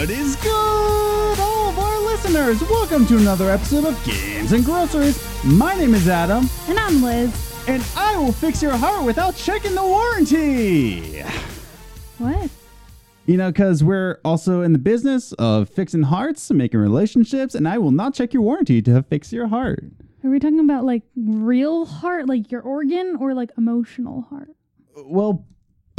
[0.00, 2.58] What is good, all of our listeners?
[2.70, 5.22] Welcome to another episode of Games and Groceries.
[5.44, 7.62] My name is Adam, And I'm Liz.
[7.68, 11.20] and I will fix your heart without checking the warranty.
[12.16, 12.48] What?
[13.26, 17.68] You know, because we're also in the business of fixing hearts, and making relationships, and
[17.68, 19.84] I will not check your warranty to fix your heart.
[20.24, 24.48] Are we talking about like real heart, like your organ, or like emotional heart?
[24.96, 25.44] Well,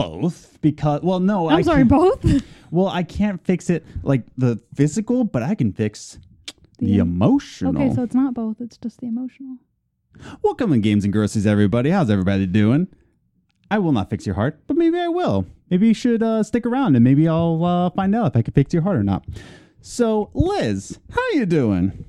[0.09, 2.23] both because well, no, I'm I sorry, both.
[2.73, 6.17] Well, I can't fix it like the physical, but I can fix
[6.79, 7.75] the em- emotional.
[7.75, 8.61] okay, so it's not both.
[8.61, 9.57] It's just the emotional.
[10.41, 11.89] Welcome to Games and Groceries, everybody.
[11.89, 12.87] How's everybody doing?
[13.69, 15.45] I will not fix your heart, but maybe I will.
[15.69, 18.53] Maybe you should uh, stick around, and maybe I'll uh, find out if I can
[18.53, 19.25] fix your heart or not.
[19.81, 22.05] So, Liz, how you doing?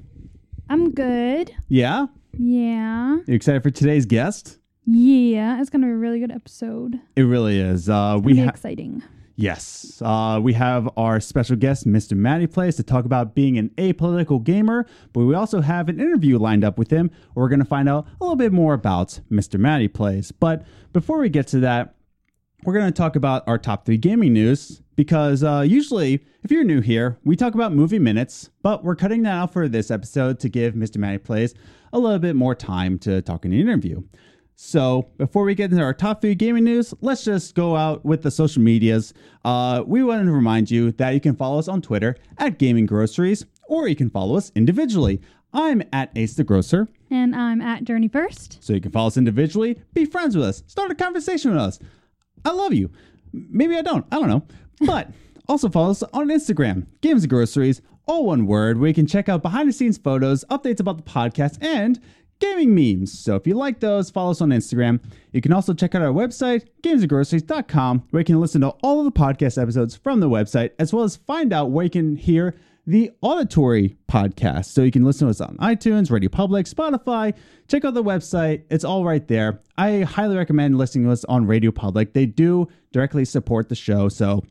[0.68, 1.52] I'm good.
[1.68, 2.06] Yeah,
[2.38, 3.18] Yeah.
[3.26, 4.58] you excited for today's guest?
[4.84, 5.60] Yeah.
[5.60, 7.00] It's gonna be a really good episode.
[7.16, 7.88] It really is.
[7.88, 9.02] Uh, It's we gonna be ha- exciting.
[9.34, 12.14] Yes, uh, we have our special guest, Mr.
[12.14, 16.38] Matty Plays, to talk about being an apolitical gamer, but we also have an interview
[16.38, 17.10] lined up with him.
[17.32, 19.58] Where we're going to find out a little bit more about Mr.
[19.58, 20.32] Matty Plays.
[20.32, 21.94] But before we get to that,
[22.64, 26.62] we're going to talk about our top three gaming news because uh, usually, if you're
[26.62, 30.38] new here, we talk about movie minutes, but we're cutting that out for this episode
[30.40, 30.98] to give Mr.
[30.98, 31.54] Matty Plays
[31.94, 34.02] a little bit more time to talk in the interview.
[34.64, 38.22] So before we get into our top three gaming news, let's just go out with
[38.22, 39.12] the social medias.
[39.44, 42.86] Uh, we wanted to remind you that you can follow us on Twitter at Gaming
[42.86, 45.20] Groceries, or you can follow us individually.
[45.52, 48.58] I'm at Ace the Grocer, And I'm at Journey First.
[48.62, 51.80] so you can follow us individually, be friends with us, start a conversation with us.
[52.44, 52.88] I love you.
[53.32, 54.06] Maybe I don't.
[54.12, 54.46] I don't know.
[54.86, 55.10] But
[55.48, 59.28] also follow us on Instagram, Games and Groceries, all one word, where you can check
[59.28, 62.00] out behind the scenes photos, updates about the podcast, and
[62.42, 63.16] gaming memes.
[63.18, 65.00] So if you like those, follow us on Instagram.
[65.32, 69.04] You can also check out our website, gamesandgroceries.com, where you can listen to all of
[69.04, 72.54] the podcast episodes from the website, as well as find out where you can hear
[72.84, 74.66] the auditory podcast.
[74.66, 77.32] So you can listen to us on iTunes, Radio Public, Spotify.
[77.68, 78.64] Check out the website.
[78.70, 79.60] It's all right there.
[79.78, 82.12] I highly recommend listening to us on Radio Public.
[82.12, 84.08] They do directly support the show.
[84.08, 84.42] So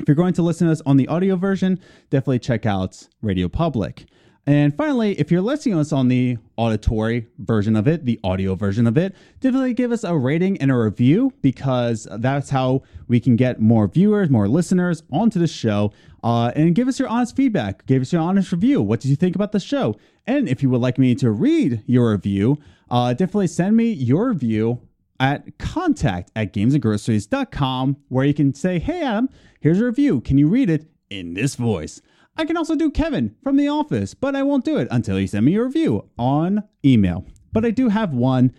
[0.00, 1.78] if you're going to listen to us on the audio version,
[2.10, 4.06] definitely check out Radio Public.
[4.46, 8.54] And finally, if you're listening to us on the auditory version of it, the audio
[8.54, 13.20] version of it, definitely give us a rating and a review because that's how we
[13.20, 15.92] can get more viewers, more listeners onto the show.
[16.24, 17.86] Uh, and give us your honest feedback.
[17.86, 18.82] Give us your honest review.
[18.82, 19.96] What did you think about the show?
[20.26, 22.58] And if you would like me to read your review,
[22.90, 24.80] uh, definitely send me your review
[25.18, 29.28] at contact at gamesandgroceries.com where you can say, Hey Adam,
[29.60, 30.22] here's a review.
[30.22, 32.00] Can you read it in this voice?
[32.40, 35.26] I can also do Kevin from The Office, but I won't do it until you
[35.26, 37.26] send me a review on email.
[37.52, 38.54] But I do have one.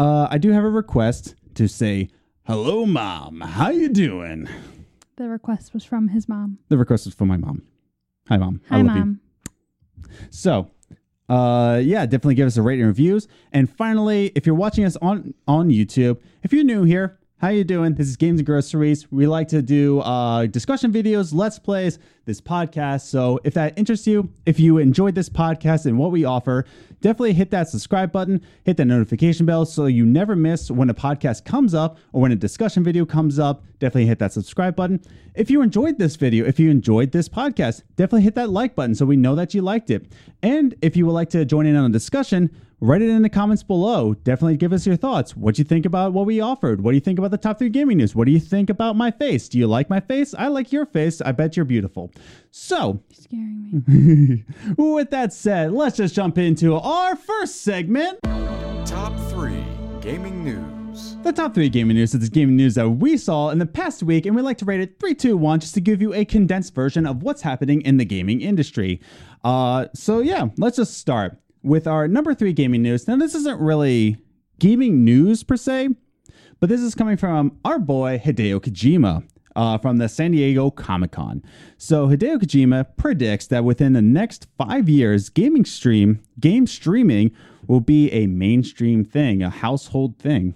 [0.00, 2.08] Uh, I do have a request to say,
[2.42, 3.40] Hello, mom.
[3.42, 4.48] How you doing?
[5.14, 6.58] The request was from his mom.
[6.70, 7.62] The request was from my mom.
[8.28, 8.62] Hi, mom.
[8.68, 9.04] Hi, love you.
[9.04, 9.20] mom.
[10.30, 10.72] So,
[11.28, 13.28] uh, yeah, definitely give us a rating and reviews.
[13.52, 17.64] And finally, if you're watching us on on YouTube, if you're new here, how you
[17.64, 17.94] doing?
[17.94, 19.10] This is Games and Groceries.
[19.10, 23.06] We like to do uh, discussion videos, let's plays, this podcast.
[23.06, 26.66] So if that interests you, if you enjoyed this podcast and what we offer,
[27.00, 30.94] definitely hit that subscribe button, hit that notification bell so you never miss when a
[30.94, 33.64] podcast comes up or when a discussion video comes up.
[33.78, 35.00] Definitely hit that subscribe button.
[35.34, 38.94] If you enjoyed this video, if you enjoyed this podcast, definitely hit that like button
[38.94, 40.12] so we know that you liked it.
[40.42, 43.28] And if you would like to join in on a discussion, write it in the
[43.28, 44.14] comments below.
[44.14, 45.36] Definitely give us your thoughts.
[45.36, 46.80] What do you think about what we offered?
[46.80, 48.14] What do you think about the top three gaming news?
[48.14, 49.48] What do you think about my face?
[49.48, 50.34] Do you like my face?
[50.34, 51.20] I like your face.
[51.20, 52.12] I bet you're beautiful.
[52.50, 54.44] So, You're scaring me.
[54.78, 58.18] with that said, let's just jump into our first segment.
[58.86, 59.64] Top 3
[60.00, 61.16] Gaming News.
[61.22, 64.02] The top three gaming news is the gaming news that we saw in the past
[64.02, 66.24] week, and we like to rate it 3, 2, 1 just to give you a
[66.24, 69.00] condensed version of what's happening in the gaming industry.
[69.44, 73.06] Uh, so, yeah, let's just start with our number three gaming news.
[73.06, 74.18] Now, this isn't really
[74.58, 75.90] gaming news per se,
[76.58, 79.24] but this is coming from our boy Hideo Kojima.
[79.56, 81.42] Uh, from the San Diego Comic Con.
[81.76, 87.32] So Hideo Kojima predicts that within the next five years, gaming stream, game streaming
[87.66, 90.54] will be a mainstream thing, a household thing.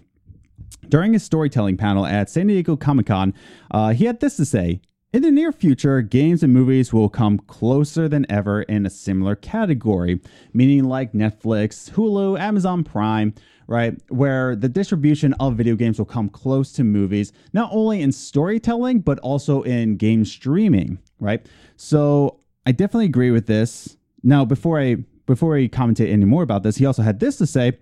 [0.88, 3.34] During his storytelling panel at San Diego Comic Con,
[3.72, 4.80] uh, he had this to say
[5.14, 9.37] In the near future, games and movies will come closer than ever in a similar
[9.37, 10.20] category,
[10.52, 13.32] meaning like Netflix, Hulu, Amazon Prime,
[13.69, 13.94] right?
[14.08, 19.02] Where the distribution of video games will come close to movies, not only in storytelling,
[19.02, 21.46] but also in game streaming, right?
[21.76, 23.96] So I definitely agree with this.
[24.25, 24.96] Now, before I
[25.26, 27.78] before I commentate any more about this, he also had this to say.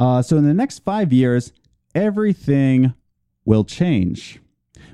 [0.00, 1.52] Uh, so in the next five years,
[1.94, 2.92] everything
[3.44, 4.41] will change.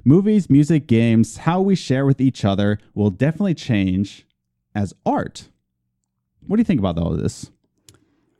[0.04, 4.26] Movies, music, games, how we share with each other will definitely change
[4.74, 5.48] as art.
[6.46, 7.50] What do you think about all of this?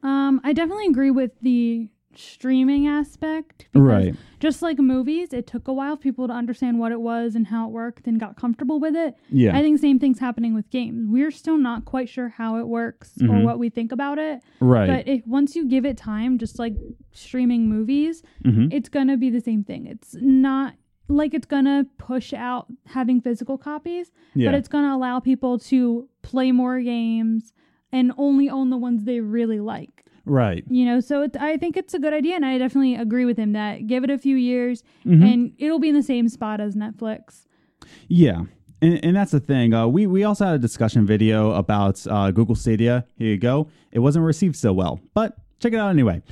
[0.02, 3.66] Um, I definitely agree with the streaming aspect.
[3.72, 4.14] because Right.
[4.40, 7.46] Just like movies, it took a while for people to understand what it was and
[7.48, 9.14] how it worked and got comfortable with it.
[9.30, 9.56] Yeah.
[9.56, 11.06] I think the same thing's happening with games.
[11.08, 13.44] We're still not quite sure how it works or Mhm.
[13.44, 14.40] what we think about it.
[14.60, 14.86] right.
[14.88, 16.74] But if once you give it time, just like
[17.12, 18.72] streaming movies, Mhm.
[18.72, 19.86] it's gonna be the same thing.
[19.86, 20.74] It's not
[21.08, 24.50] like it's gonna push out having physical copies, Yeah.
[24.50, 27.52] but it's gonna allow people to play more games
[27.92, 30.04] and only own the ones they really like.
[30.26, 30.62] right.
[30.68, 33.38] You know, so it, I think it's a good idea, and I definitely agree with
[33.38, 35.32] him that give it a few years, Mhm.
[35.32, 37.46] and it'll be in the same spot as Netflix.
[38.08, 38.42] Yeah.
[38.82, 39.72] And, and that's the thing.
[39.72, 43.06] Uh, we, we also had a discussion video about uh, Google Stadia.
[43.16, 43.68] Here you go.
[43.90, 46.22] It wasn't received so well, but check it out anyway.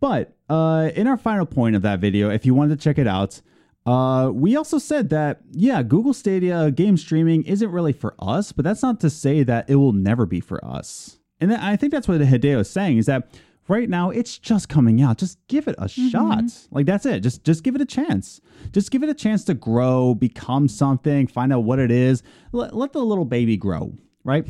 [0.00, 3.06] But uh, in our final point of that video, if you wanted to check it
[3.06, 3.42] out,
[3.86, 8.64] uh, we also said that, yeah, Google Stadia game streaming isn't really for us, but
[8.64, 11.18] that's not to say that it will never be for us.
[11.40, 13.28] And th- I think that's what Hideo is saying is that
[13.66, 15.18] right now it's just coming out.
[15.18, 16.44] Just give it a shot.
[16.70, 17.20] Like that's it.
[17.20, 18.40] Just just give it a chance.
[18.72, 22.22] Just give it a chance to grow, become something, find out what it is.
[22.52, 23.92] Let, let the little baby grow,
[24.24, 24.46] right?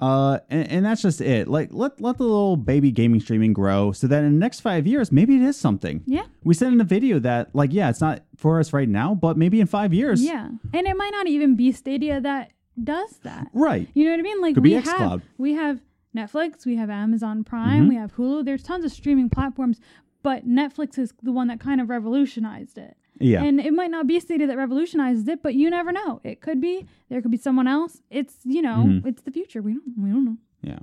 [0.00, 1.48] Uh, and, and that's just it.
[1.48, 4.86] Like let let the little baby gaming streaming grow, so that in the next five
[4.86, 6.02] years, maybe it is something.
[6.06, 6.24] Yeah.
[6.44, 9.36] We said in the video that like yeah, it's not for us right now, but
[9.36, 12.52] maybe in five years, Yeah, and it might not even be Stadia that
[12.82, 13.48] does that.
[13.52, 13.88] right?
[13.94, 14.40] You know what I mean?
[14.40, 15.80] Like Could we have we have
[16.16, 17.88] Netflix, we have Amazon Prime, Mhm.
[17.90, 18.44] we have Hulu.
[18.44, 19.80] There's tons of streaming platforms,
[20.22, 22.96] but Netflix is the one that kind of revolutionized it.
[23.22, 26.20] Yeah, And it might not be Stadia that revolutionizes it, but you never know.
[26.24, 26.86] It could be.
[27.10, 28.00] There could be someone else.
[28.10, 29.06] It's you know, Mhm.
[29.06, 29.60] it's the future.
[29.60, 30.36] We don't we don't know.
[30.62, 30.78] Yeah.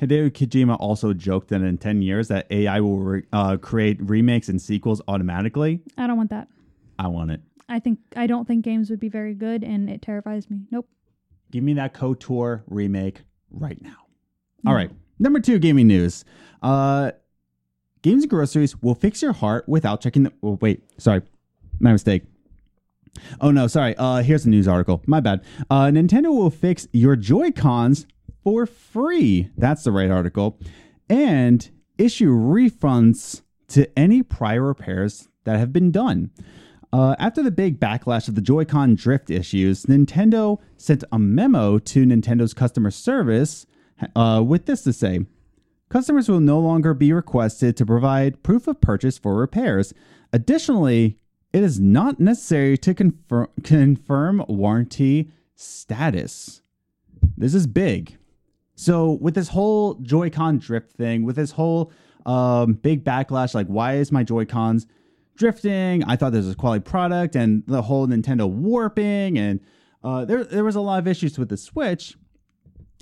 [0.00, 4.48] Hideo Kojima also joked that in 10 years that AI will re- uh, create remakes
[4.48, 5.82] and sequels automatically.
[5.98, 6.48] I don't want that.
[6.98, 7.42] I want it.
[7.68, 10.62] I think I don't think games would be very good, and it terrifies me.
[10.70, 10.88] Nope.
[11.50, 13.96] Give me that KOTOR remake right now.
[14.66, 14.90] All right.
[15.18, 16.24] Number two gaming news.
[16.62, 17.12] Uh,
[18.02, 20.32] Games and Groceries will fix your heart without checking the.
[20.42, 20.82] Oh, wait.
[20.98, 21.22] Sorry.
[21.82, 22.22] My mistake.
[23.40, 23.66] Oh, no.
[23.66, 23.94] Sorry.
[23.98, 25.02] Uh, here's a news article.
[25.06, 25.44] My bad.
[25.68, 28.06] Uh, Nintendo will fix your Joy-Cons
[28.42, 29.50] for free.
[29.58, 30.58] That's the right article.
[31.10, 31.68] And
[31.98, 36.30] issue refunds to any prior repairs that have been done.
[36.92, 42.04] Uh, after the big backlash of the Joy-Con drift issues, Nintendo sent a memo to
[42.06, 43.66] Nintendo's customer service
[44.14, 45.26] uh, with this to say
[45.92, 49.92] Customers will no longer be requested to provide proof of purchase for repairs.
[50.32, 51.18] Additionally,
[51.52, 56.62] it is not necessary to confirm, confirm warranty status.
[57.36, 58.16] This is big.
[58.74, 61.92] So, with this whole Joy-Con drift thing, with this whole
[62.24, 64.86] um, big backlash, like why is my Joy-Cons
[65.36, 66.02] drifting?
[66.04, 69.60] I thought this was a quality product, and the whole Nintendo warping, and
[70.02, 72.16] uh, there there was a lot of issues with the Switch.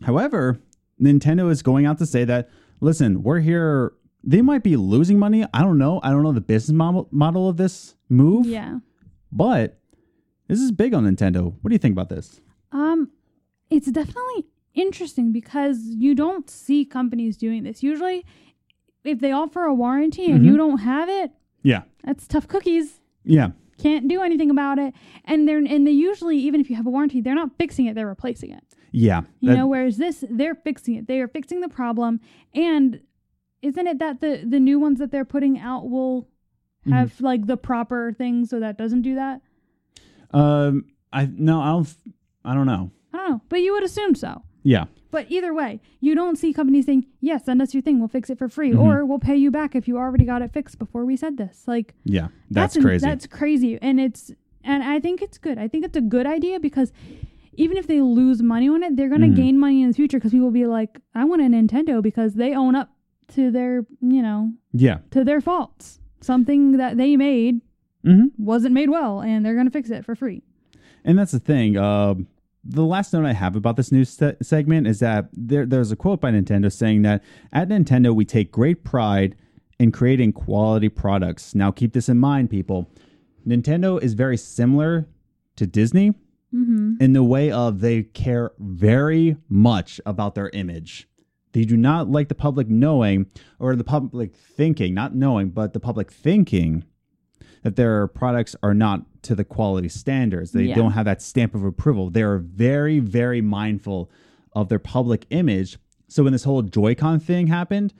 [0.02, 0.58] However,
[1.00, 2.50] Nintendo is going out to say that
[2.80, 3.92] listen, we're here.
[4.22, 5.46] They might be losing money.
[5.54, 6.00] I don't know.
[6.02, 8.46] I don't know the business model model of this move.
[8.46, 8.78] Yeah.
[9.32, 9.78] But
[10.48, 11.54] this is big on Nintendo.
[11.60, 12.40] What do you think about this?
[12.72, 13.10] Um,
[13.70, 17.82] it's definitely interesting because you don't see companies doing this.
[17.82, 18.24] Usually,
[19.04, 20.44] if they offer a warranty and Mhm.
[20.46, 21.82] you don't have it, Yeah.
[22.04, 23.00] that's tough cookies.
[23.24, 23.50] Yeah.
[23.78, 24.92] Can't do anything about it.
[25.24, 27.94] And they're and they usually, even if you have a warranty, they're not fixing it;
[27.94, 28.62] they're replacing it.
[28.92, 29.22] Yeah.
[29.40, 31.06] You know, whereas this, they're fixing it.
[31.06, 32.20] They are fixing the problem.
[32.54, 33.00] And
[33.62, 36.28] isn't it that the the new ones that they're putting out will
[36.86, 36.92] Mhm.
[36.92, 39.40] have like the proper thing so that doesn't do that?
[40.32, 41.94] um I no, I don't
[42.44, 42.90] I don't know.
[43.12, 44.42] I don't know, but you would assume so.
[44.62, 44.84] Yeah.
[45.10, 47.98] But either way, you don't see companies saying, "Yes, send us your thing.
[47.98, 48.78] We'll fix it for free," Mhm.
[48.80, 51.66] or "We'll pay you back if you already got it fixed before we said this."
[51.66, 52.28] Like Yeah.
[52.50, 53.04] That's, in- crazy.
[53.04, 54.32] That's crazy, and it's
[54.62, 55.58] and I think it's good.
[55.58, 56.92] I think it's a good idea because
[57.54, 59.34] even if they lose money on it, they're going to Mhm.
[59.36, 62.34] gain money in the future because people will be like, "I want a Nintendo" because
[62.34, 62.90] they own up
[63.28, 64.98] to their you know yeah.
[65.10, 65.99] to their faults.
[66.20, 67.60] Something that they made
[68.04, 70.42] hmm wasn't made well, and they're going to fix it for free.
[71.04, 71.76] And that's the thing.
[71.76, 72.28] Um,
[72.64, 75.96] the last note I have about this news se- segment is that there, there's a
[75.96, 77.22] quote by Nintendo saying that
[77.52, 79.34] at Nintendo we take great pride
[79.78, 81.54] in creating quality products.
[81.54, 82.90] Now keep this in mind, people.
[83.46, 85.08] Nintendo is very similar
[85.56, 86.14] to Disney
[86.52, 86.94] Mm-hmm.
[87.00, 91.06] in the way of they care very much about their image.
[91.52, 93.26] They do not like the public knowing
[93.58, 96.84] or the public thinking, not knowing, but the public thinking
[97.62, 100.52] that their products are not to the quality standards.
[100.52, 100.76] They Yeah.
[100.76, 102.08] don't have that stamp of approval.
[102.10, 104.10] They are very, very mindful
[104.54, 105.78] of their public image.
[106.08, 107.92] So when this whole Joy-Con thing happened,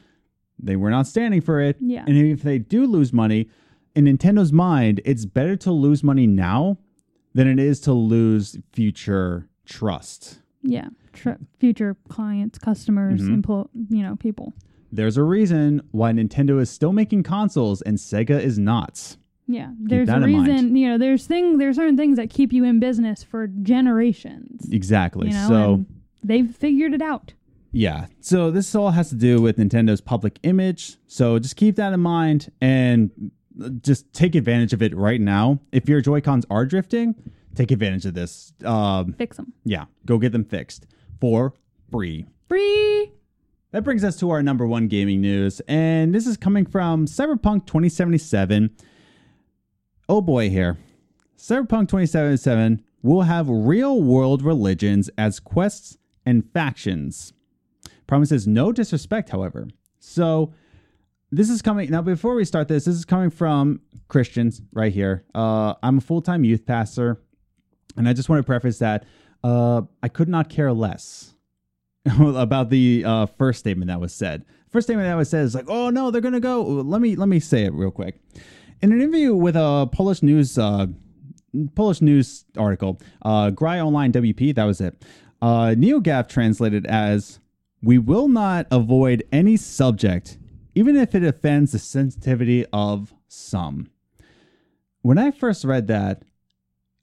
[0.59, 1.76] they were not standing for it.
[1.80, 2.04] Yeah.
[2.07, 3.49] And if they do lose money,
[3.95, 6.78] in Nintendo's mind, it's better to lose money now
[7.35, 10.40] than it is to lose future trust.
[10.62, 10.88] Yeah.
[11.12, 13.43] Tr- future clients, customers, Mhm.
[13.43, 14.55] emplo- you know, people.
[14.93, 19.17] There's a reason why Nintendo is still making consoles and Sega is not.
[19.47, 19.73] Yeah.
[19.81, 23.23] There's a reason, you know, there's thing there's certain things that keep you in business
[23.25, 24.69] for generations.
[24.71, 25.29] Exactly.
[25.29, 25.85] You know, so
[26.23, 27.35] they've figured it out.
[27.73, 28.07] Yeah.
[28.21, 30.97] So this all has to do with Nintendo's public image.
[31.07, 33.11] So just keep that in mind and
[33.83, 35.61] just take advantage of it right now.
[35.73, 37.14] If your Joy Cons are drifting,
[37.55, 38.52] take advantage of this.
[38.64, 39.52] Um, Fix them.
[39.64, 40.87] yeah, go get them fixed
[41.21, 41.55] for
[41.91, 42.27] free.
[42.49, 43.12] Free.
[43.73, 47.67] That brings us to our number one gaming news, and this is coming from Cyberpunk
[47.67, 48.75] 2077.
[50.09, 50.79] Oh boy, here.
[51.37, 57.33] Cyberpunk 2077 will have real world religions as quests and factions.
[58.09, 59.69] Promises no disrespect, however.
[60.00, 60.53] So,
[61.31, 62.03] this is coming now.
[62.03, 65.25] Before we start this, this is coming from Christians right here.
[65.33, 67.23] Uh, I'm a full time youth pastor,
[67.97, 69.05] and I just want to preface that
[69.42, 71.35] uh, I could not care less
[72.20, 74.44] about the uh, first statement that was said.
[74.70, 77.28] First statement that was said is like, "Oh no, they're gonna go." Let me let
[77.28, 78.20] me say it real quick.
[78.82, 80.87] In an interview with a Polish news uh,
[81.75, 85.04] Polish news article, uh, Gry Online WP, that was it.
[85.42, 87.40] Uh, NeoGAF translated as,
[87.82, 90.38] "We will not avoid any subject,
[90.75, 93.90] even if it offends the sensitivity of some."
[95.02, 96.23] When I first read that,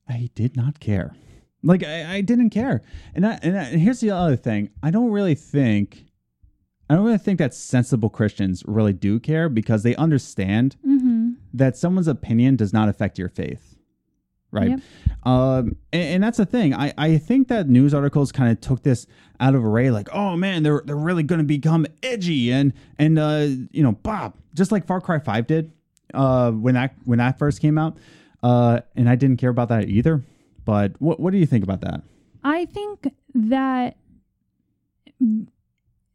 [0.07, 1.15] I did not care.
[1.63, 2.81] Like I, I didn't care.
[3.15, 4.69] And I, and, I, and here's the other thing.
[4.83, 6.05] I don't really think
[6.89, 11.31] I don't really think that sensible Christians really do care because they understand Mm-hmm.
[11.53, 13.75] that someone's opinion does not affect your faith.
[14.49, 14.69] Right.
[14.69, 14.79] Yep.
[15.23, 16.73] Um, and, and that's the thing.
[16.73, 19.05] I, I think that news articles kind of took this
[19.41, 23.47] out of array, like, oh man, they're they're really gonna become edgy and and uh,
[23.71, 25.73] you know, Bob, just like Far Cry Five did,
[26.13, 27.97] uh, when that when that first came out.
[28.41, 30.23] Uh, and I didn't care about that either.
[30.67, 32.01] But what what do you think about that?
[32.43, 33.95] I think that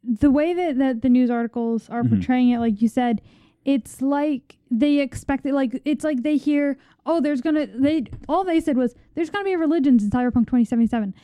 [0.03, 2.09] the way that, that the news articles are Mhm.
[2.09, 3.19] portraying it, like you said,
[3.65, 5.53] it's like they expect it.
[5.55, 9.43] Like it's like they hear, oh, there's gonna they all they said was there's gonna
[9.43, 11.15] be religions in Cyberpunk 2077,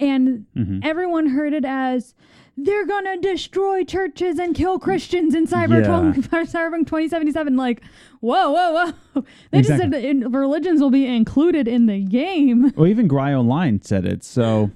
[0.00, 0.80] and Mhm.
[0.84, 2.14] everyone heard it as
[2.56, 7.56] they're gonna destroy churches and kill Christians in Cyberpunk Cyberpunk 2077.
[7.56, 7.82] Like,
[8.20, 9.24] whoa, whoa, whoa!
[9.52, 12.72] They just said that religions will be included in the game.
[12.76, 14.24] Well, even Gry Online said it.
[14.24, 14.70] So,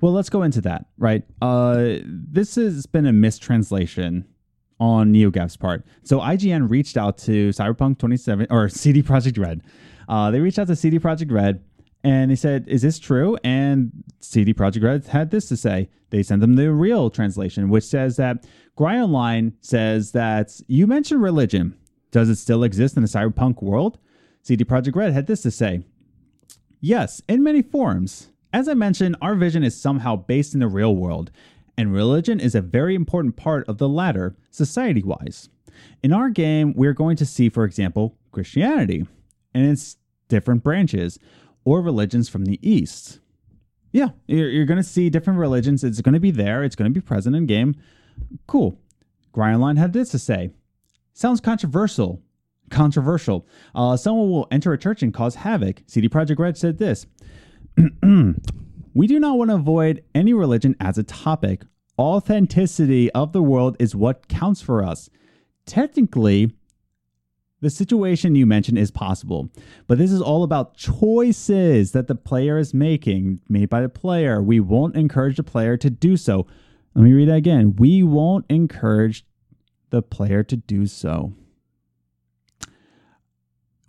[0.00, 1.22] well, let's go into that, right?
[1.42, 4.24] Uh, this has been a mistranslation
[4.80, 5.84] on NeoGAF's part.
[6.04, 9.60] So, IGN reached out to Cyberpunk 27 or CD Projekt Red.
[10.08, 11.60] Uh, they reached out to CD Projekt Red
[12.08, 15.90] and they said, "Is this true?" And CD Projekt Red had this to say.
[16.10, 18.46] They sent them the real translation, which says that
[18.76, 21.76] Gry Online says that you mentioned religion.
[22.10, 23.98] Does it still exist in the cyberpunk world?
[24.42, 25.82] CD Projekt Red had this to say.
[26.80, 28.30] Yes, in many forms.
[28.52, 31.30] As I mentioned, our vision is somehow based in the real world,
[31.76, 35.50] and religion is a very important part of the latter, society wise.
[36.02, 39.06] In our game, we're going to see, for example, Christianity
[39.52, 39.98] and its
[40.28, 41.18] different branches,
[41.68, 43.20] or religions from the East.
[43.92, 45.84] Yeah, you're, you're going to see different religions.
[45.84, 47.74] It's going to be there, it's going to be present in game.
[48.46, 48.80] Cool.
[49.32, 50.50] Gry Online had this to say
[51.12, 52.22] Sounds controversial.
[52.70, 53.46] Controversial.
[53.74, 55.82] Uh, someone will enter a church and cause havoc.
[55.86, 57.06] CD Projekt Red said this
[58.94, 61.64] We do not want to avoid any religion as a topic.
[61.98, 65.10] Authenticity of the world is what counts for us.
[65.66, 66.50] Technically,
[67.60, 69.50] the situation you mentioned is possible,
[69.86, 74.40] but this is all about choices that the player is making, made by the player.
[74.40, 76.46] We won't encourage the player to do so.
[76.94, 77.76] Let me read that again.
[77.76, 79.24] We won't encourage
[79.90, 81.32] the player to do so,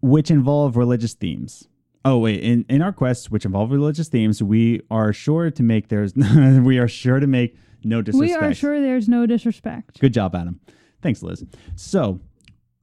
[0.01, 1.67] which involve religious themes.
[2.05, 5.89] Oh wait, in, in our quests, which involve religious themes, we are sure to make
[5.89, 8.41] there's we are sure to make no disrespect.
[8.41, 9.99] We are sure there's no disrespect.
[9.99, 10.59] Good job, Adam.
[11.01, 11.43] Thanks, Liz.
[11.75, 12.19] So,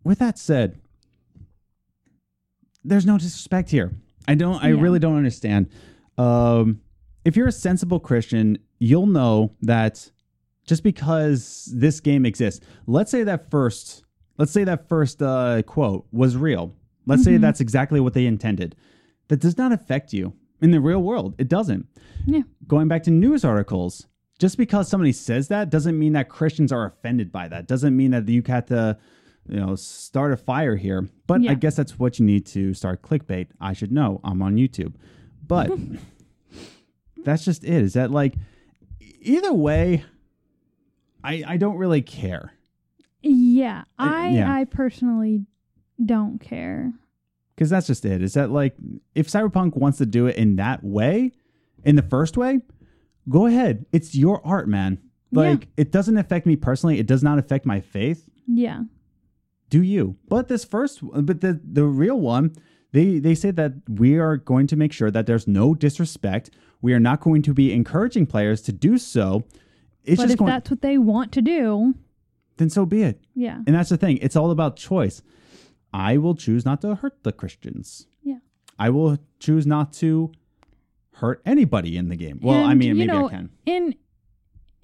[0.07, 0.79] with that said,
[2.85, 3.93] there's no disrespect here.
[4.29, 4.63] I don't.
[4.63, 4.81] I Yeah.
[4.81, 5.69] really don't understand.
[6.19, 6.81] Um,
[7.25, 10.11] if you're a sensible Christian, you'll know that
[10.67, 14.05] just because this game exists, let's say that first,
[14.39, 16.75] let's say that first uh, quote was real.
[17.07, 17.41] Let's say Mhm.
[17.41, 18.75] that's exactly what they intended.
[19.29, 21.35] That does not affect you in the real world.
[21.39, 21.87] It doesn't.
[22.27, 22.43] Yeah.
[22.67, 24.07] Going back to news articles,
[24.39, 27.67] just because somebody says that doesn't mean that Christians are offended by that.
[27.69, 28.99] Doesn't mean that you have to,
[29.49, 31.09] you know, start a fire here.
[31.27, 33.49] But I guess that's what you need to start clickbait.
[33.61, 34.21] I should know.
[34.25, 34.95] I'm on YouTube.
[35.47, 35.71] But
[37.25, 37.83] that's just it.
[37.83, 38.35] Is that like
[39.21, 40.05] either way,
[41.25, 42.53] I I don't really care.
[43.23, 44.53] Yeah, Uh, I yeah.
[44.53, 45.47] I personally
[46.05, 46.93] don't care.
[47.55, 48.23] Because that's just it.
[48.23, 48.77] Is that like
[49.15, 51.33] if Cyberpunk wants to do it in that way,
[51.85, 52.61] in the first way,
[53.29, 53.87] go ahead.
[53.93, 54.99] It's your art, man.
[55.31, 55.41] Yeah.
[55.41, 56.99] Like it doesn't affect me personally.
[57.01, 58.29] It does not affect my faith.
[58.47, 58.83] Yeah.
[59.69, 60.17] Do you?
[60.29, 62.55] But this first, but the the real one,
[62.93, 66.51] they they say that we are going to make sure that there's no disrespect.
[66.81, 69.45] We are not going to be encouraging players to do so.
[70.05, 70.53] It's but just if going.
[70.53, 71.95] that's what they want to do,
[72.59, 73.21] then so be it.
[73.35, 73.61] yeah.
[73.67, 74.19] And that's the thing.
[74.19, 75.23] It's all about choice.
[75.93, 78.07] I will choose not to hurt the Christians.
[78.23, 78.39] Yeah.
[78.79, 80.33] I will choose not to
[81.15, 82.39] hurt anybody in the game.
[82.43, 83.51] Well, I mean, maybe know, I can.
[83.65, 83.95] In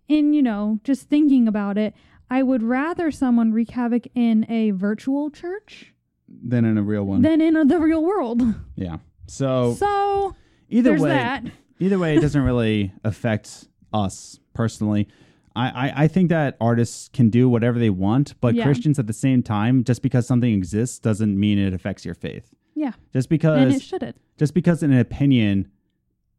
[0.09, 1.95] in, you know, just thinking about it,
[2.33, 5.93] I would rather someone wreak havoc in a virtual church
[6.29, 7.23] than in a real one.
[7.23, 8.43] than in the real world.
[8.75, 8.97] yeah.
[9.27, 10.35] So, So
[10.71, 11.45] either there's way, that.
[11.79, 15.09] either way, it doesn't really affect us personally.
[15.55, 18.65] I, I, I think that artists can do whatever they want, but Yeah.
[18.65, 22.55] Christians at the same time, just because something exists doesn't mean it affects your faith.
[22.75, 22.93] Yeah.
[23.13, 24.17] Just And because it shouldn't.
[24.39, 25.69] just because an opinion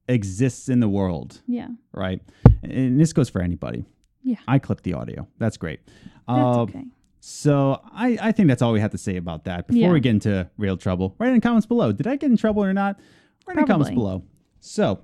[0.08, 1.68] exists in the world Yeah.
[1.94, 2.20] right?
[2.64, 3.86] And this goes for anybody.
[4.24, 4.38] Yeah.
[4.48, 5.28] I clipped the audio.
[5.38, 5.80] That's great.
[5.86, 6.86] That's Uh, okay.
[7.20, 9.92] So I, I think that's all we have to say about that before Yeah.
[9.92, 11.16] we get into real trouble.
[11.20, 11.92] Write in the comments below.
[11.92, 13.00] Did I get in trouble or not?
[13.48, 14.24] Write in the comments below.
[14.60, 15.00] So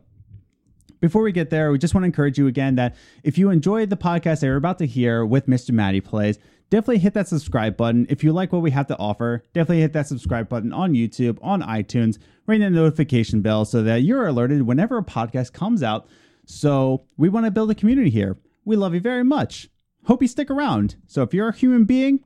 [1.01, 3.89] before we get there, we just want to encourage you again that if you enjoyed
[3.89, 5.71] the podcast that you're about to hear with Mr.
[5.71, 6.37] Matty Plays,
[6.69, 8.05] definitely hit that subscribe button.
[8.09, 11.37] If you like what we have to offer, definitely hit that subscribe button on YouTube,
[11.41, 16.07] on iTunes, ring the notification bell so that you're alerted whenever a podcast comes out.
[16.45, 18.37] So we want to build a community here.
[18.69, 19.67] We love you very much.
[20.05, 20.95] Hope you stick around.
[21.07, 22.19] So if you're a human being,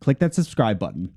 [0.00, 1.12] click that subscribe button.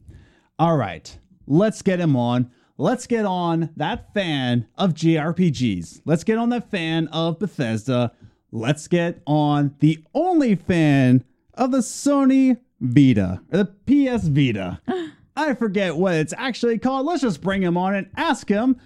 [0.58, 2.50] All right, let's get him on.
[2.80, 6.02] Let's get on that fan of JRPGs.
[6.06, 8.14] Let's get on that fan of Bethesda.
[8.52, 14.82] Let's get on the only fan of the Sony Vita, or the PS Vita.
[15.36, 17.06] I forget what it's actually called.
[17.06, 18.78] Let's just bring him on and ask him,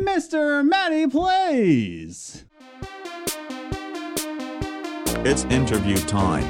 [0.00, 0.66] Mr.
[0.66, 2.44] Matty Plays.
[5.26, 6.44] It's interview time.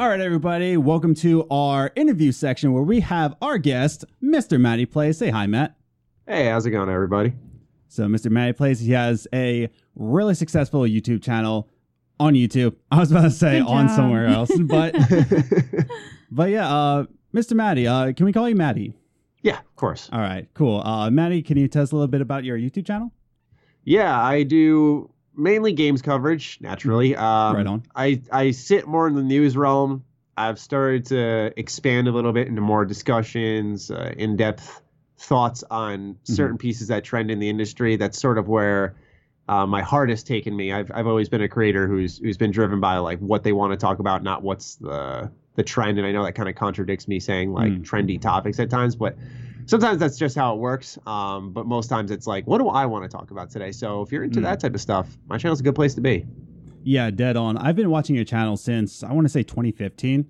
[0.00, 4.58] All right, everybody, welcome to our interview section where we have our guest, Mr.
[4.60, 5.18] Matty Plays.
[5.18, 5.76] Say hi, Matt.
[6.26, 7.34] Hey, how's it going, everybody?
[7.88, 8.30] So, Mr.
[8.30, 11.68] Matty Plays, he has a really successful YouTube channel
[12.18, 12.74] on YouTube.
[12.90, 13.96] I was about to say Good on job.
[13.96, 14.94] somewhere else, but
[16.30, 17.04] but yeah, uh,
[17.34, 17.52] Mr.
[17.54, 18.94] Matty, uh, can we call you Matty?
[19.42, 20.08] yeah, of course.
[20.12, 20.80] All right, cool.
[20.82, 23.12] Uh, Matty, can you tell us a little bit about your YouTube channel?
[23.84, 27.16] Yeah, I do mainly games coverage, naturally.
[27.16, 27.82] Um, Right on.
[27.94, 30.04] I, I sit more in the news realm.
[30.36, 34.80] I've started to expand a little bit into more discussions, uh, in depth
[35.18, 37.96] thoughts on certain pieces that trend in the industry.
[37.96, 38.96] That's sort of where
[39.48, 40.72] uh, my heart has taken me.
[40.72, 43.72] I've, I've always been a creator who's who's been driven by like what they want
[43.72, 45.98] to talk about, not what's the the trend.
[45.98, 47.82] And I know that kind of contradicts me saying like Mm.
[47.84, 49.16] trendy topics at times, but
[49.66, 50.98] sometimes that's just how it works.
[51.06, 53.72] Um, but most times it's like, what do I want to talk about today?
[53.72, 54.44] So if you're into Mm.
[54.44, 56.26] that type of stuff, my channel's a good place to be.
[56.84, 57.56] Yeah, dead on.
[57.56, 60.26] I've been watching your channel since I want to say 2015.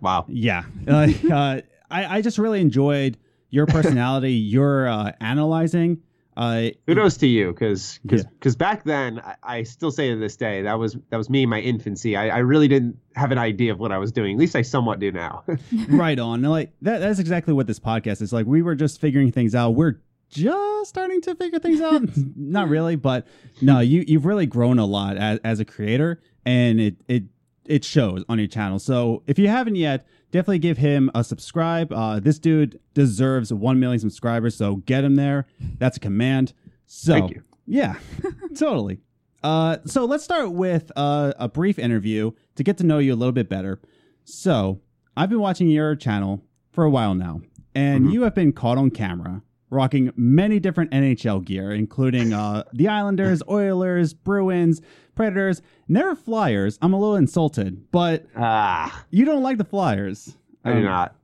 [0.00, 0.24] Wow.
[0.28, 1.60] Yeah, uh,
[1.90, 3.16] I, I just really enjoyed
[3.50, 6.02] your personality, your uh, analyzing.
[6.36, 8.50] Uh, Kudos to you, because because Yeah.
[8.58, 11.48] back then I, I still say to this day that was that was me in
[11.48, 12.16] my infancy.
[12.16, 14.34] I, I really didn't have an idea of what I was doing.
[14.34, 15.44] At least I somewhat do now.
[15.88, 16.42] right on.
[16.42, 16.98] Like that.
[16.98, 18.32] That's exactly what this podcast is.
[18.32, 19.70] Like we were just figuring things out.
[19.70, 22.02] We're just starting to figure things out.
[22.36, 23.26] Not really, but
[23.62, 23.78] no.
[23.80, 27.24] You you've really grown a lot as, as a creator, and it it
[27.66, 28.78] it shows on your channel.
[28.78, 31.92] So if you haven't yet, definitely give him a subscribe.
[31.92, 35.46] Uh, this dude deserves one million subscribers, so get him there.
[35.78, 36.52] That's a command.
[36.86, 37.42] So Thank you.
[37.66, 37.94] yeah,
[38.56, 38.98] totally.
[39.44, 43.16] Uh, so let's start with uh, a brief interview to get to know you a
[43.16, 43.80] little bit better.
[44.24, 44.80] So
[45.16, 46.42] I've been watching your channel
[46.72, 47.40] for a while now,
[47.74, 48.12] and Mhm.
[48.12, 53.40] you have been caught on camera rocking many different NHL gear, including uh, the Islanders,
[53.48, 54.80] Oilers, Bruins,
[55.14, 56.78] Predators, never Flyers.
[56.82, 60.36] I'm a little insulted, but Ah, you don't like the Flyers.
[60.64, 61.14] I do Um, not.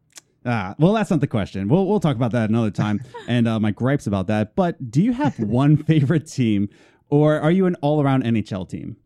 [0.46, 1.68] Ah, well, that's not the question.
[1.68, 4.54] We'll we'll talk about that another time, and uh, my gripes about that.
[4.56, 6.68] But do you have one favorite team,
[7.10, 8.96] or are you an all around NHL team?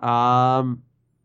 [0.00, 0.82] Um,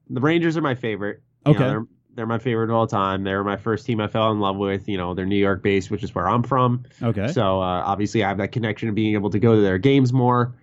[0.10, 1.22] the Rangers are my favorite.
[1.46, 1.68] You know, Okay.
[1.70, 3.24] they're, they're my favorite of all time.
[3.24, 4.88] They were my first team I fell in love with.
[4.88, 6.84] You know, they're New York based, which is where I'm from.
[7.04, 7.28] Okay.
[7.28, 10.14] So uh, obviously, I have that connection of being able to go to their games
[10.14, 10.56] more.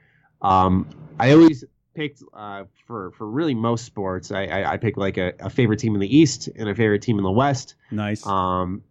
[0.42, 0.88] Um,
[1.20, 1.64] I always
[1.94, 4.30] picked uh, for for really most sports.
[4.32, 7.02] I I, I pick like a, a favorite team in the East and a favorite
[7.02, 7.74] team in the West.
[7.90, 8.26] nice.
[8.26, 8.82] Um,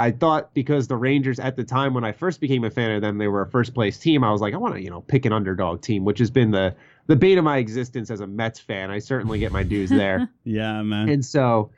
[0.00, 3.02] I thought because the Rangers at the time when I first became a fan of
[3.02, 4.22] them, they were a first place team.
[4.22, 6.50] I was like, I want to you know pick an underdog team, which has been
[6.52, 6.74] the
[7.08, 8.90] the bane of my existence as a Mets fan.
[8.90, 10.28] I certainly get my dues there.
[10.44, 11.08] yeah, man.
[11.08, 11.70] And so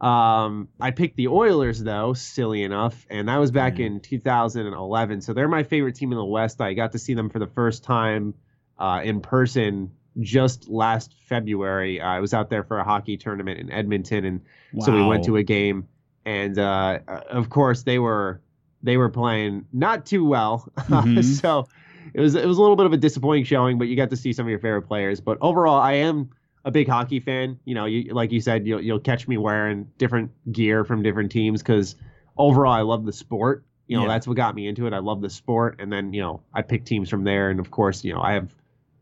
[0.00, 3.86] Um, I picked the Oilers though, silly enough, and that was back Mm.
[3.86, 5.20] in 2011.
[5.22, 6.60] So they're my favorite team in the West.
[6.60, 8.34] I got to see them for the first time
[8.78, 12.00] uh, in person just last February.
[12.00, 14.40] I was out there for a hockey tournament in Edmonton, and
[14.80, 15.86] so we went to a game,
[16.24, 16.98] and uh,
[17.30, 18.40] of course they were
[18.82, 20.70] they were playing not too well.
[20.88, 21.22] Mhm.
[21.24, 21.68] so
[22.14, 24.16] it was it was a little bit of a disappointing showing, but you got to
[24.16, 25.20] see some of your favorite players.
[25.20, 26.30] But overall, I am
[26.64, 27.58] a big hockey fan.
[27.64, 31.30] You know, you, like you said, you'll you'll catch me wearing different gear from different
[31.30, 31.96] teams because
[32.36, 33.64] overall, I love the sport.
[33.86, 34.08] You know, Yeah.
[34.08, 34.92] that's what got me into it.
[34.92, 37.70] I love the sport, and then you know, I pick teams from there, and of
[37.70, 38.54] course, you know, I have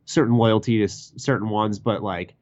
[0.06, 2.34] certain loyalty to s- certain ones, but like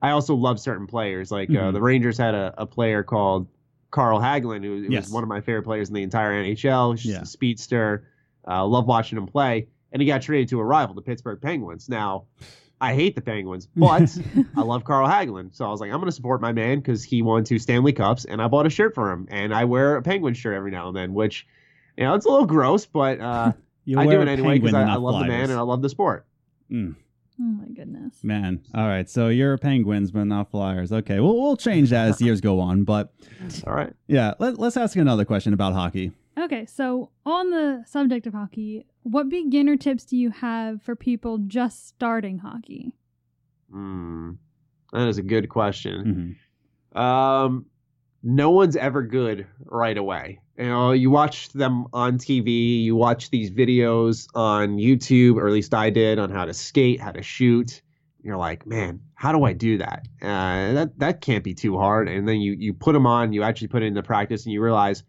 [0.00, 1.30] I also love certain players.
[1.30, 1.72] Like uh, Mhm.
[1.74, 3.46] the Rangers had a, a player called
[3.90, 5.04] Carl Hagelin, who who Yes.
[5.06, 6.92] was one of my favorite players in the entire NHL.
[6.98, 7.22] He's Yeah.
[7.22, 8.08] a speedster.
[8.46, 9.66] Uh, love watching him play.
[9.92, 11.88] And he got traded to a rival, the Pittsburgh Penguins.
[11.88, 12.24] Now,
[12.80, 14.16] I hate the Penguins, but
[14.56, 15.52] I love Carl Hagelin.
[15.54, 17.92] So I was like, I'm going to support my man because he won two Stanley
[17.92, 19.26] Cups, and I bought a shirt for him.
[19.30, 21.46] And I wear a Penguin shirt every now and then, which,
[21.96, 23.52] you know, it's a little gross, but uh,
[23.96, 26.24] I do it anyway because I, I love the man and I love the sport.
[26.70, 26.94] Mm,
[27.40, 28.22] Oh my goodness.
[28.24, 29.08] man, all right.
[29.08, 30.92] So you're Penguins, but not Flyers.
[30.92, 32.84] Okay, well we'll change that as years go on.
[32.84, 33.12] But
[33.66, 33.92] All right.
[34.08, 36.12] yeah, let, let's ask another question about hockey.
[36.38, 41.38] Okay, so on the subject of hockey, what beginner tips do you have for people
[41.38, 42.92] just starting hockey?
[43.70, 44.32] Hmm.
[44.92, 46.36] That is a good question.
[46.94, 47.00] Mhm.
[47.00, 47.66] Um,
[48.22, 50.40] no one's ever good right away.
[50.58, 55.52] You know, you watch them on TV, you watch these videos on YouTube, or at
[55.52, 57.80] least I did, on how to skate, how to shoot.
[58.22, 60.08] You're like, man, how do I do that?
[60.20, 62.08] Uh, that that can't be too hard.
[62.08, 64.60] And then you you put them on, you actually put it into practice, and you
[64.60, 65.04] realize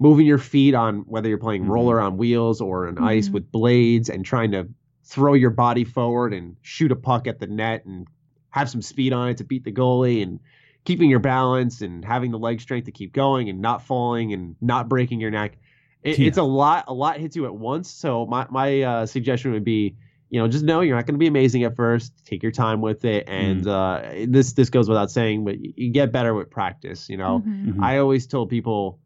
[0.00, 1.68] moving your feet on whether you're playing Mhm.
[1.68, 3.34] roller on wheels or on ice Mhm.
[3.34, 4.68] with blades, and trying to
[5.04, 8.08] throw your body forward and shoot a puck at the net and
[8.50, 10.40] have some speed on it to beat the goalie and
[10.84, 14.56] keeping your balance and having the leg strength to keep going and not falling and
[14.60, 15.58] not breaking your neck.
[16.02, 16.28] It, Yeah.
[16.28, 16.84] It's a lot.
[16.88, 17.90] A lot hits you at once.
[17.90, 19.96] So my my uh, suggestion would be,
[20.30, 22.24] you know, just know you're not going to be amazing at first.
[22.24, 25.90] Take your time with it, and uh, this this goes without saying, but you, you
[25.92, 27.10] get better with practice.
[27.10, 27.74] You know, Mhm.
[27.74, 27.82] Mhm.
[27.82, 28.98] I always told people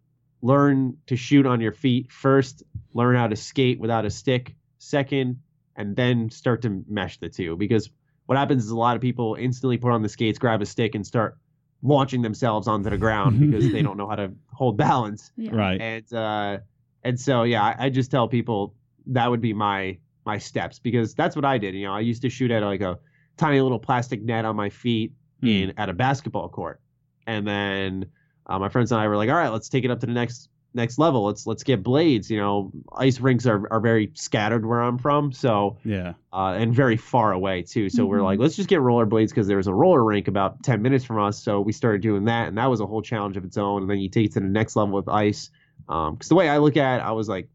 [0.43, 5.41] learn to shoot on your feet first, learn how to skate without a stick second,
[5.77, 7.57] and then start to mesh the two.
[7.57, 7.91] Because
[8.27, 10.95] what happens is a lot of people instantly put on the skates, grab a stick,
[10.95, 11.39] and start
[11.85, 15.31] launching themselves onto the ground because they don't know how to hold balance.
[15.37, 15.53] Yeah.
[15.55, 15.81] Right.
[15.81, 16.59] And uh,
[17.05, 18.75] and so yeah, I, I just tell people
[19.07, 21.75] that would be my my steps because that's what I did.
[21.75, 22.99] You know, I used to shoot at like a
[23.37, 25.49] tiny little plastic net on my feet Hmm.
[25.49, 26.81] in at a basketball court,
[27.27, 28.07] and then
[28.47, 30.12] uh, my friends and I were like, all right, let's take it up to the
[30.12, 31.25] next next level.
[31.25, 32.31] Let's let's get blades.
[32.31, 36.15] You know, ice rinks are are very scattered where I'm from, so Yeah.
[36.33, 37.89] uh, and very far away too.
[37.89, 38.25] So we're Mhm.
[38.25, 41.19] like, let's just get rollerblades because there was a roller rink about ten minutes from
[41.23, 41.39] us.
[41.43, 43.83] So we started doing that, and that was a whole challenge of its own.
[43.83, 45.51] And then you take it to the next level with ice.
[45.87, 47.49] Because the way I look at it, I was like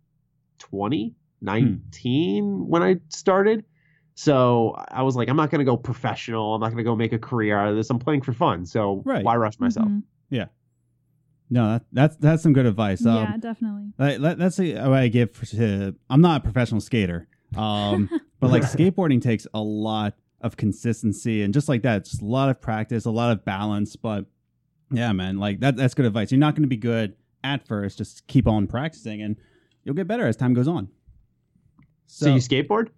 [0.60, 3.64] 20, 19 when I started.
[4.16, 6.54] So I was like, I'm not going to go professional.
[6.56, 7.90] I'm not going to go make a career out of this.
[7.90, 8.66] I'm playing for fun.
[8.66, 9.24] So Right.
[9.24, 9.88] why rush myself?
[9.88, 10.04] Mhm.
[11.50, 13.06] No, that, that's that's some good advice.
[13.06, 13.94] Um, yeah, definitely.
[13.98, 15.96] Like, that- that's the way I give to.
[16.10, 18.10] I'm not a professional skater, um,
[18.40, 22.50] but like skateboarding takes a lot of consistency and just like that, just a lot
[22.50, 23.96] of practice, a lot of balance.
[23.96, 24.26] But
[24.92, 26.32] yeah, man, like that that's good advice.
[26.32, 27.98] You're not going to be good at first.
[27.98, 29.36] Just keep on practicing, and
[29.84, 30.90] you'll get better as time goes on.
[32.06, 32.90] So, you skateboard?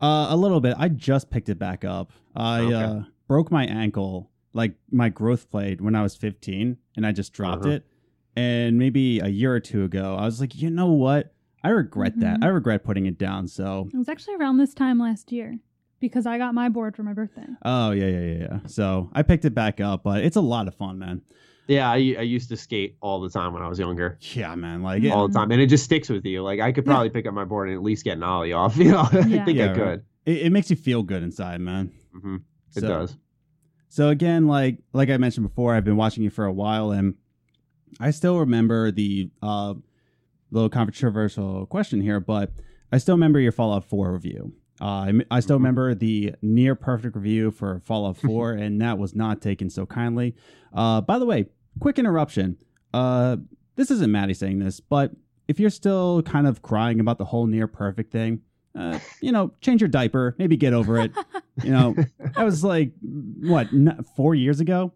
[0.00, 0.74] Uh, a little bit.
[0.78, 2.12] I just picked it back up.
[2.34, 2.74] I Okay.
[2.74, 7.32] uh, broke my ankle, like my growth plate, when I was 15, and I just
[7.32, 7.74] dropped Uh-huh.
[7.76, 7.86] it.
[8.36, 11.34] And maybe a year or two ago, I was like, you know what?
[11.62, 12.40] I regret that.
[12.40, 12.44] Mhm.
[12.44, 13.46] I regret putting it down.
[13.46, 15.58] So, It was actually around this time last year
[16.00, 17.46] because I got my board for my birthday.
[17.64, 18.58] oh yeah, yeah, yeah, yeah.
[18.66, 21.20] So I picked it back up, but it's a lot of fun, man.
[21.68, 24.18] Yeah, I, I used to skate all the time when I was younger.
[24.34, 24.82] Yeah, man.
[24.82, 25.52] Like, it, All the time.
[25.52, 26.42] And it just sticks with you.
[26.42, 28.76] Like I could probably pick up my board and at least get an ollie off.
[28.82, 29.76] You know, I think Yeah, I right.
[29.76, 30.04] could.
[30.26, 31.92] it, it makes you feel good inside, man.
[32.12, 32.36] hmm
[32.74, 33.16] It So- does.
[33.88, 37.14] So again, like like I mentioned before, I've been watching you for a while, and
[38.00, 39.74] I still remember the uh,
[40.50, 42.52] little controversial question here, but
[42.90, 44.52] I still remember your Fallout 4 review.
[44.80, 45.60] Uh, I, I still Mhm.
[45.60, 50.34] remember the near perfect review for Fallout 4, and that was not taken so kindly.
[50.72, 51.46] Uh, by the way,
[51.80, 52.56] quick interruption.
[52.92, 53.36] Uh,
[53.76, 55.12] this isn't Matty saying this, but
[55.48, 58.40] if you're still kind of crying about the whole near perfect thing,
[58.74, 61.12] uh, you know, change your diaper, maybe get over it.
[61.62, 61.94] You know,
[62.36, 62.92] that was like
[63.40, 64.92] what n- four years ago.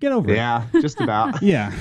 [0.00, 0.36] Get over it.
[0.36, 1.42] Yeah, just about.
[1.42, 1.72] Yeah.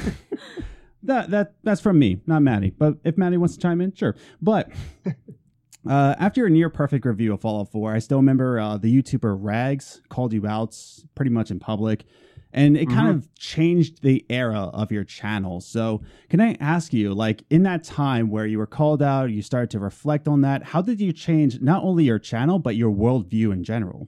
[1.03, 2.69] That that that's from me, not Matty.
[2.71, 4.15] But if Matty wants to chime in, sure.
[4.41, 4.71] But
[5.89, 9.37] uh, after a near perfect review of Fallout 4, I still remember uh, the YouTuber
[9.39, 10.77] Rags called you out
[11.15, 12.05] pretty much in public,
[12.53, 13.17] and it kind Mhm.
[13.17, 15.59] of changed the era of your channel.
[15.59, 19.41] So, can I ask you, like, in that time where you were called out, you
[19.41, 22.91] started to reflect on that, how did you change not only your channel, but your
[22.93, 24.07] worldview in general?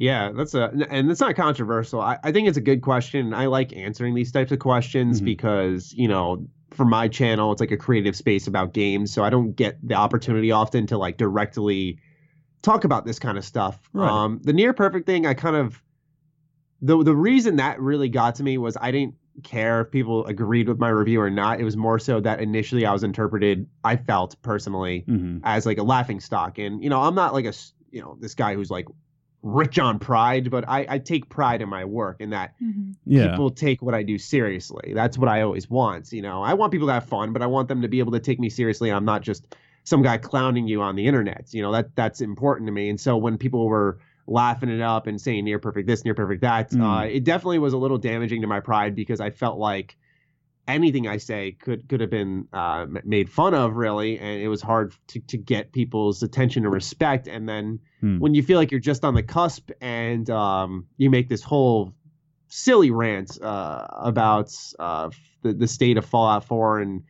[0.00, 2.00] Yeah, that's a and it's not controversial.
[2.00, 3.34] I, I think it's a good question.
[3.34, 5.24] I like answering these types of questions Mhm.
[5.26, 9.12] because, you know, for my channel, it's like a creative space about games.
[9.12, 11.98] So I don't get the opportunity often to like directly
[12.62, 13.78] talk about this kind of stuff.
[13.92, 14.10] Right.
[14.10, 15.82] Um the near perfect thing, I kind of
[16.80, 20.66] the the reason that really got to me was I didn't care if people agreed
[20.66, 21.60] with my review or not.
[21.60, 25.38] It was more so that initially I was interpreted, I felt personally, Mm-hmm.
[25.44, 26.58] as like a laughing stock.
[26.58, 27.52] And you know, I'm not like a
[27.90, 28.86] you know this guy who's like
[29.42, 32.94] rich on pride, but I, I take pride in my work and that Mhm.
[33.06, 33.30] Yeah.
[33.30, 34.92] people take what I do seriously.
[34.94, 36.12] That's what I always want.
[36.12, 38.12] You know, I want people to have fun, but I want them to be able
[38.12, 38.92] to take me seriously.
[38.92, 41.48] I'm not just some guy clowning you on the internet.
[41.52, 42.90] You know, that that's important to me.
[42.90, 46.42] And so when people were laughing it up and saying near perfect this, near perfect
[46.42, 46.82] that, Mm.
[46.82, 49.96] uh, it definitely was a little damaging to my pride because I felt like
[50.68, 54.62] anything I say could could have been uh, made fun of, really, and it was
[54.62, 57.26] hard to to get people's attention and respect.
[57.28, 58.18] And then Hmm.
[58.18, 61.92] when you feel like you're just on the cusp and um, you make this whole
[62.48, 65.10] silly rant uh, about uh,
[65.42, 67.02] the the state of Fallout 4 and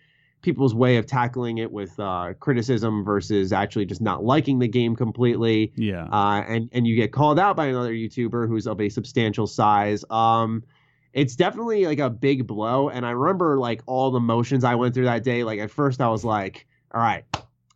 [0.43, 4.97] people's way of tackling it with uh, criticism versus actually just not liking the game
[4.97, 6.05] completely Yeah.
[6.11, 10.05] uh, and and you get called out by another YouTuber who's of a substantial size.
[10.11, 10.65] Um,
[11.13, 12.89] it's definitely like a big blow.
[12.89, 15.45] And I remember like all the motions I went through that day.
[15.45, 17.25] Like at first I was like, all right.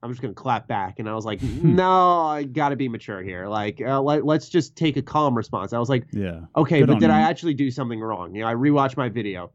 [0.02, 3.48] I'm just gonna clap back, and I was like, "No, I gotta be mature here.
[3.48, 6.40] Like, uh, let, let's just take a calm response." I was like, yeah.
[6.54, 8.34] Okay, Good but did I actually do something wrong?
[8.34, 9.50] You know, I rewatched my video.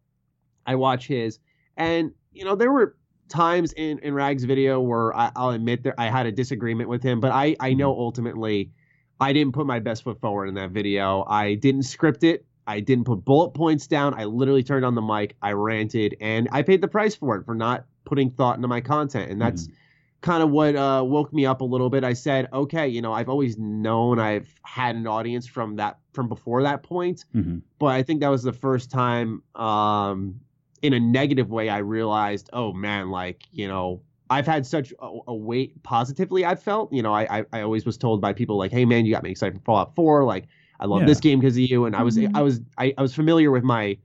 [0.66, 1.38] I watch his,
[1.78, 5.94] and you know, there were times in in Rag's video where I, I'll admit that
[6.00, 8.02] I had a disagreement with him, but I I know Mm-hmm.
[8.02, 8.72] ultimately
[9.20, 11.26] I didn't put my best foot forward in that video.
[11.28, 12.44] I didn't script it.
[12.70, 14.14] I didn't put bullet points down.
[14.14, 15.36] I literally turned on the mic.
[15.42, 18.80] I ranted, and I paid the price for it for not putting thought into my
[18.82, 19.68] content, and that's
[20.22, 22.04] kind of what uh, woke me up a little bit.
[22.04, 26.28] I said, okay, you know, I've always known I've had an audience from that from
[26.28, 27.62] before that point, Mhm.
[27.80, 30.40] but I think that was the first time, um,
[30.82, 35.10] in a negative way, I realized, oh man, like you know, I've had such a,
[35.28, 36.46] a weight positively.
[36.46, 39.06] I felt, you know, I, I I always was told by people like, hey man,
[39.06, 40.46] you got me excited for Fallout Four, like
[40.80, 41.08] I love Yeah.
[41.08, 42.32] this game because of you, and I was Mhm.
[42.34, 43.98] I was I, I was familiar with my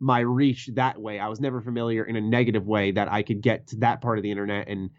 [0.00, 1.18] my reach that way.
[1.18, 4.18] I was never familiar in a negative way that I could get to that part
[4.18, 4.90] of the internet and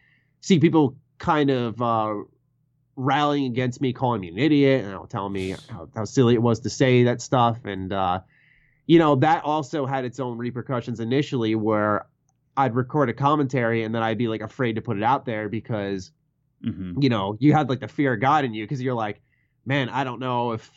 [0.42, 2.16] see people kind of uh,
[2.96, 6.60] rallying against me, calling me an idiot, and telling me how, how silly it was
[6.62, 7.66] to say that stuff.
[7.66, 8.22] And, uh,
[8.86, 12.06] you know, that also had its own repercussions initially where
[12.56, 15.50] I'd record a commentary and then I'd be like afraid to put it out there
[15.50, 16.12] because,
[16.66, 17.02] Mhm.
[17.02, 19.22] you know, you had like the fear of God in you because you're like,
[19.66, 20.70] man, I don't know if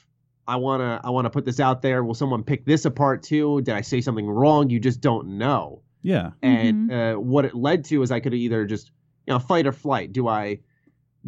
[0.48, 2.04] I want to I want to put this out there.
[2.04, 3.60] Will someone pick this apart too?
[3.62, 4.70] Did I say something wrong?
[4.70, 6.30] You just don't know Yeah.
[6.42, 8.90] and uh, what it led to is I could either just
[9.26, 10.12] you know fight or flight.
[10.12, 10.60] Do I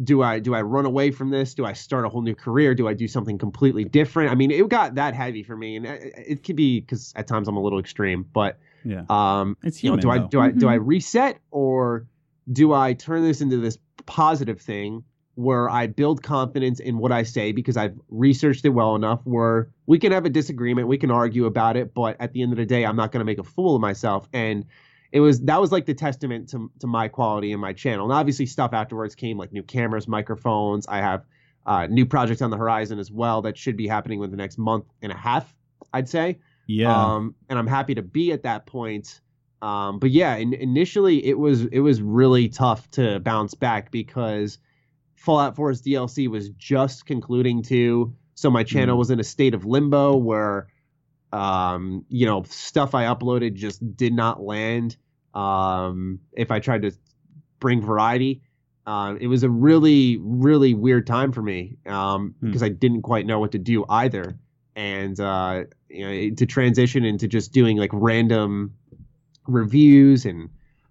[0.01, 1.53] do I do I run away from this?
[1.53, 2.73] Do I start a whole new career?
[2.73, 4.31] Do I do something completely different?
[4.31, 7.27] I mean, it got that heavy for me, and it, it could be because at
[7.27, 9.03] times I'm a little extreme, but Yeah.
[9.09, 10.01] um, It's you know, human.
[10.01, 10.27] do I though.
[10.27, 10.87] do I do I Mhm.
[10.87, 12.07] reset or
[12.49, 15.03] do I turn this into this positive thing
[15.39, 19.69] where I build confidence in what I say because I've researched it well enough where
[19.85, 22.57] we can have a disagreement, we can argue about it, but at the end of
[22.57, 24.27] the day, I'm not going to make a fool of myself.
[24.33, 24.65] And
[25.13, 28.03] it was that was like the testament to to my quality and my channel.
[28.03, 30.85] And obviously, stuff afterwards came like new cameras, microphones.
[30.87, 31.23] I have
[31.65, 34.57] uh, new projects on the horizon as well that should be happening within the next
[34.57, 35.55] month and a half,
[35.93, 36.39] I'd say.
[36.67, 36.93] Yeah.
[36.93, 39.21] Um, and I'm happy to be at that point.
[39.61, 44.57] Um, but yeah, in, initially it was it was really tough to bounce back because
[45.19, 48.99] Fallout 4's DLC was just concluding too, so my channel Mm.
[48.99, 50.67] was in a state of limbo where,
[51.33, 54.95] um, you know, stuff I uploaded just did not land.
[55.33, 56.91] Um, if I tried to
[57.59, 58.41] bring variety,
[58.87, 62.47] um, it was a really really weird time for me um, Hmm.
[62.47, 64.39] because I didn't quite know what to do either
[64.75, 68.73] and uh, you know to transition into just doing like random
[69.47, 70.49] reviews and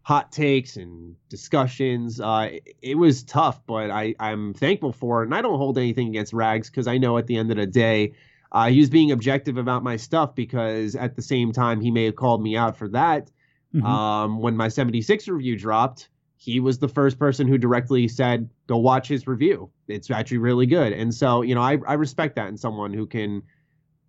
[0.08, 2.18] hot takes and discussions.
[2.18, 5.76] Uh, it, it was tough, but I I'm thankful for it, and I don't hold
[5.76, 8.14] anything against Rags because I know at the end of the day.
[8.50, 12.06] Uh, he was being objective about my stuff because at the same time he may
[12.06, 13.30] have called me out for that.
[13.74, 13.84] Mhm.
[13.84, 18.78] Um, when my 76 review dropped, he was the first person who directly said, "Go
[18.78, 19.68] watch his review.
[19.88, 23.06] It's actually really good." And so, you know, I I respect that in someone who
[23.06, 23.42] can,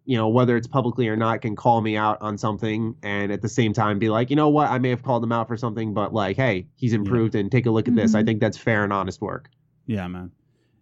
[0.10, 3.44] you know, whether it's publicly or not, can call me out on something and at
[3.44, 5.56] the same time be like, you know what, I may have called him out for
[5.56, 8.16] something, but like, hey, he's improved and take a look at this.
[8.16, 8.26] I Mhm.
[8.26, 9.52] think that's fair and honest work.
[9.86, 10.32] Yeah, man.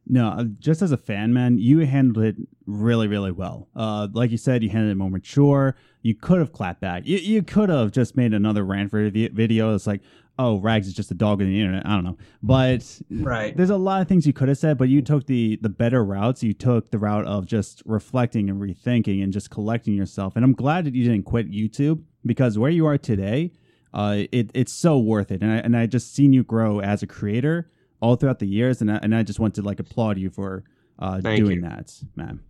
[0.08, 2.38] No, uh, just as a fan, man, you handled it
[2.68, 3.68] really, really well.
[3.76, 5.76] Uh, like you said, you handled it more mature.
[6.04, 7.06] You could have clapped back.
[7.06, 9.76] You, you could have just made another rant for the video.
[9.76, 10.00] It's like,
[10.39, 11.86] oh, Rags is just a dog in the internet.
[11.86, 13.56] I don't know, but Right.
[13.58, 16.04] there's a lot of things you could have said, but you took the the better
[16.04, 16.43] routes.
[16.43, 20.36] You took the route of just reflecting and rethinking and just collecting yourself.
[20.36, 23.52] And I'm glad that you didn't quit YouTube because where you are today,
[23.93, 25.41] uh, it it's so worth it.
[25.41, 28.82] And I and I just seen you grow as a creator all throughout the years,
[28.82, 30.63] and I, and I just want to like applaud you for
[31.00, 31.62] uh, Thank doing you.
[31.69, 32.41] that, man.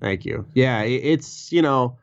[0.00, 0.46] Thank you.
[0.54, 1.98] Yeah, it's you know,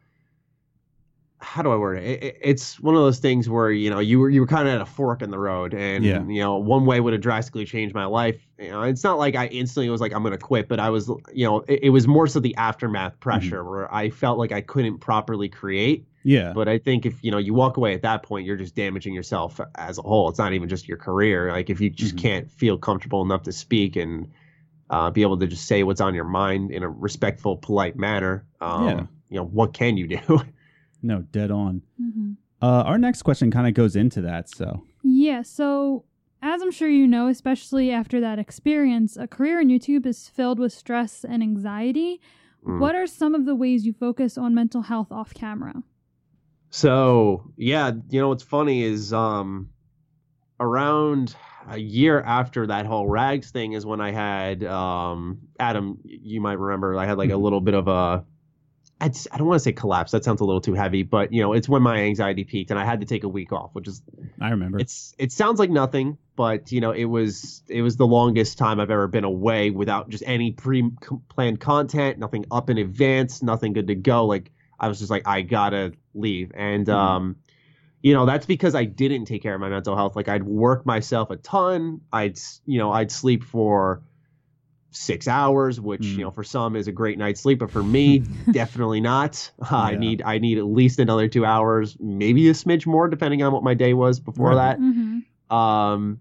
[1.43, 2.03] how do I word it?
[2.05, 2.37] It- it?
[2.41, 4.81] It's one of those things where you know you were you were kind of at
[4.81, 6.23] a fork in the road, and Yeah.
[6.25, 8.47] you know one way would have drastically changed my life.
[8.57, 11.09] You know, it's not like I instantly was like I'm gonna quit, but I was
[11.33, 14.61] you know it, it was more so the aftermath pressure where I felt like I
[14.61, 16.07] couldn't properly create.
[16.25, 18.75] Yeah, But I think if you know you walk away at that point, you're just
[18.75, 20.29] damaging yourself as a whole.
[20.29, 21.51] It's not even just your career.
[21.51, 22.19] Like if you just Mhm.
[22.19, 24.27] can't feel comfortable enough to speak and
[24.89, 28.45] uh, be able to just say what's on your mind in a respectful, polite manner,
[28.61, 29.05] um, Yeah.
[29.29, 30.19] you know what can you do?
[31.03, 31.83] no, dead on.
[31.97, 34.49] hmm Uh, our next question kind of goes into that.
[34.49, 36.05] So Yeah, so
[36.41, 40.59] as I'm sure you know, especially after that experience, a career in YouTube is filled
[40.59, 42.19] with stress and anxiety.
[42.65, 42.79] Mm.
[42.79, 45.83] What are some of the ways you focus on mental health off camera?
[46.69, 49.69] So yeah, you know what's funny is um
[50.59, 51.35] around
[51.69, 55.99] a year after that whole rags thing is when I had um Adam.
[56.03, 57.41] You might remember I had like a Mhm.
[57.43, 58.25] little bit of a.
[59.07, 60.11] S- I don't want to say collapse.
[60.11, 62.79] That sounds a little too heavy, but you know, it's when my anxiety peaked and
[62.79, 64.01] I had to take a week off, which is
[64.41, 64.79] I remember.
[64.79, 68.79] it's it sounds like nothing, but you know, it was it was the longest time
[68.79, 73.87] I've ever been away without just any pre-planned content, nothing up in advance, nothing good
[73.87, 74.25] to go.
[74.25, 76.93] Like I was just like, I gotta leave, and Mhm.
[76.93, 77.35] um,
[78.01, 80.15] you know, that's because I didn't take care of my mental health.
[80.15, 82.01] Like I'd work myself a ton.
[82.11, 84.01] I'd you know I'd sleep for
[84.95, 86.17] six hours, which Mm.
[86.17, 88.19] you know for some is a great night's sleep, but for me,
[88.51, 89.51] definitely not.
[89.71, 89.97] I Yeah.
[89.99, 93.63] need I need at least another two hours, maybe a smidge more, depending on what
[93.63, 94.77] my day was before Right.
[94.77, 94.79] that.
[94.79, 95.55] Mm-hmm.
[95.55, 96.19] Um,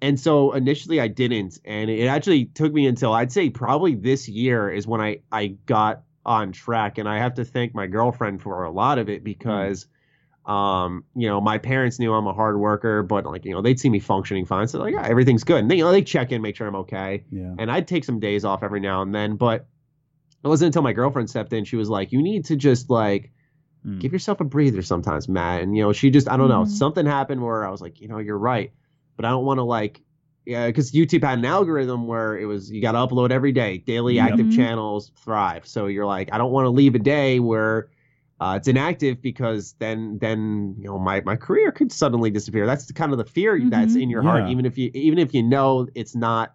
[0.00, 4.28] and so initially I didn't, and it actually took me until I'd say probably this
[4.28, 8.42] year is when I I got on track, and I have to thank my girlfriend
[8.42, 9.86] for a lot of it because.
[10.48, 13.78] Um, you know, my parents knew I'm a hard worker, but like, you know, they'd
[13.78, 14.66] see me functioning fine.
[14.66, 15.58] So like, yeah, everything's good.
[15.60, 17.54] And they, you know, they check in, make sure I'm okay yeah.
[17.58, 19.36] and I'd take some days off every now and then.
[19.36, 19.66] But
[20.42, 21.64] it wasn't until my girlfriend stepped in.
[21.64, 23.30] She was like, "You need to just like
[23.86, 24.00] Mm.
[24.00, 26.68] give yourself a breather sometimes, Matt." And you know, she just I don't know Mhm.
[26.68, 28.72] something happened where I was like, you know, you're right,
[29.16, 30.02] but I don't want to like.
[30.46, 33.78] Yeah, because YouTube had an algorithm where it was you got to upload every day.
[33.78, 34.30] Daily Yep.
[34.30, 34.52] active Mhm.
[34.52, 35.66] channels thrive.
[35.66, 37.90] So you're like, I don't want to leave a day where
[38.40, 42.66] uh, it's inactive because then then you know my my career could suddenly disappear.
[42.66, 44.02] That's the kind of the fear that's Mhm.
[44.02, 46.54] in your heart, even if you even if you know it's not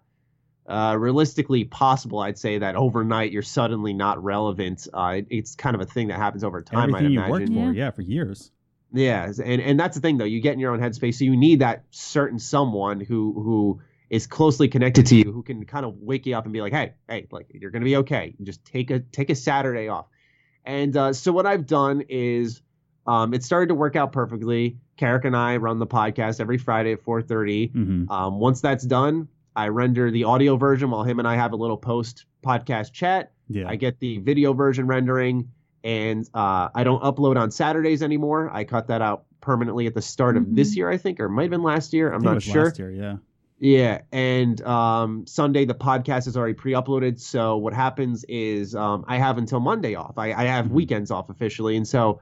[0.66, 2.20] uh, realistically possible.
[2.20, 4.88] I'd say that overnight you're suddenly not relevant.
[4.94, 6.94] Uh, it- it's kind of a thing that happens over time.
[6.94, 7.72] Everything I'd worked imagine.
[7.72, 8.50] for, yeah, for years.
[8.90, 10.24] Yeah, and and that's the thing though.
[10.24, 14.26] You get in your own headspace, so you need that certain someone who who is
[14.26, 16.94] closely connected to you, who can kind of wake you up and be like, "Hey,
[17.08, 18.34] hey, like you're gonna be okay.
[18.42, 20.06] Just take a take a Saturday off."
[20.64, 22.62] And uh, so what I've done is,
[23.06, 24.78] um, it started to work out perfectly.
[24.96, 27.72] Carrick and I run the podcast every Friday at 4:30.
[27.72, 31.52] hmm Um, once that's done, I render the audio version while him and I have
[31.52, 33.32] a little post podcast chat.
[33.48, 33.68] Yeah.
[33.68, 35.50] I get the video version rendering,
[35.82, 38.50] and uh, I don't upload on Saturdays anymore.
[38.52, 40.76] I cut that out permanently at the start of this Mhm.
[40.76, 42.10] year, I think, or it might have been last year.
[42.10, 42.64] I'm not sure.
[42.64, 43.16] Last year, yeah.
[43.58, 47.20] Yeah, and um, Sunday the podcast is already pre-uploaded.
[47.20, 50.18] So what happens is um, I have until Monday off.
[50.18, 50.70] I, I have Mhm.
[50.70, 52.20] weekends off officially, and so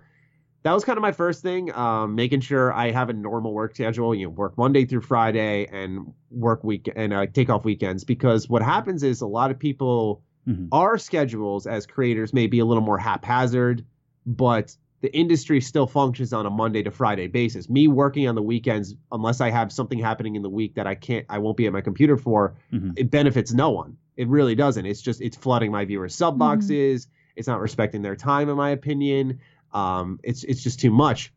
[0.62, 3.74] that was kind of my first thing, um, making sure I have a normal work
[3.74, 4.14] schedule.
[4.14, 8.48] You know, work Monday through Friday and work week and uh, take off weekends because
[8.48, 10.68] what happens is a lot of people Mhm.
[10.72, 13.84] our schedules as creators may be a little more haphazard,
[14.26, 17.68] but the industry still functions on a Monday to Friday basis.
[17.68, 20.94] Me working on the weekends, unless I have something happening in the week that I
[20.94, 22.92] can't, I won't be at my computer for, Mhm.
[22.96, 23.96] it benefits no one.
[24.16, 24.86] It really doesn't.
[24.86, 27.08] It's just it's flooding my viewers' sub boxes.
[27.34, 29.40] It's not respecting their time, in my opinion.
[29.72, 31.32] Um, it's it's just too much.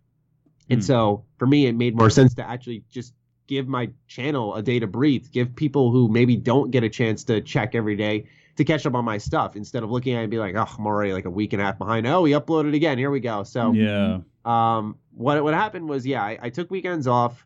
[0.69, 0.83] And Mm.
[0.83, 3.13] so for me, it made more sense to actually just
[3.47, 5.27] give my channel a day to breathe.
[5.31, 8.25] Give people who maybe don't get a chance to check every day
[8.57, 10.65] to catch up on my stuff instead of looking at it and be like, oh,
[10.77, 12.07] I'm already like a week and a half behind.
[12.07, 12.97] Oh, we uploaded again.
[12.97, 13.43] Here we go.
[13.43, 14.19] So Yeah.
[14.45, 17.45] um, what what happened was, yeah, I, I took weekends off,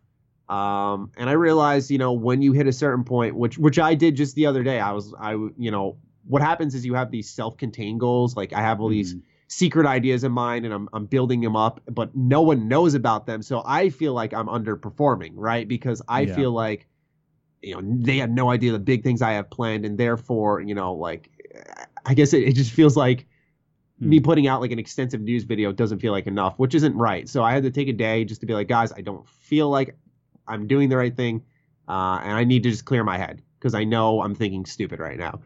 [0.49, 3.93] um, and I realized, you know, when you hit a certain point, which which I
[3.95, 5.97] did just the other day, I was, I, you know,
[6.27, 8.35] what happens is you have these self-contained goals.
[8.35, 9.21] Like I have all these Mhm.
[9.47, 13.25] secret ideas in mind, and I'm I'm building them up, but no one knows about
[13.25, 13.41] them.
[13.41, 15.67] So I feel like I'm underperforming, right?
[15.67, 16.35] Because I Yeah.
[16.35, 16.87] feel like
[17.61, 20.75] you know they have no idea the big things I have planned, and therefore you
[20.75, 21.29] know like
[22.05, 23.25] I guess it, it just feels like
[23.99, 24.09] Hmm.
[24.11, 27.27] me putting out like an extensive news video doesn't feel like enough, which isn't right.
[27.27, 29.69] So I had to take a day just to be like, guys, I don't feel
[29.69, 29.97] like
[30.47, 31.43] I'm doing the right thing,
[31.89, 34.99] uh, and I need to just clear my head because I know I'm thinking stupid
[35.01, 35.41] right now.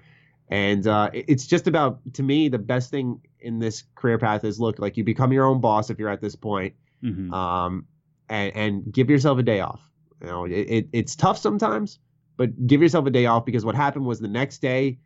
[0.50, 4.44] And uh, it- it's just about to me the best thing in this career path
[4.44, 7.34] is look like you become your own boss if you're at this point, Mhm.
[7.34, 7.88] um,
[8.30, 9.82] and, and give yourself a day off.
[10.24, 12.00] You know, it, it, it's tough sometimes,
[12.38, 15.00] but give yourself a day off because what happened was the next day,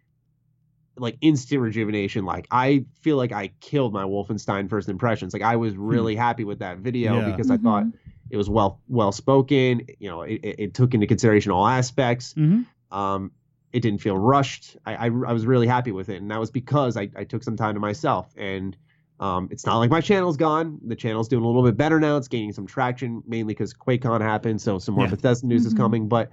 [0.97, 2.23] like instant rejuvenation.
[2.25, 5.33] Like I feel like I killed my Wolfenstein first impressions.
[5.33, 7.31] Like I was really happy with that video Yeah.
[7.31, 7.93] because I thought Mhm.
[8.29, 9.87] it was well well spoken.
[9.99, 12.33] You know, it, it, it took into consideration all aspects.
[12.35, 12.65] Mhm.
[12.91, 13.31] Um,
[13.73, 14.77] it didn't feel rushed.
[14.85, 17.43] I, I, I was really happy with it, and that was because I, I took
[17.43, 18.31] some time to myself.
[18.37, 18.77] And
[19.19, 20.79] um, it's not like my channel's gone.
[20.85, 22.17] The channel's doing a little bit better now.
[22.17, 25.11] It's gaining some traction, mainly because QuakeCon happened, so some more Yeah.
[25.11, 25.77] Bethesda news is Mhm.
[25.77, 26.07] coming.
[26.07, 26.31] But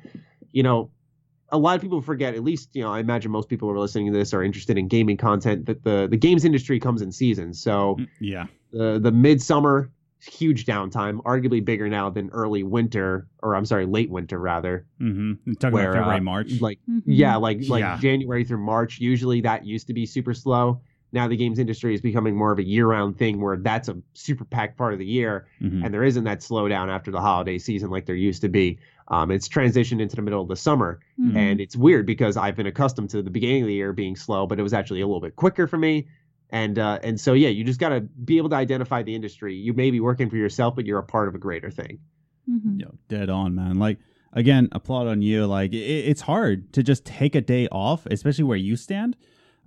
[0.53, 0.91] you know,
[1.51, 2.35] a lot of people forget.
[2.35, 4.77] At least you know, I imagine most people who are listening to this are interested
[4.79, 5.67] in gaming content.
[5.67, 7.61] That the the games industry comes in seasons.
[7.61, 8.47] So Yeah.
[8.73, 9.91] the the midsummer
[10.27, 14.87] huge downtime, arguably bigger now than early winter, or I'm sorry, late winter rather.
[15.01, 15.53] Mm-hmm.
[15.61, 16.61] Talking Where about February, uh, March.
[16.63, 17.03] like Mhm.
[17.05, 17.99] yeah, like like Yeah.
[17.99, 18.99] January through March.
[19.01, 20.81] Usually that used to be super slow.
[21.15, 24.45] Now the games industry is becoming more of a year-round thing where that's a super
[24.45, 25.85] packed part of the year, Mhm.
[25.85, 28.79] and there isn't that slowdown after the holiday season like there used to be.
[29.09, 31.37] Um, it's transitioned into the middle of the summer, Mhm.
[31.37, 34.47] and it's weird because I've been accustomed to the beginning of the year being slow,
[34.47, 36.07] but it was actually a little bit quicker for me.
[36.51, 39.55] And uh, and so yeah, you just got to be able to identify the industry.
[39.55, 41.99] You may be working for yourself, but you're a part of a greater thing.
[42.51, 42.81] Mhm.
[42.81, 43.79] Yo, dead on, man.
[43.79, 43.99] Like
[44.33, 45.47] again, applaud on you.
[45.47, 45.77] Like it,
[46.11, 49.17] it's hard to just take a day off, especially where you stand.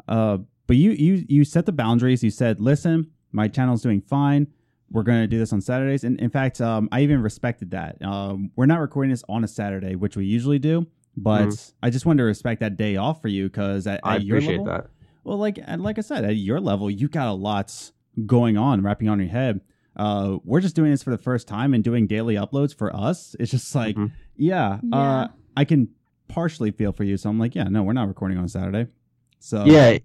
[0.07, 2.23] Uh, but you you you set the boundaries.
[2.23, 4.47] You said, "Listen, my channel's doing fine.
[4.91, 8.01] We're gonna do this on Saturdays." And in fact, um, I even respected that.
[8.01, 10.85] Um, we're not recording this on a Saturday, which we usually do.
[11.19, 14.23] But I just wanted to respect that day off for you because at, I at
[14.23, 14.89] your appreciate level, that.
[15.23, 17.91] well, like and like I said, at your level, you got a lot
[18.27, 19.61] going on, wrapping on your head.
[19.95, 23.35] Uh, we're just doing this for the first time and doing daily uploads for us.
[23.39, 24.11] It's just like, Mhm.
[24.35, 24.95] yeah, Yeah.
[24.95, 25.87] Uh, I can
[26.27, 27.17] partially feel for you.
[27.17, 28.85] So I'm like, yeah, no, we're not recording on Saturday.
[29.39, 29.97] So yeah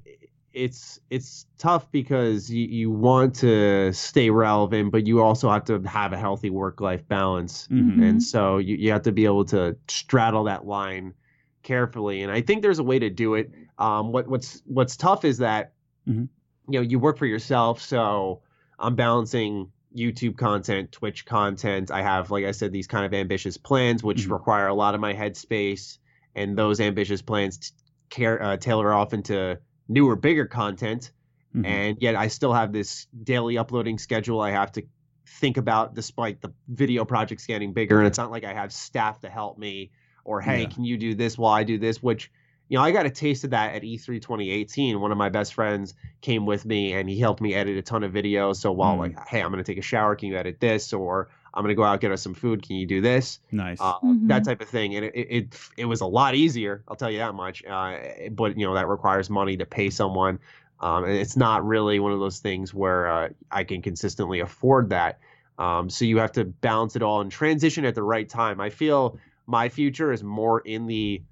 [0.53, 5.80] it's it's tough because you, you want to stay relevant but you also have to
[5.82, 7.96] have a healthy work life balance Mhm.
[7.96, 8.09] Mhm.
[8.09, 11.14] and so you, you have to be able to straddle that line
[11.62, 15.24] carefully and i think there's a way to do it um, what what's what's tough
[15.24, 15.72] is that
[16.09, 16.28] Mhm.
[16.68, 18.42] you know you work for yourself so
[18.78, 23.57] i'm balancing youtube content twitch content i have like i said these kind of ambitious
[23.57, 24.32] plans which Mhm.
[24.32, 25.98] require a lot of my headspace
[26.34, 27.70] and those ambitious plans t-
[28.11, 29.59] care, uh, tailor off into
[29.89, 31.11] newer bigger content
[31.55, 31.66] Mhm.
[31.66, 34.83] and yet I still have this daily uploading schedule I have to
[35.26, 39.20] think about despite the video projects getting bigger and it's not like I have staff
[39.20, 39.91] to help me
[40.24, 40.68] or hey Yeah.
[40.68, 42.30] can you do this while I do this which
[42.68, 45.28] you know I got a taste of that at E E3 2018 one of my
[45.28, 48.72] best friends came with me and he helped me edit a ton of videos so
[48.72, 49.01] while Mm.
[49.01, 51.68] like hey I'm going to take a shower can you edit this or I'm going
[51.70, 53.78] to go out get us some food can you do this nice.
[53.80, 54.28] uh, Mhm.
[54.28, 54.94] that type of thing.
[54.96, 57.64] And it, it it it was a lot easier, I'll tell you that much.
[57.64, 57.98] Uh,
[58.30, 60.38] but you know that requires money to pay someone,
[60.80, 64.90] um, and it's not really one of those things where uh, I can consistently afford
[64.90, 65.18] that.
[65.59, 68.61] Um, so you have to balance it all and transition at the right time.
[68.61, 71.22] I feel my future is more in the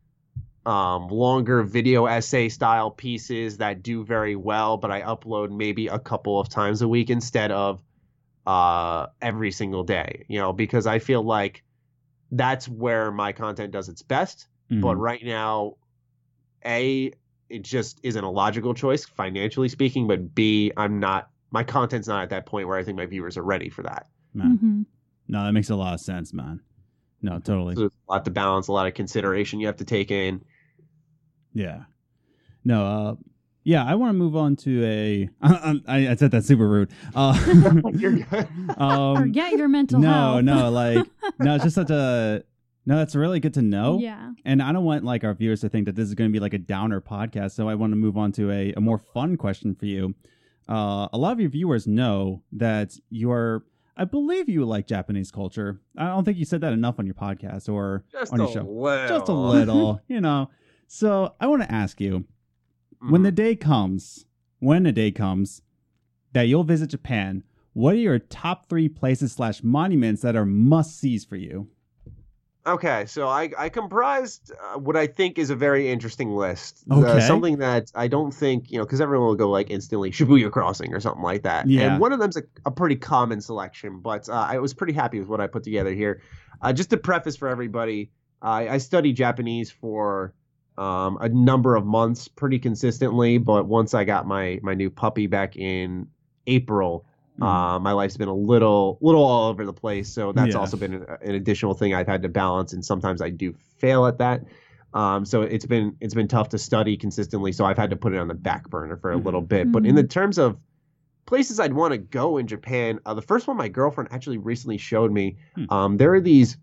[0.66, 5.98] um, longer video essay style pieces that do very well, but I upload maybe a
[5.98, 7.82] couple of times a week instead of
[8.50, 10.24] uh, every single day.
[10.28, 11.62] You know, because I feel like
[12.32, 14.48] that's where my content does its best.
[14.70, 14.80] Mhm.
[14.80, 15.74] But right now,
[16.64, 17.12] A,
[17.48, 22.22] it just isn't a logical choice financially speaking, but B, I'm not my content's not
[22.22, 24.06] at that point where I think my viewers are ready for that.
[24.32, 24.58] man.
[24.58, 24.86] Mhm.
[25.26, 26.60] No, that makes a lot of sense, man.
[27.22, 27.74] No, totally.
[27.74, 30.44] So a lot to balance, a lot of consideration you have to take in.
[31.52, 31.84] Yeah.
[32.64, 33.14] No, uh,
[33.64, 35.28] yeah, I want to move on to a.
[35.42, 36.90] I, I said that super rude.
[37.14, 37.38] Uh,
[37.94, 38.18] You're
[38.76, 40.44] um, Forget your mental no, health.
[40.44, 41.06] no, no, like,
[41.38, 42.42] no, it's just such a.
[42.86, 43.98] No, that's really good to know.
[44.00, 44.32] Yeah.
[44.44, 46.40] And I don't want like our viewers to think that this is going to be
[46.40, 47.52] like a downer podcast.
[47.52, 50.14] So I want to move on to a, a more fun question for you.
[50.68, 53.64] Uh, a lot of your viewers know that you are,
[53.96, 55.80] I believe you like Japanese culture.
[55.98, 58.62] I don't think you said that enough on your podcast or Just on your show.
[58.62, 59.18] little.
[59.18, 60.48] Just a little, you know.
[60.86, 62.24] So I want to ask you
[63.08, 63.36] when the Mhm.
[63.36, 64.26] day comes,
[64.58, 65.62] when the day comes
[66.32, 67.42] that you'll visit Japan,
[67.72, 71.68] what are your top three places slash monuments that are must sees for you?
[72.66, 76.84] Okay, so I, I comprised uh, what I think is a very interesting list.
[76.90, 77.20] Uh, Okay.
[77.20, 80.92] something that I don't think, you know, because everyone will go like instantly Shibuya Crossing
[80.92, 81.66] or something like that.
[81.66, 81.92] Yeah.
[81.92, 85.18] And one of them's a, a pretty common selection, but uh, I was pretty happy
[85.18, 86.20] with what I put together here.
[86.60, 88.10] Uh, just to preface for everybody,
[88.42, 90.34] I, I studied Japanese for
[90.80, 95.26] um, a number of months pretty consistently, but once I got my my new puppy
[95.26, 96.08] back in
[96.46, 97.04] April,
[97.38, 97.46] Mm.
[97.46, 100.08] uh, my life's been a little little all over the place.
[100.12, 100.60] So that's Yeah.
[100.60, 104.06] also been an, an additional thing I've had to balance, and sometimes I do fail
[104.06, 104.42] at that.
[104.92, 107.52] Um, so it's been it's been tough to study consistently.
[107.52, 109.24] So I've had to put it on the back burner for a Mhm.
[109.24, 109.70] little bit.
[109.72, 109.96] But in Mhm.
[110.02, 110.56] the terms of
[111.26, 114.76] places I'd want to go in Japan, uh, the first one my girlfriend actually recently
[114.78, 115.36] showed me.
[115.54, 115.64] Hmm.
[115.70, 116.56] Um, there are these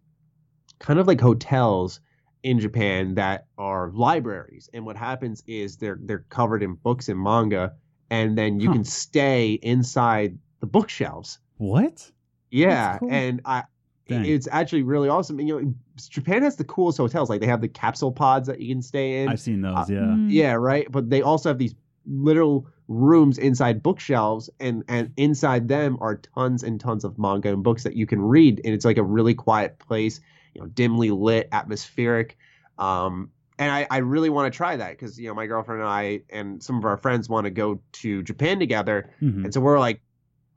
[0.80, 2.02] kind of like hotels
[2.48, 7.20] in Japan that are libraries, and what happens is they're they're covered in books and
[7.20, 7.74] manga,
[8.10, 8.74] and then you Huh.
[8.76, 11.40] can stay inside the bookshelves.
[11.58, 12.12] What?
[12.52, 13.12] Yeah, cool.
[13.12, 13.64] and I.
[14.08, 14.26] Dang.
[14.26, 15.38] It's actually really awesome.
[15.38, 15.74] And, you know,
[16.10, 17.30] Japan has the coolest hotels.
[17.30, 19.28] Like they have the capsule pods that you can stay in.
[19.28, 19.76] I've seen those.
[19.76, 20.00] uh, yeah.
[20.00, 20.28] Mm.
[20.32, 20.88] Yeah, right.
[20.90, 21.76] But they also have these
[22.06, 27.62] little rooms inside bookshelves, and and inside them are tons and tons of manga and
[27.64, 28.62] books that you can read.
[28.64, 30.22] And it's like a really quiet place,
[30.58, 32.36] you know, dimly lit, atmospheric.
[32.80, 33.30] Um,
[33.60, 36.22] and I, I really want to try that because you know my girlfriend and I
[36.32, 39.46] and some of our friends want to go to Japan together, Mhm.
[39.46, 40.02] and so we're like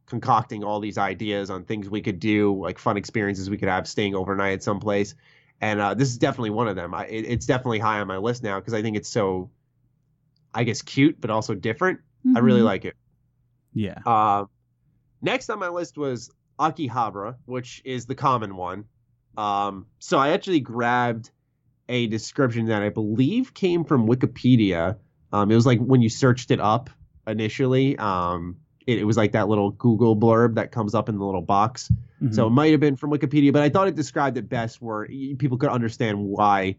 [0.07, 3.87] concocting all these ideas on things we could do, like fun experiences we could have
[3.87, 5.15] staying overnight at some place.
[5.61, 6.95] And uh, this is definitely one of them.
[6.95, 9.51] I, it, it's definitely high on my list now because I think it's so,
[10.55, 12.01] I guess, cute but also different.
[12.35, 12.65] I really Mhm.
[12.65, 12.97] like it.
[13.75, 13.99] Yeah.
[14.05, 14.47] Uh,
[15.23, 18.85] next on my list was Akihabara, which is the common one.
[19.41, 21.31] Um, so I actually grabbed
[21.89, 24.97] a description that I believe came from Wikipedia.
[25.33, 26.91] Um, it was like when you searched it up
[27.27, 27.97] initially.
[27.97, 31.41] Um, it, it was like that little Google blurb that comes up in the little
[31.41, 31.91] box.
[32.23, 32.35] Mhm.
[32.35, 35.07] So it might have been from Wikipedia, but I thought it described it best where
[35.39, 36.77] people could understand why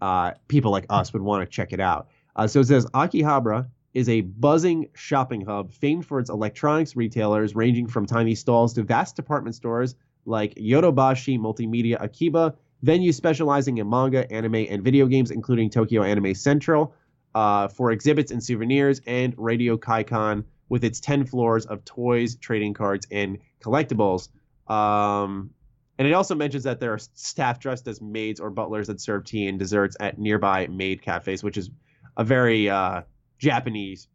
[0.00, 2.08] uh, people like us would want to check it out.
[2.34, 7.54] Uh, so it says Akihabara is a buzzing shopping hub famed for its electronics retailers
[7.54, 9.94] ranging from tiny stalls to vast department stores
[10.24, 12.54] like Yodobashi Multimedia Akiba,
[12.84, 16.94] venues specializing in manga, anime, and video games, including Tokyo Anime Central,
[17.34, 22.74] uh, for exhibits and souvenirs, and Radio Kaikan with its 10 floors of toys, trading
[22.74, 24.28] cards, and collectibles.
[24.70, 25.50] Um,
[25.98, 29.24] and it also mentions that there are staff dressed as maids or butlers that serve
[29.24, 31.70] tea and desserts at nearby maid cafes, which is
[32.16, 33.02] a very uh,
[33.38, 34.08] Japanese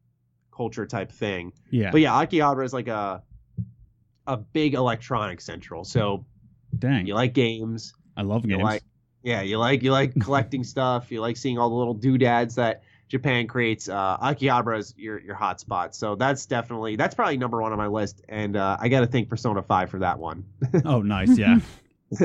[0.52, 1.54] culture type thing.
[1.70, 1.92] yeah.
[1.92, 3.24] But yeah, Akihabara is like a
[4.28, 5.84] a big electronic central.
[5.84, 6.26] So
[6.78, 7.08] Dang.
[7.08, 8.64] you like games, I love you games.
[8.64, 8.84] like
[9.24, 12.84] yeah, you like you like collecting stuff, you like seeing all the little doodads that
[13.08, 13.90] Japan creates.
[13.90, 15.96] Uh, Akihabara is your your hot spot.
[15.96, 19.08] So that's definitely that's probably number one on my list, and uh, I got to
[19.08, 20.46] thank Persona Five for that one.
[20.86, 21.38] oh, nice.
[21.38, 21.60] Yeah.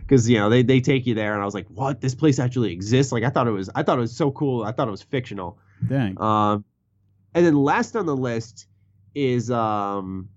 [0.00, 2.38] because you know they, they take you there and i was like what this place
[2.38, 4.88] actually exists like i thought it was i thought it was so cool i thought
[4.88, 6.18] it was fictional Dang.
[6.18, 6.64] um
[7.34, 8.66] and then last on the list
[9.14, 10.30] is um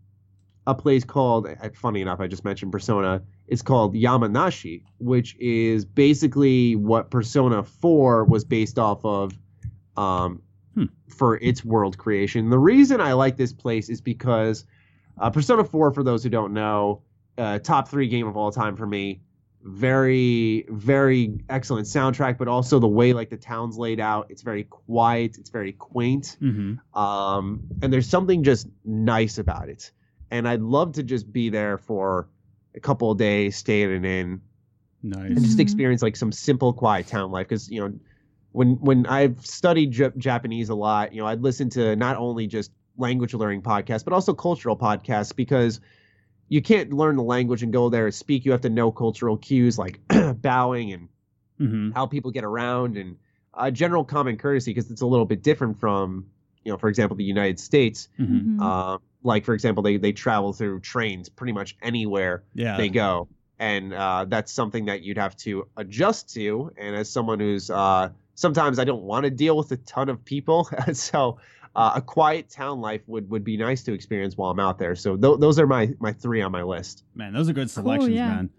[0.67, 6.75] a place called funny enough i just mentioned persona it's called yamanashi which is basically
[6.75, 9.37] what persona 4 was based off of
[9.97, 10.41] um
[10.75, 10.85] Hmm.
[11.07, 14.65] for its world creation the reason i like this place is because
[15.17, 17.01] uh, persona 4 for those who don't know
[17.39, 19.21] uh, top three game of all time for me.
[19.61, 24.27] Very, very excellent soundtrack, but also the way like the town's laid out.
[24.29, 25.37] It's very quiet.
[25.37, 26.37] It's very quaint.
[26.41, 26.99] Mm-hmm.
[26.99, 29.91] Um, and there's something just nice about it.
[30.31, 32.29] And I'd love to just be there for
[32.75, 34.41] a couple of days, stay in an inn,
[35.35, 35.59] and just Mhm.
[35.59, 37.47] experience like some simple, quiet town life.
[37.47, 37.99] Because you know,
[38.51, 42.47] when when I've studied Jap- Japanese a lot, you know, I'd listen to not only
[42.47, 45.79] just language learning podcasts, but also cultural podcasts because
[46.49, 48.45] you can't learn the language and go there and speak.
[48.45, 49.99] You have to know cultural cues like
[50.41, 51.09] bowing and
[51.59, 51.89] Mm-hmm.
[51.91, 53.17] how people get around and
[53.53, 56.27] uh, general common courtesy because it's a little bit different from,
[56.63, 58.09] you know, for example, the United States.
[58.19, 58.59] Mm-hmm.
[58.59, 58.63] Mhm.
[58.95, 62.77] Uh, like for example, they they travel through trains pretty much anywhere Yeah.
[62.77, 63.27] they go,
[63.59, 66.71] and uh, that's something that you'd have to adjust to.
[66.77, 70.23] And as someone who's uh, sometimes I don't want to deal with a ton of
[70.23, 71.37] people, so
[71.75, 74.95] uh, a quiet town life would would be nice to experience while I'm out there.
[74.95, 77.03] So th- those are my my three on my list.
[77.13, 78.27] Man, those are good selections, yeah.
[78.27, 78.49] man.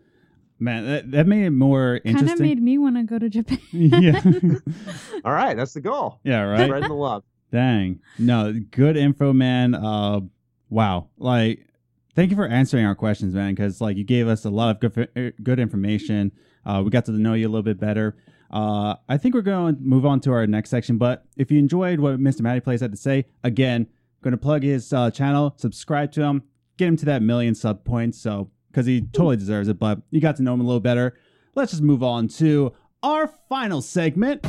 [0.62, 3.58] Man, that, that made it more Kind of made me want to go to Japan.
[3.72, 4.20] yeah.
[5.24, 6.20] All right, that's the goal.
[6.22, 6.66] yeah, right?
[6.66, 7.24] Spreading the love.
[7.50, 8.00] Dang.
[8.18, 9.74] No, good info, man.
[9.74, 10.20] Uh,
[10.68, 11.08] wow.
[11.18, 11.66] Like,
[12.14, 14.92] thank you for answering our questions, man, because, like, you gave us a lot of
[14.92, 16.32] good, good information.
[16.64, 18.16] Uh, we got to know you a little bit better.
[18.50, 21.58] Uh, I think we're going to move on to our next section, but if you
[21.58, 22.40] enjoyed what Mr.
[22.40, 23.86] Matty Plays had to say, again,
[24.22, 26.42] going to plug his uh, channel, subscribe to him,
[26.76, 30.20] get him to that million sub points, so, because he totally deserves it, but you
[30.20, 31.16] got to know him a little better.
[31.54, 34.44] Let's just move on to our final segment.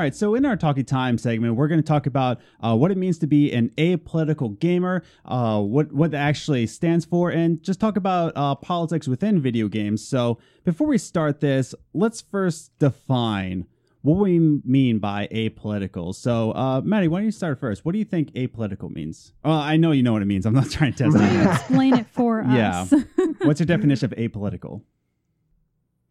[0.00, 2.96] Right, so in our Talkie Time segment, we're going to talk about uh, what it
[2.96, 7.80] means to be an apolitical gamer, uh, what what that actually stands for, and just
[7.80, 10.02] talk about uh, politics within video games.
[10.02, 13.66] So before we start this, let's first define
[14.00, 16.14] what we mean by apolitical.
[16.14, 17.84] So, uh, Matty, why don't you start first?
[17.84, 19.34] What do you think apolitical means?
[19.44, 20.46] Well, I know you know what it means.
[20.46, 21.46] I'm not trying to test it.
[21.52, 22.86] Explain it for Yeah.
[22.90, 22.94] us.
[23.42, 24.80] What's your definition of apolitical?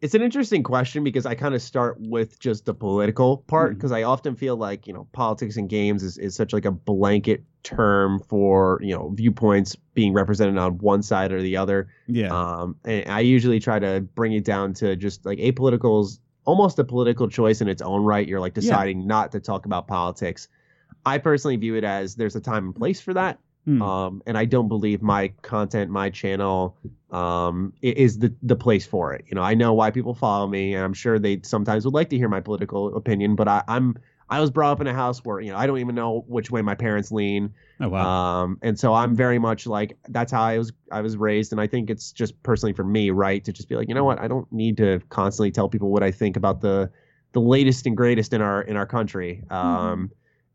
[0.00, 3.92] It's an interesting question because I kind of start with just the political part because
[3.92, 7.44] I often feel like you know politics and games is, is such like a blanket
[7.64, 11.88] term for you know viewpoints being represented on one side or the other.
[12.06, 12.28] Yeah.
[12.32, 16.78] Um, and I usually try to bring it down to just like apolitical is almost
[16.78, 18.26] a political choice in its own right.
[18.26, 18.62] You're like Yeah.
[18.62, 20.48] deciding not to talk about politics.
[21.04, 23.38] I personally view it as there's a time and place for that.
[23.64, 23.82] Hmm.
[23.82, 26.76] Um, and I don't believe my content, my channel,
[27.10, 29.24] um, is the the place for it.
[29.28, 32.08] You know, I know why people follow me, and I'm sure they sometimes would like
[32.10, 33.36] to hear my political opinion.
[33.36, 33.98] But I, I'm
[34.30, 36.50] I was brought up in a house where you know I don't even know which
[36.50, 37.52] way my parents lean.
[37.80, 38.08] oh wow.
[38.08, 41.60] Um, and so I'm very much like that's how I was I was raised, and
[41.60, 44.20] I think it's just personally for me, right, to just be like, you know what,
[44.20, 46.90] I don't need to constantly tell people what I think about the
[47.32, 49.42] the latest and greatest in our in our country.
[49.50, 50.10] Um,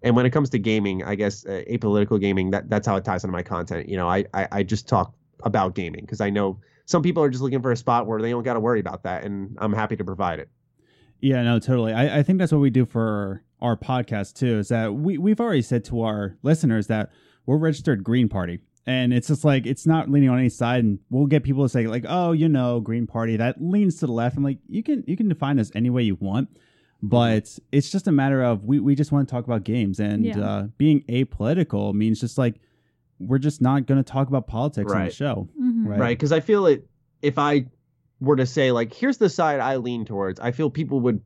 [0.06, 3.04] and when it comes to gaming, I guess uh, apolitical gaming that that's how it
[3.04, 3.90] ties into my content.
[3.90, 7.30] You know, I I, I just talk about gaming because I know some people are
[7.30, 9.74] just looking for a spot where they don't got to worry about that, and I'm
[9.74, 10.50] happy to provide it.
[11.20, 11.92] Yeah, no, totally.
[11.92, 14.60] I, I think that's what we do for our podcast too.
[14.60, 17.10] Is that we we've already said to our listeners that
[17.48, 21.00] we're registered Green Party, and it's just like it's not leaning on any side, and
[21.10, 24.12] we'll get people to say like, oh, you know, Green Party that leans to the
[24.12, 24.38] left.
[24.38, 26.50] I'm like, you can you can define us any way you want,
[27.10, 30.26] but it's just a matter of we we just want to talk about games, and
[30.26, 30.40] Yeah.
[30.40, 32.56] uh, being apolitical means just like
[33.20, 35.14] we're just not going to talk about politics on the Right.
[35.14, 35.86] show, Mhm.
[35.86, 36.00] right?
[36.00, 36.86] right because i feel it
[37.22, 37.66] if i
[38.20, 41.22] were to say like here's the side i lean towards i feel people would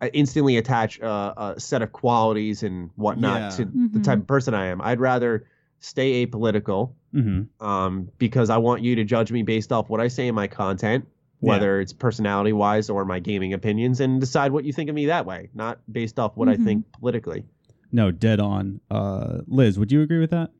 [0.00, 3.48] uh, instantly attach uh, a set of qualities and whatnot Yeah.
[3.56, 4.04] to the Mhm.
[4.04, 5.46] type of person i am i'd rather
[5.80, 10.06] stay apolitical hmm um, because i want you to judge me based off what i
[10.08, 11.06] say in my content
[11.40, 11.50] Yeah.
[11.52, 15.06] whether it's personality wise or my gaming opinions and decide what you think of me
[15.06, 16.52] that way not based off what Mhm.
[16.52, 17.44] i think politically
[17.92, 18.80] No, dead on.
[18.90, 20.50] Uh, Liz, would you agree with that?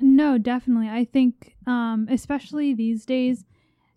[0.00, 0.88] No, definitely.
[0.88, 3.44] I think, um, especially these days,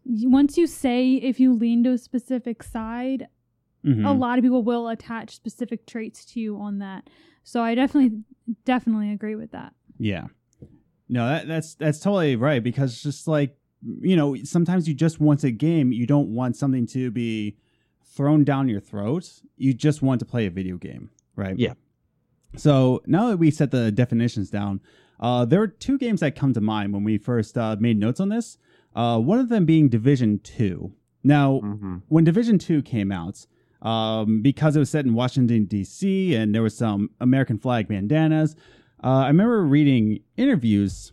[0.06, 3.28] once you say if you lean to a specific side,
[3.84, 4.06] Mhm.
[4.06, 7.10] a lot of people will attach specific traits to you on that.
[7.44, 8.24] So I definitely,
[8.64, 9.74] definitely agree with that.
[9.98, 10.28] Yeah.
[11.10, 13.58] No, that, that's that's totally right because it's just like
[14.02, 17.58] you know, sometimes you just want a game, you don't want something to be
[18.04, 19.42] thrown down your throat.
[19.58, 21.58] You just want to play a video game, right?
[21.58, 21.74] Yeah.
[22.56, 24.82] So now that we set the definitions down,
[25.20, 28.20] uh, there are two games that come to mind when we first uh, made notes
[28.20, 28.58] on this.
[28.96, 30.94] Uh, one of them being Division Two.
[31.24, 31.98] Now, mm-hmm.
[32.08, 33.46] when Division Two came out,
[33.82, 36.34] um, because it was set in Washington D.C.
[36.36, 38.56] and there was some American flag bandanas,
[39.04, 41.12] uh, I remember reading interviews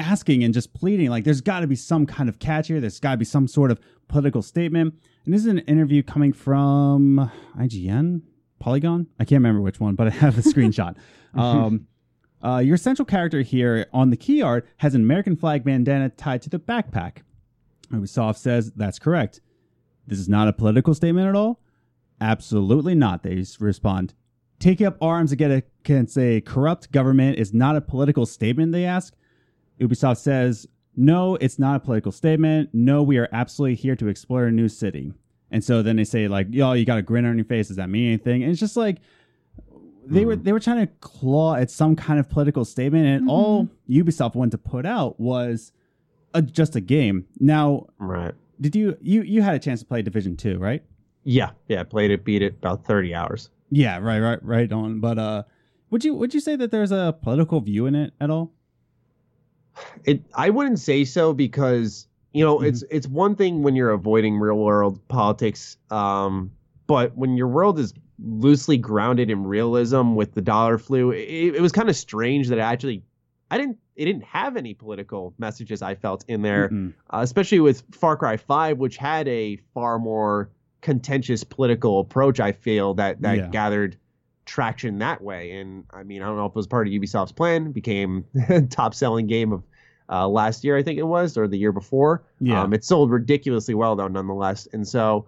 [0.00, 2.80] asking and just pleading like, "There's got to be some kind of catch here.
[2.80, 4.94] There's got to be some sort of political statement."
[5.24, 8.22] And this is an interview coming from IGN,
[8.58, 9.06] Polygon.
[9.18, 10.96] I can't remember which one, but I have a screenshot.
[11.32, 11.86] Um,
[12.42, 16.42] uh, your central character here on the key art has an American flag bandana tied
[16.42, 17.18] to the backpack.
[17.92, 19.40] Ubisoft says that's correct.
[20.06, 21.60] This is not a political statement at all.
[22.20, 23.22] Absolutely not.
[23.22, 24.14] They respond.
[24.58, 28.72] Taking up arms against a corrupt government is not a political statement.
[28.72, 29.14] They ask.
[29.80, 30.66] Ubisoft says,
[30.96, 32.70] "No, it's not a political statement.
[32.72, 35.12] No, we are absolutely here to explore a new city."
[35.50, 37.68] And so then they say, like, "Yo, you got a grin on your face.
[37.68, 38.98] Does that mean anything?" And it's just like
[40.06, 43.68] they were they were trying to claw at some kind of political statement, and all
[43.88, 45.72] Ubisoft wanted to put out was
[46.34, 47.26] a, just a game.
[47.38, 50.82] Now, right did you you you had a chance to play Division Two, right?
[51.24, 55.00] yeah yeah played it beat it about 30 hours Yeah, right, right, right on.
[55.00, 55.42] But uh,
[55.90, 58.52] would you would you say that there's a political view in it at all?
[60.04, 62.66] It I wouldn't say so because you know Mhm.
[62.66, 66.50] it's it's one thing when you're avoiding real world politics, um,
[66.86, 71.60] but when your world is loosely grounded in realism with the dollar flu, it, it
[71.60, 73.02] was kind of strange that it actually
[73.50, 76.70] I didn't it didn't have any political messages I felt in there,
[77.10, 80.50] uh, especially with Far Cry Five, which had a far more
[80.80, 82.40] contentious political approach.
[82.40, 83.48] I feel that that Yeah.
[83.48, 83.96] gathered
[84.46, 85.52] traction that way.
[85.52, 88.24] And I mean, I don't know if it was part of Ubisoft's plan, became
[88.70, 89.62] top selling game of
[90.08, 92.24] uh, last year, I think it was, or the year before.
[92.40, 92.62] Yeah.
[92.62, 94.66] Um, it sold ridiculously well though, nonetheless.
[94.72, 95.26] And so,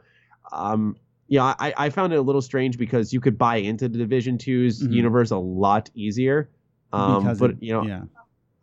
[0.50, 0.96] um,
[1.28, 4.38] yeah, I, I found it a little strange because you could buy into the Division
[4.38, 4.92] 2's Mhm.
[4.92, 6.50] universe a lot easier.
[6.92, 8.02] Um, Because but it- you know, yeah,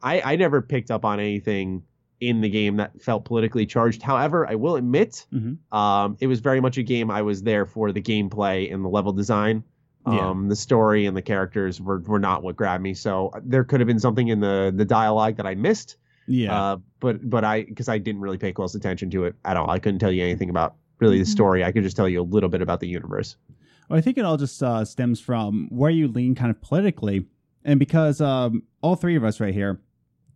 [0.04, 1.84] I, I never picked up on anything
[2.20, 4.02] in the game that felt politically charged.
[4.02, 5.58] However, I will admit, Mhm.
[5.74, 8.90] um, it was very much a game I was there for the gameplay and the
[8.90, 9.64] level design.
[10.14, 10.30] Yeah.
[10.30, 12.94] Um, the story and the characters were, were not what grabbed me.
[12.94, 15.98] So there could have been something in the the dialogue that I missed.
[16.28, 16.56] Yeah.
[16.56, 19.70] Uh, but but I because I didn't really pay close attention to it at all.
[19.70, 21.28] I couldn't tell you anything about really the Mhm.
[21.28, 21.64] story.
[21.64, 23.36] I could just tell you a little bit about the universe.
[23.90, 27.26] Well, I think it all just uh, stems from where you lean kind of politically.
[27.66, 29.80] And because um, all three of us right here,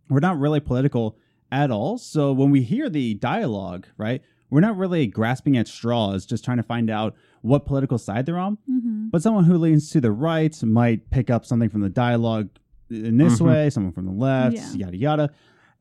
[0.09, 1.17] we're not really political
[1.51, 1.97] at all.
[1.97, 6.57] So when we hear the dialogue, right, we're not really grasping at straws, just trying
[6.57, 8.57] to find out what political side they're on.
[8.69, 9.09] Mm-hmm.
[9.09, 12.49] But someone who leans to the right might pick up something from the dialogue
[12.89, 13.45] in this Mhm.
[13.45, 14.73] way, someone from the left, Yeah.
[14.73, 15.29] yada, yada.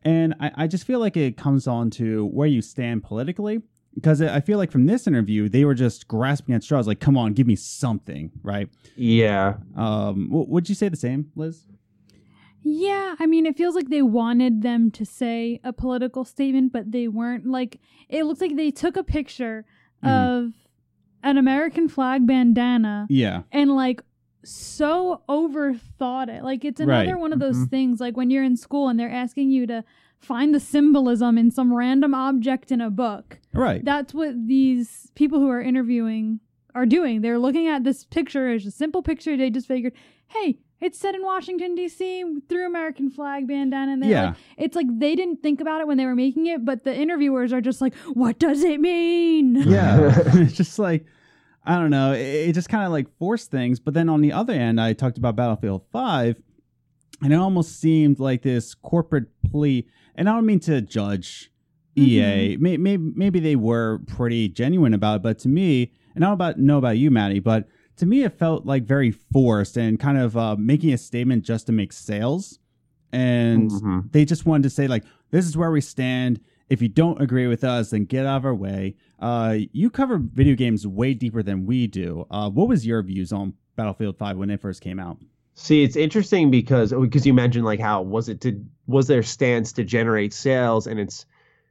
[0.04, 3.62] And I, I just feel like it comes on to where you stand politically.
[3.94, 7.16] Because I feel like from this interview, they were just grasping at straws, like, come
[7.18, 8.68] on, give me something, right?
[8.96, 11.66] Yeah, Um, w- would you say the same, Liz?
[12.62, 16.92] Yeah, I mean, it feels like they wanted them to say a political statement, but
[16.92, 17.44] they weren't.
[17.46, 19.64] Like, it looks like they took a picture
[20.04, 20.08] Mhm.
[20.46, 20.52] of
[21.22, 24.02] an American flag bandana Yeah, and, like,
[24.44, 26.42] so overthought it.
[26.42, 27.20] Like, it's another Right.
[27.20, 27.70] one of those Mhm.
[27.70, 29.84] things, like, when you're in school and they're asking you to
[30.18, 33.38] find the symbolism in some random object in a book.
[33.54, 33.84] right.
[33.84, 36.40] That's what these people who are interviewing
[36.74, 37.20] are doing.
[37.20, 39.36] They're looking at this picture as a simple picture.
[39.36, 39.92] They just figured,
[40.28, 42.24] hey, it's set in Washington D.C.
[42.48, 43.92] through American flag bandana.
[43.92, 44.26] And Yeah.
[44.26, 46.94] like, it's like they didn't think about it when they were making it, but the
[46.94, 49.54] interviewers are just like, what does it mean?
[49.56, 51.06] yeah, it's just like
[51.64, 52.12] I don't know.
[52.12, 53.78] It, it just kind of like forced things.
[53.78, 56.36] But then on the other end, I talked about Battlefield Five,
[57.22, 59.86] and it almost seemed like this corporate plea.
[60.16, 61.50] And I don't mean to judge
[61.96, 62.56] EA.
[62.56, 62.62] Mm-hmm.
[62.62, 66.34] May, maybe maybe they were pretty genuine about it, but to me, and I don't
[66.34, 70.18] about know about you, Matty, but to me, it felt like very forced and kind
[70.18, 72.58] of uh, making a statement just to make sales.
[73.12, 74.12] And Mhm.
[74.12, 76.40] they just wanted to say like, "This is where we stand."
[76.70, 78.94] If you don't agree with us, then get out of our way.
[79.18, 82.24] Uh, you cover video games way deeper than we do.
[82.30, 85.18] Uh, what was your views on Battlefield Five when it first came out?
[85.54, 89.72] See, it's interesting because because you mentioned like how was it to was their stance
[89.74, 91.26] to generate sales, and it's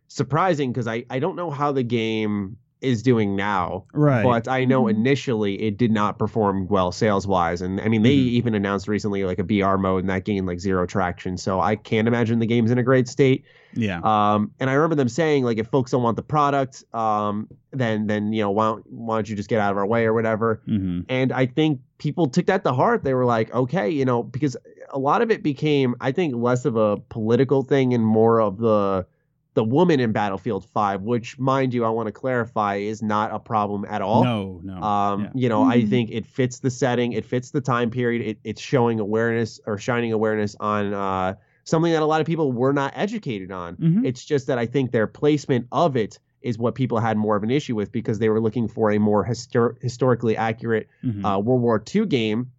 [0.07, 4.23] surprising because I I don't know how the game is doing now, Right.
[4.23, 4.89] but I know Mhm.
[4.91, 8.27] initially it did not perform well sales wise, and I mean they Mhm.
[8.39, 11.37] even announced recently like a BR mode and that gained like zero traction.
[11.37, 13.43] So I can't imagine the game's in a great state.
[13.73, 13.99] yeah.
[14.03, 18.07] Um, and I remember them saying like if folks don't want the product, um, then
[18.07, 20.13] then you know why don't, why don't you just get out of our way or
[20.13, 20.61] whatever.
[20.65, 23.03] hmm And I think people took that to heart.
[23.03, 24.57] They were like, okay, you know, because
[24.89, 28.57] a lot of it became, I think, less of a political thing and more of
[28.57, 29.05] the
[29.53, 33.39] the woman in Battlefield 5, which, mind you, I want to clarify, is not a
[33.39, 34.23] problem at all.
[34.23, 34.81] No, no.
[34.81, 35.29] Um, Yeah.
[35.35, 35.89] you know, I Mhm.
[35.89, 39.77] think it fits the setting, it fits the time period, it, it's showing awareness or
[39.77, 41.35] shining awareness on uh,
[41.65, 43.75] something that a lot of people were not educated on.
[43.75, 44.05] Mhm.
[44.05, 47.43] It's just that I think their placement of it is what people had more of
[47.43, 51.23] an issue with because they were looking for a more histor- historically accurate Mhm.
[51.25, 52.51] uh, World War II game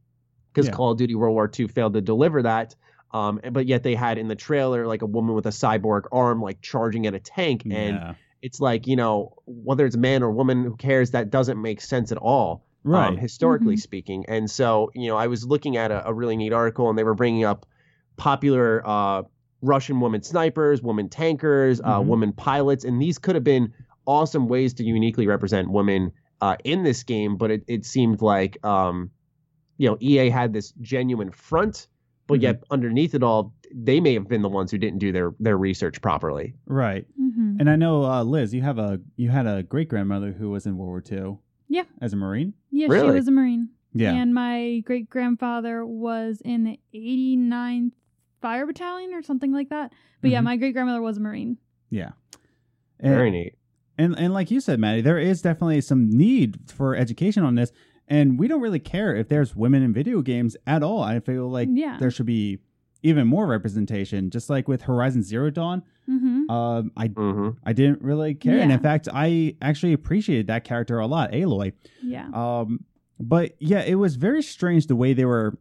[0.52, 0.72] because Yeah.
[0.74, 2.76] Call of Duty World War II failed to deliver that.
[3.12, 6.40] Um, but yet they had in the trailer like a woman with a cyborg arm
[6.40, 8.14] like charging at a tank, and yeah.
[8.40, 11.10] it's like you know whether it's man or woman, who cares?
[11.10, 13.08] That doesn't make sense at all, Right.
[13.08, 13.80] um, historically Mhm.
[13.80, 14.24] speaking.
[14.28, 17.04] And so you know I was looking at a, a really neat article, and they
[17.04, 17.66] were bringing up
[18.16, 19.22] popular uh,
[19.60, 22.06] Russian women snipers, women tankers, uh, Mhm.
[22.06, 23.72] women pilots, and these could have been
[24.06, 27.36] awesome ways to uniquely represent women uh, in this game.
[27.36, 29.10] But it, it seemed like um,
[29.78, 31.86] you know EA had this genuine front,
[32.32, 32.42] but Mhm.
[32.42, 35.56] yet underneath it all, they may have been the ones who didn't do their their
[35.58, 36.54] research properly.
[36.66, 37.06] right.
[37.16, 40.50] hmm And I know, uh, Liz, you have a you had a great grandmother who
[40.50, 41.38] was in World War II.
[41.68, 41.84] Yeah.
[42.00, 42.54] As a Marine.
[42.70, 43.68] Yeah, she was a Marine.
[43.94, 44.14] Yeah.
[44.14, 47.92] And my great grandfather was in the 89th
[48.40, 49.92] Fire Battalion or something like that.
[50.20, 50.44] But yeah, Mhm.
[50.44, 51.58] my great grandmother was a Marine.
[51.90, 52.12] yeah.
[53.00, 53.54] And, Very neat.
[53.98, 57.72] and and like you said, Matty, there is definitely some need for education on this,
[58.08, 61.02] and we don't really care if there's women in video games at all.
[61.02, 61.96] I feel like Yeah.
[61.98, 62.58] there should be
[63.02, 65.82] even more representation, just like with Horizon Zero Dawn.
[66.08, 66.50] Mm-hmm.
[66.50, 70.98] Um, I hmm I didn't really care, and in fact, I actually appreciated that character
[70.98, 71.72] a lot, Aloy.
[72.02, 72.28] Yeah.
[72.34, 72.84] Um,
[73.20, 75.58] but yeah, it was very strange the way they were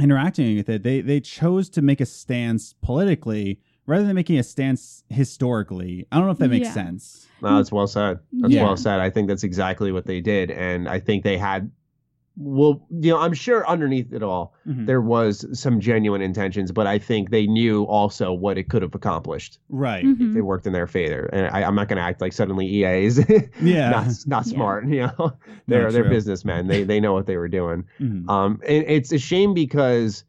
[0.00, 0.82] interacting with it.
[0.82, 6.06] They they chose to make a stance politically rather than making a stance historically.
[6.10, 6.72] I don't know if that makes Yeah.
[6.74, 7.26] sense.
[7.42, 8.18] No, that's well said.
[8.32, 8.64] That's Yeah.
[8.64, 9.00] well said.
[9.00, 11.70] I think that's exactly what they did, and I think they had.
[12.38, 14.84] Well, you know, I'm sure underneath it all, Mhm.
[14.84, 18.94] there was some genuine intentions, but I think they knew also what it could have
[18.94, 20.04] accomplished Right.
[20.04, 20.36] if Mhm.
[20.36, 21.30] it worked in their favor.
[21.32, 23.24] And I, I'm not going to act like suddenly EA is
[23.62, 23.88] Yeah.
[23.88, 24.52] not not Yeah.
[24.52, 24.86] smart.
[24.86, 25.32] You know,
[25.66, 26.66] they're they're businessmen.
[26.66, 27.84] They they know what they were doing.
[27.98, 28.28] Mhm.
[28.28, 30.24] Um, and it's a shame because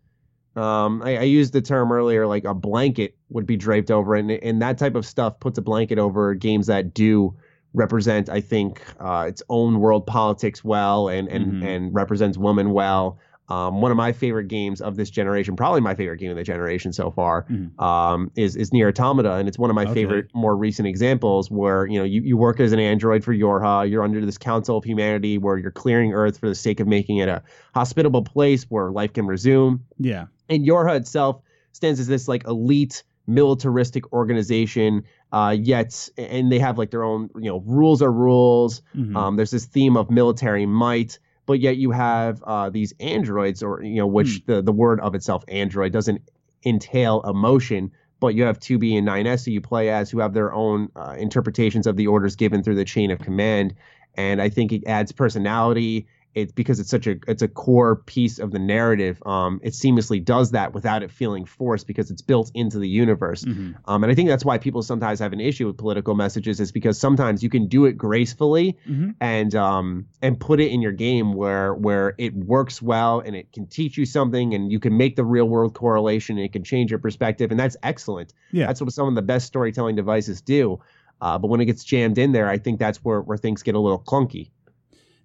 [0.57, 4.19] um, I, I used the term earlier, like a blanket would be draped over, it,
[4.21, 7.35] and and that type of stuff puts a blanket over games that do
[7.73, 11.65] represent, I think, uh, its own world politics well and and Mhm.
[11.65, 13.19] and represents women well.
[13.49, 16.43] Um, one of my favorite games of this generation, probably my favorite game of the
[16.43, 17.79] generation so far, Mhm.
[17.81, 19.93] um, is is NieR Automata, and it's one of my Okay.
[19.93, 23.89] favorite more recent examples where you know you, you work as an android for Yorha,
[23.89, 27.17] you're under this Council of Humanity where you're clearing Earth for the sake of making
[27.17, 27.41] it a
[27.73, 30.25] hospitable place where life can resume Yeah.
[30.49, 31.41] and Yorha itself
[31.71, 37.29] stands as this like elite militaristic organization uh yet and they have like their own
[37.35, 39.15] you know rules are rules Mhm.
[39.17, 43.81] um there's this theme of military might but yet you have uh these androids or
[43.81, 46.21] you know which the the word of itself android doesn't
[46.63, 50.51] entail emotion but you have 2B and 9S who you play as who have their
[50.51, 53.75] own uh, interpretations of the orders given through the chain of command
[54.17, 56.07] and I think it adds personality.
[56.35, 59.21] It's because it's such a it's a core piece of the narrative.
[59.25, 63.43] Um, it seamlessly does that without it feeling forced because it's built into the universe.
[63.43, 63.75] Mhm.
[63.85, 66.71] Um, and I think that's why people sometimes have an issue with political messages is
[66.71, 69.15] because sometimes you can do it gracefully Mhm.
[69.19, 73.51] and um and put it in your game where where it works well and it
[73.51, 76.63] can teach you something and you can make the real world correlation and it can
[76.63, 78.33] change your perspective and that's excellent.
[78.51, 78.67] Yeah.
[78.67, 80.79] That's what some of the best storytelling devices do.
[81.19, 83.73] Uh, but when it gets jammed in there, I think that's where, where things get
[83.73, 84.51] a little clunky.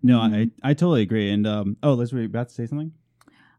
[0.03, 1.31] No, I I totally agree.
[1.31, 2.93] And um, oh, Liz, were you about to say something?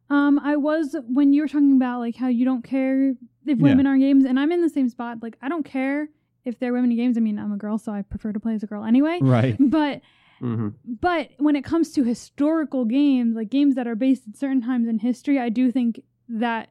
[0.09, 3.55] Um, I was when you were talking about like how you don't care if Yeah.
[3.63, 5.23] women are in games, and I'm in the same spot.
[5.23, 6.09] Like I don't care
[6.45, 7.17] if they're women in games.
[7.17, 9.19] I mean, I'm a girl, so I prefer to play as a girl anyway.
[9.21, 9.55] Right.
[9.69, 10.01] But
[10.39, 14.61] hmm but when it comes to historical games, like games that are based at certain
[14.61, 16.69] times in history, I do think that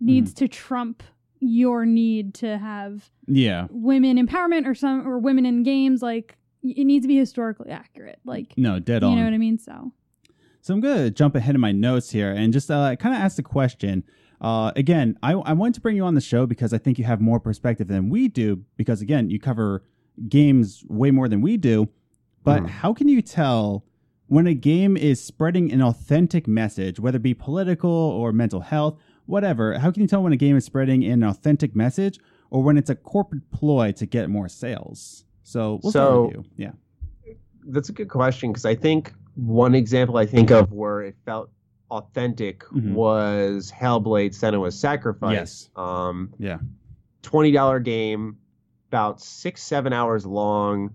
[0.00, 1.02] needs to trump
[1.40, 3.66] your need to have Yeah.
[3.70, 6.00] women empowerment or some or women in games.
[6.00, 8.18] Like y- it needs to be historically accurate.
[8.24, 9.16] Like No, dead you on.
[9.16, 9.58] know what I mean.
[9.58, 9.92] So
[10.60, 13.20] So I'm going to jump ahead in my notes here and just uh, kind of
[13.20, 14.04] ask the question.
[14.40, 17.04] Uh, again, I, I wanted to bring you on the show because I think you
[17.04, 18.64] have more perspective than we do.
[18.76, 19.82] Because again, you cover
[20.28, 21.88] games way more than we do.
[22.44, 22.68] But Mhm.
[22.68, 23.84] how can you tell
[24.28, 28.98] when a game is spreading an authentic message, whether it be political or mental health,
[29.26, 29.78] whatever?
[29.78, 32.18] How can you tell when a game is spreading an authentic message
[32.50, 35.24] or when it's a corporate ploy to get more sales?
[35.50, 36.44] So we'll So- you.
[36.56, 36.72] Yeah.
[37.66, 41.50] That's a good question because I think one example I think of where it felt
[41.90, 42.94] authentic Mhm.
[42.94, 45.32] was Hellblade Senua's Sacrifice.
[45.34, 45.70] Yes.
[45.74, 46.58] Um, Yeah.
[47.22, 48.36] $20 game,
[48.90, 50.90] about six, seven hours long.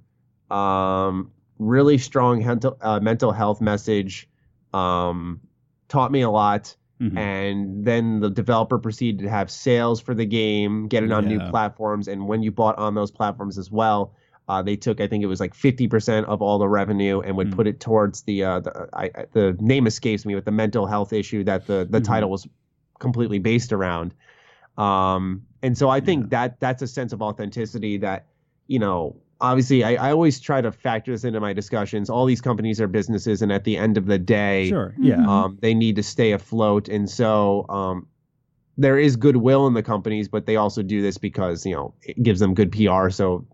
[0.49, 4.29] Um, really strong mental, uh, mental health message.
[4.73, 5.41] Um,
[5.89, 6.75] taught me a lot.
[7.01, 7.17] Mhm.
[7.17, 11.41] and then the developer proceeded to have sales for the game, get it on new
[11.49, 14.13] platforms, and when you bought on those platforms as well,
[14.47, 17.35] uh, they took I think it was like fifty percent of all the revenue and
[17.37, 17.55] would Mm.
[17.55, 20.85] put it towards the uh, the I, I- the name escapes me with the mental
[20.85, 22.05] health issue that the the Mhm.
[22.05, 22.47] title was
[22.99, 24.13] completely based around.
[24.77, 26.29] Um, and so I think Yeah.
[26.47, 28.27] that that's a sense of authenticity that
[28.67, 29.15] you know.
[29.41, 32.09] Obviously, I, I always try to factor this into my discussions.
[32.09, 34.95] All these companies are businesses, and at the end of the day, Sure.
[34.97, 35.17] Yeah.
[35.17, 35.27] Mhm.
[35.27, 38.07] um, they need to stay afloat, and so um,
[38.77, 42.23] there is goodwill in the companies, but they also do this because you know it
[42.23, 43.09] gives them good PR.
[43.09, 43.45] So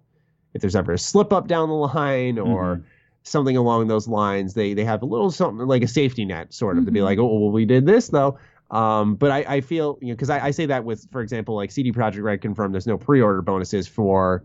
[0.54, 2.84] if there's ever a slip up down the line or Mhm.
[3.24, 6.78] something along those lines, they they have a little something like a safety net, sort
[6.78, 7.04] of, to be Mhm.
[7.06, 8.38] like, oh, well, we did this though.
[8.72, 11.56] Um, but I, I feel you know because I, I say that with, for example,
[11.56, 14.44] like CD Projekt Red confirmed there's no pre-order bonuses for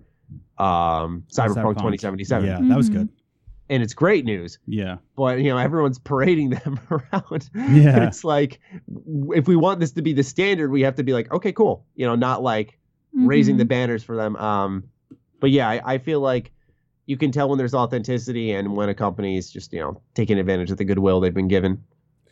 [0.58, 2.92] um, Cyberpunk 2077, Yeah, that was Mhm.
[2.92, 3.08] good.
[3.68, 4.96] and it's great news Yeah.
[5.16, 8.06] but you know everyone's parading them around Yeah.
[8.06, 8.60] it's like
[9.30, 11.84] if we want this to be the standard we have to be like okay cool
[11.96, 12.78] you know not like
[13.12, 13.58] raising Mhm.
[13.58, 14.84] the banners for them um
[15.40, 16.52] but yeah I, I feel like
[17.06, 20.38] you can tell when there's authenticity and when a company is just you know taking
[20.38, 21.82] advantage of the goodwill they've been given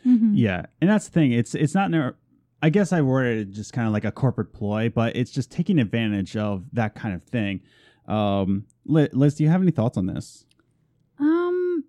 [0.06, 0.32] Mhm.
[0.34, 1.32] Yeah, and that's the thing.
[1.32, 1.90] It's it's not.
[1.90, 2.14] ner-
[2.60, 5.50] I guess I worded it just kind of like a corporate ploy, but it's just
[5.50, 7.62] taking advantage of that kind of thing.
[8.06, 10.44] Um, Liz, Liz, do you have any thoughts on this?
[11.18, 11.84] Um,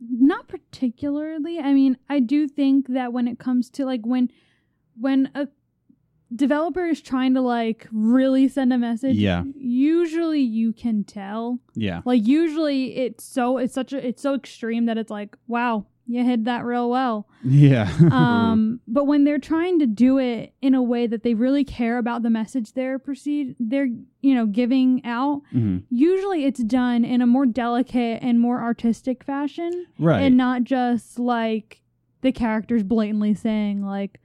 [0.00, 1.58] not particularly.
[1.58, 4.30] I mean, I do think that when it comes to like when
[5.00, 5.48] when a
[6.34, 9.44] developer is trying to like really send a message, Yeah.
[9.56, 11.58] usually you can tell.
[11.74, 12.02] Yeah.
[12.04, 16.24] Like usually it's so it's such a it's so extreme that it's like, wow, you
[16.24, 17.28] hid that real well.
[17.44, 17.90] Yeah.
[18.10, 21.98] um but when they're trying to do it in a way that they really care
[21.98, 23.88] about the message they're proceed they're
[24.20, 25.82] you know giving out Mhm.
[25.90, 30.22] usually it's done in a more delicate and more artistic fashion Right.
[30.22, 31.82] and not just like
[32.22, 34.20] the characters blatantly saying like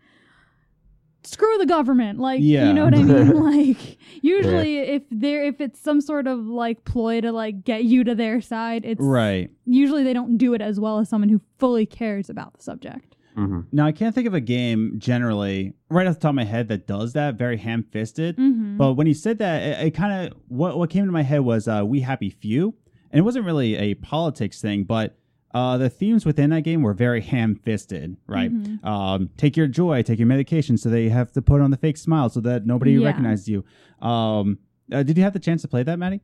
[1.23, 2.67] screw the government like Yeah.
[2.67, 6.83] you know what i mean like usually if there if it's some sort of like
[6.85, 9.49] ploy to like get you to their side it's right.
[9.65, 13.15] usually they don't do it as well as someone who fully cares about the subject
[13.35, 16.43] hmm Now I can't think of a game generally right off the top of my
[16.43, 18.35] head that does that very ham fisted.
[18.37, 18.75] Mm-hmm.
[18.77, 21.39] But when you said that, it, it kind of what what came to my head
[21.39, 22.73] was uh, "We Happy Few,"
[23.09, 25.15] and it wasn't really a politics thing, but
[25.53, 28.17] uh, the themes within that game were very ham fisted.
[28.27, 28.51] Right?
[28.53, 28.83] Mhm.
[28.85, 31.97] Um, take your joy, take your medication, so they have to put on the fake
[31.97, 33.05] smile so that nobody Yeah.
[33.07, 33.63] recognizes you.
[34.05, 34.59] Um,
[34.91, 36.21] uh, did you have the chance to play that, Matty?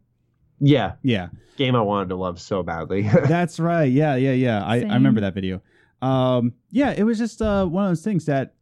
[0.59, 3.03] Yeah, Yeah, game I wanted to love so badly.
[3.27, 3.91] that's right.
[3.91, 4.63] Yeah, yeah, yeah.
[4.65, 5.61] I, I remember that video.
[6.01, 8.55] Um, yeah, it was just uh, one of those things that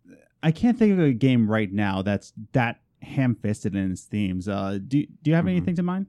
[0.43, 4.47] I can't think of a game right now that's that ham fisted in its themes.
[4.49, 5.49] Uh, do Do you have Mhm.
[5.51, 6.07] anything to mind?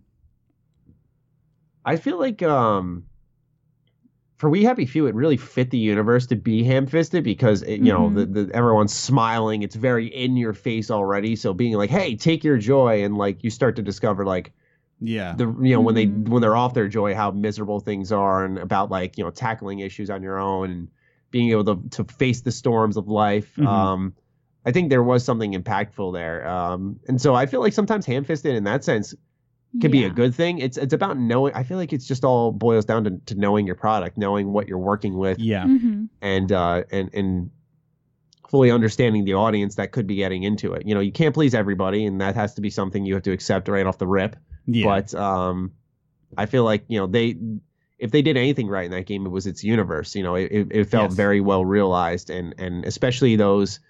[1.85, 3.05] I feel like um
[4.37, 7.81] for We Happy Few, it really fit the universe to be ham fisted because it,
[7.81, 8.15] you know Mhm.
[8.15, 9.63] the, the everyone's smiling.
[9.63, 11.37] It's very in your face already.
[11.37, 14.53] So being like, "Hey, take your joy," and like you start to discover like
[15.01, 15.35] Yeah.
[15.37, 16.29] the you know when they Mhm.
[16.29, 19.79] when they're off their joy, how miserable things are, and about like you know tackling
[19.81, 20.89] issues on your own and
[21.31, 23.55] being able to to face the storms of life.
[23.57, 23.67] Mhm.
[23.67, 24.15] Um,
[24.67, 26.47] I think there was something impactful there.
[26.47, 29.15] Um, and so I feel like sometimes ham fisted in that sense
[29.81, 30.59] can be a good thing.
[30.59, 31.53] It's it's about knowing.
[31.55, 34.69] I feel like it's just all boils down to, to knowing your product, knowing what
[34.69, 35.65] you're working with, Yeah.
[35.65, 36.09] Mhm.
[36.23, 37.51] and uh, and and
[38.49, 40.87] fully understanding the audience that could be getting into it.
[40.87, 43.33] You know, you can't please everybody, and that has to be something you have to
[43.33, 44.37] accept right off the rip.
[44.67, 44.85] Yeah.
[44.87, 45.73] But um,
[46.39, 47.37] I feel like you know they.
[47.99, 50.15] If they did anything right in that game, it was its universe.
[50.15, 51.15] You know, it, it, it felt Yes.
[51.15, 53.81] very well realized, and and especially those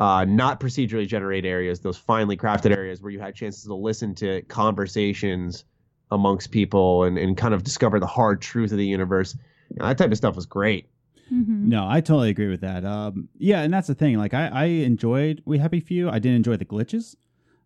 [0.00, 4.14] uh, not procedurally generated areas, those finely crafted areas where you had chances to listen
[4.16, 5.64] to conversations
[6.10, 9.36] amongst people and, and kind of discover the hard truth of the universe.
[9.70, 10.88] You know, that type of stuff was great.
[11.32, 11.66] Mhm.
[11.68, 12.84] No, I totally agree with that.
[12.84, 14.16] Um, yeah, and that's the thing.
[14.18, 16.10] Like, I, I enjoyed We Happy Few.
[16.10, 17.14] I didn't enjoy the glitches.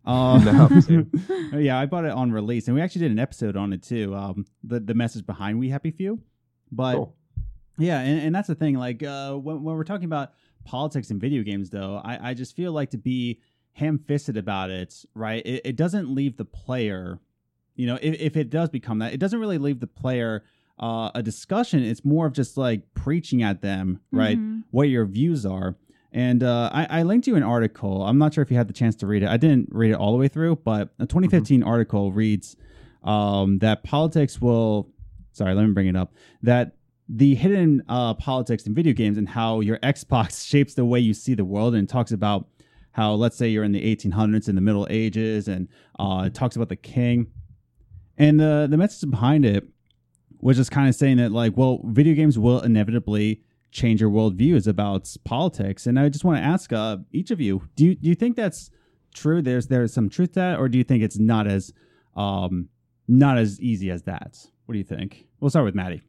[0.05, 0.45] Um,
[1.53, 3.83] No, yeah, I bought it on release, and we actually did an episode on it
[3.83, 4.15] too.
[4.15, 6.21] Um, the the message behind We Happy Few,
[6.71, 7.17] but Cool.
[7.79, 8.75] yeah, and, and that's the thing.
[8.75, 10.33] Like, uh, when when we're talking about
[10.65, 13.41] politics in video games, though, I, I just feel like to be
[13.73, 15.45] ham fisted about it, right?
[15.45, 17.19] It, it doesn't leave the player,
[17.75, 20.45] you know, if, if it does become that, it doesn't really leave the player
[20.79, 21.83] uh, a discussion.
[21.85, 24.39] It's more of just like preaching at them, right?
[24.39, 24.63] Mhm.
[24.71, 25.77] What your views are.
[26.13, 28.05] And uh, I, I linked you an article.
[28.05, 29.29] I'm not sure if you had the chance to read it.
[29.29, 32.57] I didn't read it all the way through, but a 2015 article reads
[33.03, 34.89] um, that politics will.
[35.33, 36.13] Sorry, let me bring it up.
[36.43, 36.77] That
[37.09, 41.15] the hidden uh, politics in video games and how your Xbox shapes the way you
[41.15, 42.49] see the world, and talks about
[42.93, 46.57] how, let's say, you're in the 1800s in the Middle Ages, and uh, it talks
[46.57, 47.27] about the king.
[48.17, 49.67] And the the message behind it
[50.41, 53.43] was just kind of saying that, like, well, video games will inevitably
[53.73, 55.87] change your worldviews about politics.
[55.87, 58.37] And I just want to ask uh, each of you: Do you do you think
[58.37, 58.71] that's
[59.15, 59.43] true?
[59.43, 61.73] There's there's some truth to that, or do you think it's not as
[62.17, 62.69] um
[63.09, 64.39] not as easy as that?
[64.67, 65.27] What do you think?
[65.41, 66.03] We'll start with Matty.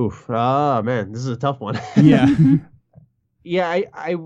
[0.00, 0.26] Oof.
[0.30, 1.78] Ah, man, this is a tough one.
[1.96, 2.26] Yeah.
[3.42, 4.16] yeah, I, I,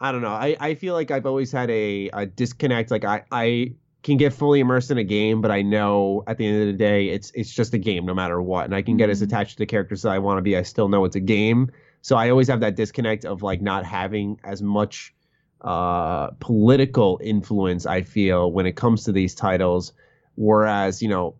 [0.00, 0.28] I don't know.
[0.28, 2.90] I, I feel like I've always had a, a disconnect.
[2.90, 6.46] Like I, I can get fully immersed in a game, but I know at the
[6.46, 8.96] end of the day, it's it's just a game no matter what, and I can
[8.96, 9.26] get as Mhm.
[9.26, 10.56] attached to the characters that I want to be.
[10.56, 11.70] I still know it's a game,
[12.02, 15.14] so I always have that disconnect of like not having as much
[15.62, 17.84] uh, political influence.
[17.86, 19.92] I feel when it comes to these titles,
[20.36, 21.34] whereas you know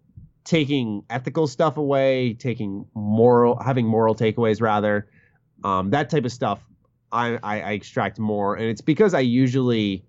[0.49, 5.07] taking ethical stuff away, taking moral, having moral takeaways rather,
[5.63, 6.59] um, that type of stuff,
[7.13, 10.07] I, I, I extract more, and it's because I usually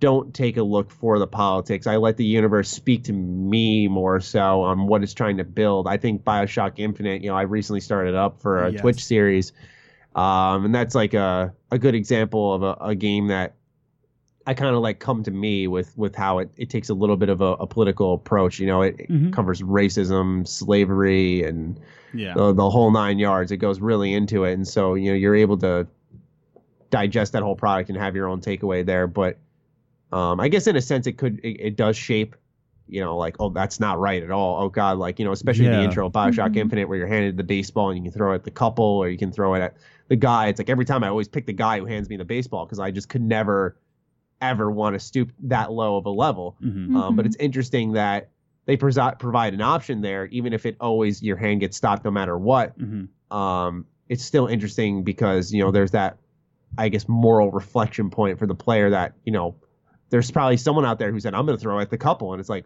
[0.00, 1.86] don't take a look for the politics.
[1.86, 5.88] I let the universe speak to me more so on what it's trying to build.
[5.88, 8.82] I think Bioshock Infinite, you know, I recently started up for a Yes.
[8.82, 9.54] Twitch series,
[10.14, 13.54] um, and that's like a a good example of a, a game that
[14.46, 17.16] I kind of like come to me with with how it, it takes a little
[17.16, 18.58] bit of a, a political approach.
[18.58, 19.32] You know, it, it Mhm.
[19.32, 21.80] covers racism, slavery, and
[22.12, 22.34] yeah.
[22.34, 23.50] the, the whole nine yards.
[23.52, 25.86] It goes really into it, and so you know you're able to
[26.90, 29.06] digest that whole product and have your own takeaway there.
[29.06, 29.38] But
[30.12, 32.36] um, I guess in a sense, it could it, it does shape.
[32.86, 34.62] You know, like oh, that's not right at all.
[34.62, 35.78] Oh God, like you know, especially Yeah.
[35.78, 36.56] the intro of Bioshock Mhm.
[36.58, 39.08] Infinite, where you're handed the baseball and you can throw it at the couple, or
[39.08, 39.74] you can throw it at
[40.08, 40.48] the guy.
[40.48, 42.78] It's like every time I always pick the guy who hands me the baseball because
[42.78, 43.74] I just could never,
[44.50, 46.56] ever want to stoop that low of a level.
[46.64, 46.94] Mhm.
[46.96, 48.30] Um, but it's interesting that
[48.66, 52.10] they presi- provide an option there, even if it always your hand gets stopped no
[52.10, 52.78] matter what.
[52.78, 53.08] Mhm.
[53.34, 56.18] Um, it's still interesting because you know there's that,
[56.78, 59.54] I guess, moral reflection point for the player that you know
[60.10, 62.40] there's probably someone out there who said I'm going to throw at the couple, and
[62.40, 62.64] it's like,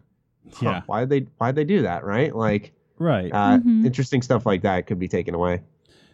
[0.54, 0.82] huh, Yeah.
[0.86, 2.34] why did they why did they do that, right?
[2.34, 3.32] Like, Right.
[3.32, 3.86] uh, Mhm.
[3.86, 5.62] interesting stuff like that could be taken away.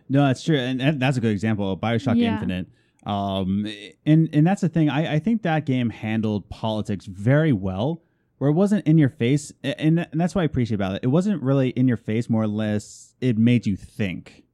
[0.08, 2.34] No, that's true, and that- that's a good example of Bioshock Yeah.
[2.34, 2.66] Infinite.
[3.04, 3.66] Um,
[4.06, 4.88] and and that's the thing.
[4.88, 8.02] I, I think that game handled politics very well,
[8.38, 11.00] where it wasn't in your face, and and that's why I appreciate about it.
[11.02, 12.30] It wasn't really in your face.
[12.30, 14.44] More or less, it made you think.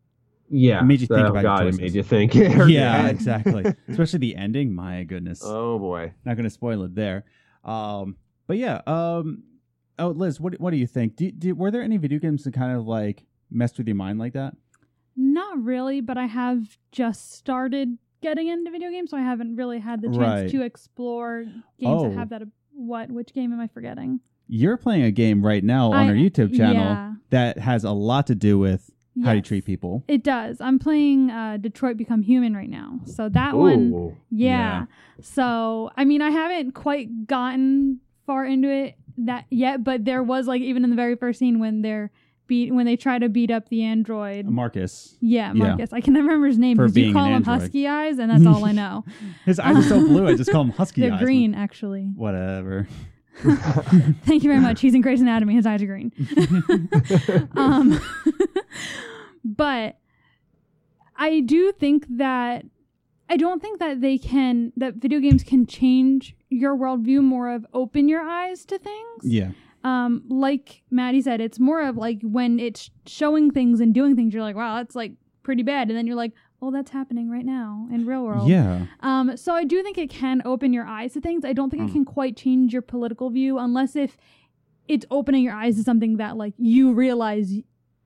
[0.53, 2.35] Yeah, It made you think oh, about your God, it made you think.
[2.35, 3.65] It hurt your yeah, exactly.
[3.89, 4.75] Especially the ending.
[4.75, 5.43] My goodness.
[5.45, 6.13] Oh boy.
[6.25, 7.25] Not going to spoil it there.
[7.65, 8.17] Um,
[8.49, 8.81] but yeah.
[8.85, 9.45] Um,
[10.01, 11.15] oh, Liz, what what do you think?
[11.15, 14.19] Do, do, were there any video games that kind of like messed with your mind
[14.19, 14.57] like that?
[15.15, 19.79] Not really, but I have just started getting into video games, so I haven't really
[19.79, 20.51] had the chance Right.
[20.51, 22.09] to explore games Oh.
[22.09, 22.43] that have that.
[22.73, 23.11] What?
[23.11, 24.21] Which game am I forgetting?
[24.49, 27.15] You're playing a game right now on I- our YouTube channel yeah.
[27.31, 28.91] that has a lot to do with
[29.25, 30.03] how you treat people.
[30.09, 30.61] It does.
[30.61, 33.93] I'm playing uh, Detroit Become Human right now, so that one.
[33.93, 34.17] Ooh.
[34.31, 34.87] Yeah.
[35.21, 40.47] So, I mean, I haven't quite gotten far into it that yet, but there was
[40.47, 42.11] like even in the very first scene when they're
[42.51, 44.45] beat when they try to beat up the android.
[44.47, 45.69] Marcus, yeah, yeah.
[45.69, 45.93] Marcus.
[45.93, 47.61] I can never remember his name For because you call an him android.
[47.61, 49.05] Husky Eyes, and that's all I know.
[49.47, 50.27] his eyes are so blue.
[50.27, 51.23] I just call him Husky They're eyes.
[51.23, 52.13] green, actually.
[52.17, 52.89] Whatever.
[53.43, 54.81] Thank you very much.
[54.81, 55.55] He's in Grey's Anatomy.
[55.55, 56.13] His eyes are green.
[57.57, 57.99] um,
[59.45, 59.97] but
[61.17, 62.67] I do think that
[63.31, 67.65] I don't think that they can that video games can change your worldview more of
[67.73, 69.23] open your eyes to things.
[69.23, 69.53] Yeah.
[69.83, 74.35] Um, like Matty said, it's more of like when it's showing things and doing things,
[74.35, 75.13] you're like, wow, that's like
[75.43, 78.47] pretty bad, and then you're like, well, that's happening right now in real world.
[78.49, 78.85] Yeah.
[79.01, 81.45] Um, so I do think it can open your eyes to things.
[81.45, 81.89] I don't think Mm.
[81.89, 84.19] it can quite change your political view unless if
[84.87, 87.55] it's opening your eyes to something that like you realize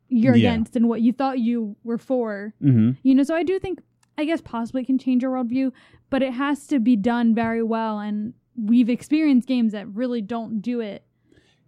[0.08, 0.50] you're Yeah.
[0.52, 2.54] against and what you thought you were for.
[2.60, 3.80] hmm You know, so I do think
[4.16, 5.72] I guess possibly it can change your worldview,
[6.08, 10.60] but it has to be done very well and we've experienced games that really don't
[10.60, 11.02] do it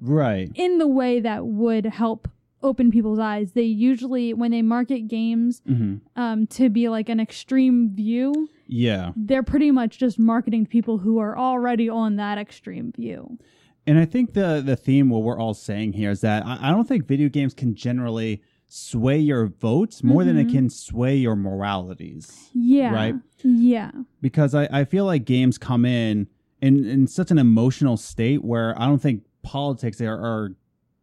[0.06, 0.50] Right.
[0.54, 2.28] in the way that would help
[2.62, 3.52] open people's eyes.
[3.52, 9.12] They usually when they market games hmm um, to be like an extreme view, Yeah.
[9.14, 13.38] they're pretty much just marketing to people who are already on that extreme view.
[13.86, 16.70] And I think the the theme what we're all saying here is that I, I
[16.72, 20.52] don't think video games can generally sway your votes more than it Mhm.
[20.52, 22.50] can sway your moralities.
[22.52, 22.92] Yeah.
[22.92, 23.14] Right.
[23.44, 23.92] Yeah.
[24.20, 26.26] Because I, I feel like games come in,
[26.60, 30.50] in in such an emotional state where I don't think politics are, are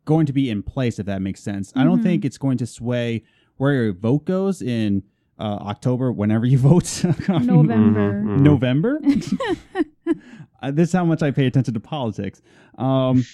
[0.06, 1.72] going to be in place if that makes sense.
[1.76, 3.24] I don't think it's going to sway
[3.58, 5.02] where your vote goes in
[5.40, 7.04] uh, October whenever you vote.
[7.30, 8.14] November.
[8.14, 8.40] Mhm, mhm.
[8.42, 9.00] November.
[10.62, 12.42] uh, this is how much I pay attention to politics.
[12.78, 13.26] Um,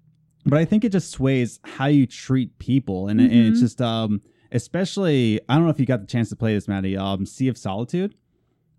[0.46, 3.62] but I think it just sways how you treat people, and, and it's Mhm.
[3.62, 4.20] just um,
[4.52, 6.96] especially I don't know if you got the chance to play this, Matty.
[6.96, 8.14] Um, Sea of Solitude.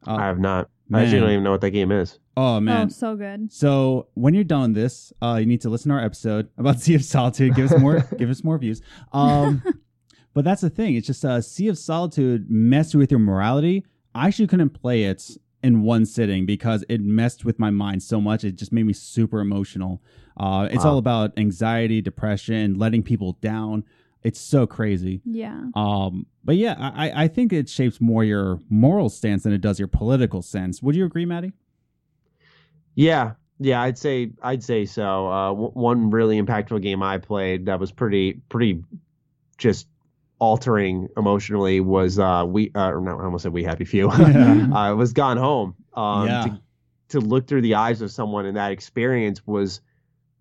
[0.07, 0.69] Uh, I have not.
[0.91, 2.17] I actually don't even know what that game is.
[2.35, 2.87] Oh man.
[2.87, 3.51] Oh, so good.
[3.51, 6.79] So when you're done with this, uh, you need to listen to our episode about
[6.81, 7.55] Sea of Solitude.
[7.55, 8.81] Give us more, give us more views.
[9.13, 9.61] Um,
[10.33, 10.95] but that's the thing.
[10.95, 13.85] It's just uh, Sea of Solitude messed with your morality.
[14.15, 15.29] I actually couldn't play it
[15.61, 18.43] in one sitting because it messed with my mind so much.
[18.43, 20.01] It just made me super emotional.
[20.37, 20.91] Uh, it's Wow.
[20.91, 23.83] all about anxiety, depression, letting people down.
[24.23, 25.21] It's so crazy.
[25.25, 25.61] Yeah.
[25.75, 29.61] Um, but yeah, I, I- I think it shapes more your moral stance than it
[29.61, 30.81] does your political sense.
[30.83, 31.53] Would you agree, Matty?
[32.95, 35.27] Yeah, yeah, I'd say I'd say so.
[35.27, 38.83] Uh, w- one really impactful game I played that was pretty pretty
[39.57, 39.87] just
[40.39, 44.67] altering emotionally was uh we uh or no I almost said we happy few Yeah.
[44.73, 45.75] uh, was Gone Home.
[45.93, 46.43] Um, Yeah.
[46.45, 46.61] to,
[47.09, 49.81] to look through the eyes of someone in that experience was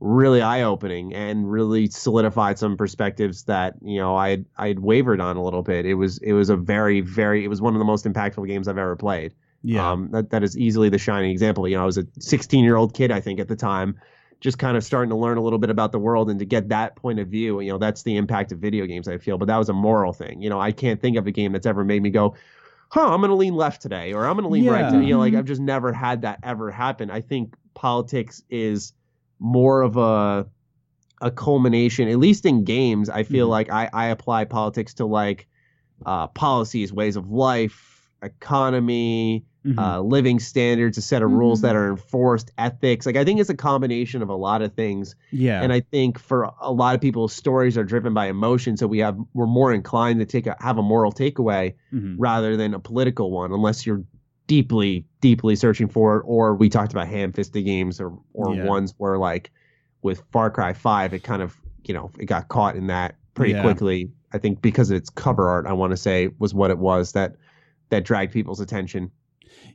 [0.01, 4.79] really eye opening and really solidified some perspectives that you know I had I had
[4.81, 5.87] wavered on a little bit.
[5.87, 8.69] It was it was a very very it was one of the most impactful games
[8.69, 9.35] I've ever played.
[9.65, 9.91] Yeah.
[9.91, 11.67] Um, that, that is easily the shining example.
[11.67, 13.99] You know, I was a 16 year old kid, I think, at the time,
[14.41, 16.69] just kind of starting to learn a little bit about the world and to get
[16.69, 17.59] that point of view.
[17.61, 19.37] You know, that's the impact of video games, I feel.
[19.37, 20.41] But that was a moral thing.
[20.41, 22.37] You know, I can't think of a game that's ever made me go,
[22.91, 24.91] huh, I'm going to lean left today or I'm going to lean right Yeah.
[24.93, 25.07] today.
[25.07, 25.39] You know, like Mhm.
[25.39, 27.11] I've just never had that ever happen.
[27.11, 28.93] I think politics is
[29.39, 30.47] more of a
[31.21, 33.11] a culmination, at least in games.
[33.11, 33.51] I feel Mhm.
[33.51, 35.49] like I, I apply politics to like
[36.07, 39.79] uh, policies, ways of life, economy, Mhm.
[39.79, 41.63] uh, living standards, a set of rules Mhm.
[41.63, 43.05] that are enforced, ethics.
[43.05, 45.17] Like I think it's a combination of a lot of things.
[45.33, 45.61] yeah.
[45.61, 48.99] And I think for a lot of people, stories are driven by emotion, so we
[48.99, 52.15] have we're more inclined to take a, have a moral takeaway Mhm.
[52.17, 54.05] rather than a political one, unless you're
[54.49, 56.23] deeply, deeply searching for it.
[56.27, 58.65] Or we talked about ham-fisted games, or or Yeah.
[58.67, 59.53] ones where like
[60.03, 63.53] with Far Cry Five, it kind of you know it got caught in that pretty
[63.53, 63.63] Yeah.
[63.63, 64.11] quickly.
[64.33, 67.13] I think because of its cover art, I want to say was what it was
[67.13, 67.37] that
[67.91, 69.11] that dragged people's attention.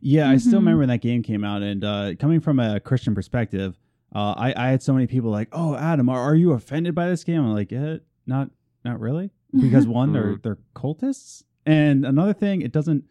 [0.01, 0.63] Yeah, I still Mhm.
[0.65, 3.79] remember when that game came out, and uh, coming from a Christian perspective,
[4.13, 7.07] uh, I, I had so many people like, "Oh, Adam, are, are you offended by
[7.09, 7.97] this game?" I'm like, eh,
[8.27, 8.51] "Not,
[8.85, 13.05] not really," because one, they're they're cultists, and another thing, it doesn't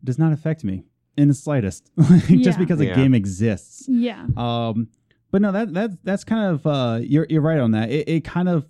[0.00, 0.84] it does not affect me
[1.16, 2.56] in the slightest, just Yeah.
[2.58, 2.94] because a Yeah.
[2.96, 3.84] game exists.
[3.88, 4.26] Yeah.
[4.36, 4.88] Um,
[5.30, 7.90] but no, that that that's kind of uh, you're you're right on that.
[7.90, 8.66] It, it kind of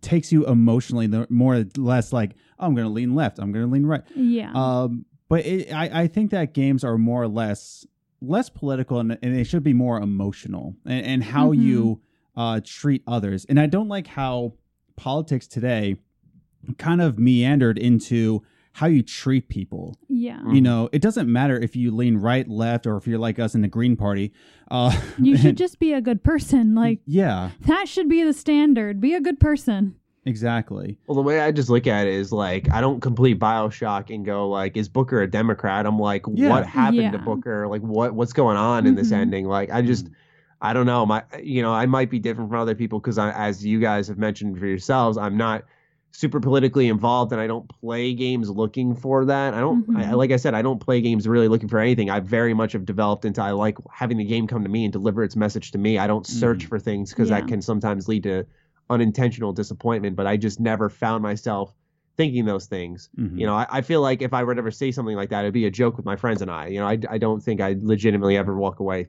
[0.00, 3.52] takes you emotionally the more or less like oh, I'm going to lean left, I'm
[3.52, 4.02] going to lean right.
[4.14, 4.52] Yeah.
[4.54, 7.86] Um, but it, I I think that games are more or less
[8.22, 11.62] less political and, and they should be more emotional and, and how Mhm.
[11.62, 12.00] you
[12.34, 13.44] uh, treat others.
[13.46, 14.54] And I don't like how
[14.96, 15.96] politics today
[16.78, 18.42] kind of meandered into
[18.76, 19.96] how you treat people.
[20.08, 20.38] yeah.
[20.44, 20.54] Mm.
[20.54, 23.54] You know, it doesn't matter if you lean right, left, or if you're like us
[23.54, 24.32] in the Green Party.
[24.70, 26.74] Uh, You should just be a good person.
[26.74, 29.00] Like yeah, that should be the standard.
[29.00, 29.94] Be a good person.
[30.26, 30.98] exactly.
[31.06, 34.24] Well, the way I just look at it is like I don't complete Bioshock and
[34.26, 35.86] go like, is Booker a Democrat?
[35.86, 36.50] I'm like, Yeah.
[36.50, 37.66] what happened to Booker?
[37.68, 39.16] Like, what what's going on in this Mhm.
[39.22, 39.46] ending?
[39.46, 40.08] Like, I just,
[40.60, 41.06] I don't know.
[41.06, 44.18] My, you know, I might be different from other people because as you guys have
[44.18, 45.64] mentioned for yourselves, I'm not
[46.16, 49.52] super politically involved and I don't play games looking for that.
[49.52, 50.16] I don't, I, Mhm.
[50.16, 52.08] like I said, I don't play games really looking for anything.
[52.08, 54.92] I very much have developed into I like having the game come to me and
[54.92, 55.98] deliver its message to me.
[55.98, 56.68] I don't search Mhm.
[56.68, 57.40] for things because Yeah.
[57.40, 58.46] that can sometimes lead to
[58.88, 60.16] unintentional disappointment.
[60.16, 61.74] But I just never found myself
[62.16, 63.10] thinking those things.
[63.18, 63.38] Mhm.
[63.38, 65.40] You know, I, I feel like if I were to ever say something like that,
[65.40, 66.68] it'd be a joke with my friends and I.
[66.68, 69.08] You know, I, I don't think I'd legitimately ever walk away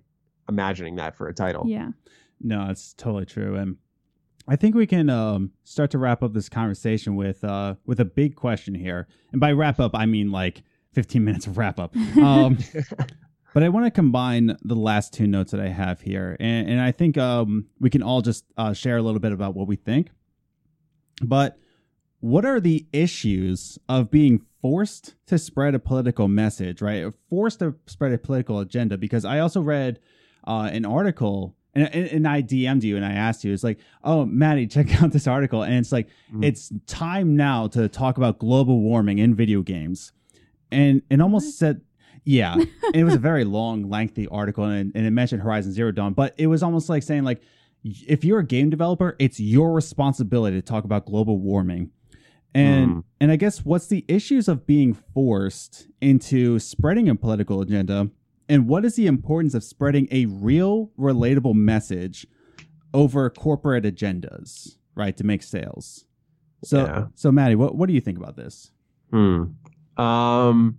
[0.49, 1.63] imagining that for a title.
[1.69, 1.91] Yeah.
[2.41, 3.55] No, it's totally true.
[3.55, 3.77] And
[4.48, 8.06] I think we can um, start to wrap up this conversation with uh, with a
[8.06, 9.07] big question here.
[9.32, 10.64] And by wrap up, I mean like
[10.94, 11.95] 15 minutes of wrap up.
[12.18, 12.57] Um,
[13.53, 16.82] but I want to combine the last two notes that I have here, and, and
[16.82, 19.76] I think um, we can all just uh, share a little bit about what we
[19.76, 20.11] think.
[21.24, 21.57] But
[22.19, 27.11] what are the issues of being forced to spread a political message, right?
[27.30, 28.98] Forced to spread a political agenda?
[28.98, 29.99] Because I also read
[30.45, 31.56] uh, an article.
[31.77, 35.01] And, and and I DM'd you and I asked you, it's like, oh, Matty, check
[35.01, 35.61] out this article.
[35.63, 36.43] And it's like, Mm.
[36.43, 40.11] it's time now to talk about global warming in video games.
[40.71, 41.81] And it almost said,
[42.25, 42.57] yeah,
[42.93, 46.33] it was a very long, lengthy article and, and it mentioned Horizon Zero Dawn, but
[46.37, 47.41] it was almost like saying, like,
[47.85, 51.91] if you're a game developer, it's your responsibility to talk about global warming.
[52.55, 53.03] And Mm.
[53.21, 58.09] and I guess what's the issues of being forced into spreading a political agenda
[58.49, 62.26] and what is the importance of spreading a real relatable message
[62.94, 66.06] over corporate agendas, right, to make sales?
[66.64, 67.07] So Yeah.
[67.15, 68.72] so Matty, what what do you think about this?
[69.11, 69.44] Hmm.
[69.98, 70.78] Um,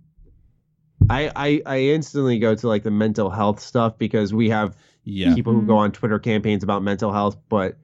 [1.09, 5.33] I, I I instantly go to like the mental health stuff because we have Yeah.
[5.35, 7.77] people who go on Twitter campaigns about mental health, but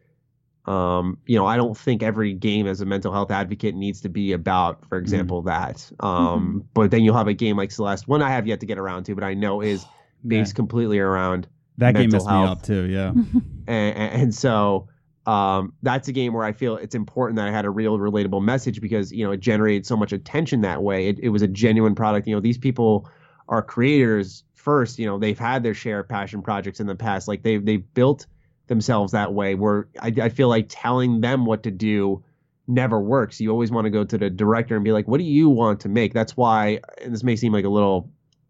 [0.67, 4.09] um, you know, I don't think every game as a mental health advocate needs to
[4.09, 5.91] be about, for example, that.
[5.99, 8.77] Um, but then you'll have a game like Celeste, one I have yet to get
[8.77, 9.85] around to, but I know is
[10.27, 11.47] based completely around
[11.77, 13.11] that game mental messed me up too, yeah.
[13.67, 14.87] and, and so
[15.27, 18.43] um, that's a game where I feel it's important that I had a real relatable
[18.43, 21.07] message because you know it generated so much attention that way.
[21.07, 22.27] It, it was a genuine product.
[22.27, 23.09] You know, these people
[23.49, 24.99] are creators first.
[24.99, 27.27] You know, they've had their share of passion projects in the past.
[27.27, 28.27] Like they they built
[28.67, 29.55] themselves that way.
[29.55, 32.23] Where I, I feel like telling them what to do
[32.67, 33.39] never works.
[33.39, 35.79] You always want to go to the director and be like, "What do you want
[35.81, 36.79] to make?" That's why.
[37.01, 38.09] And this may seem like a little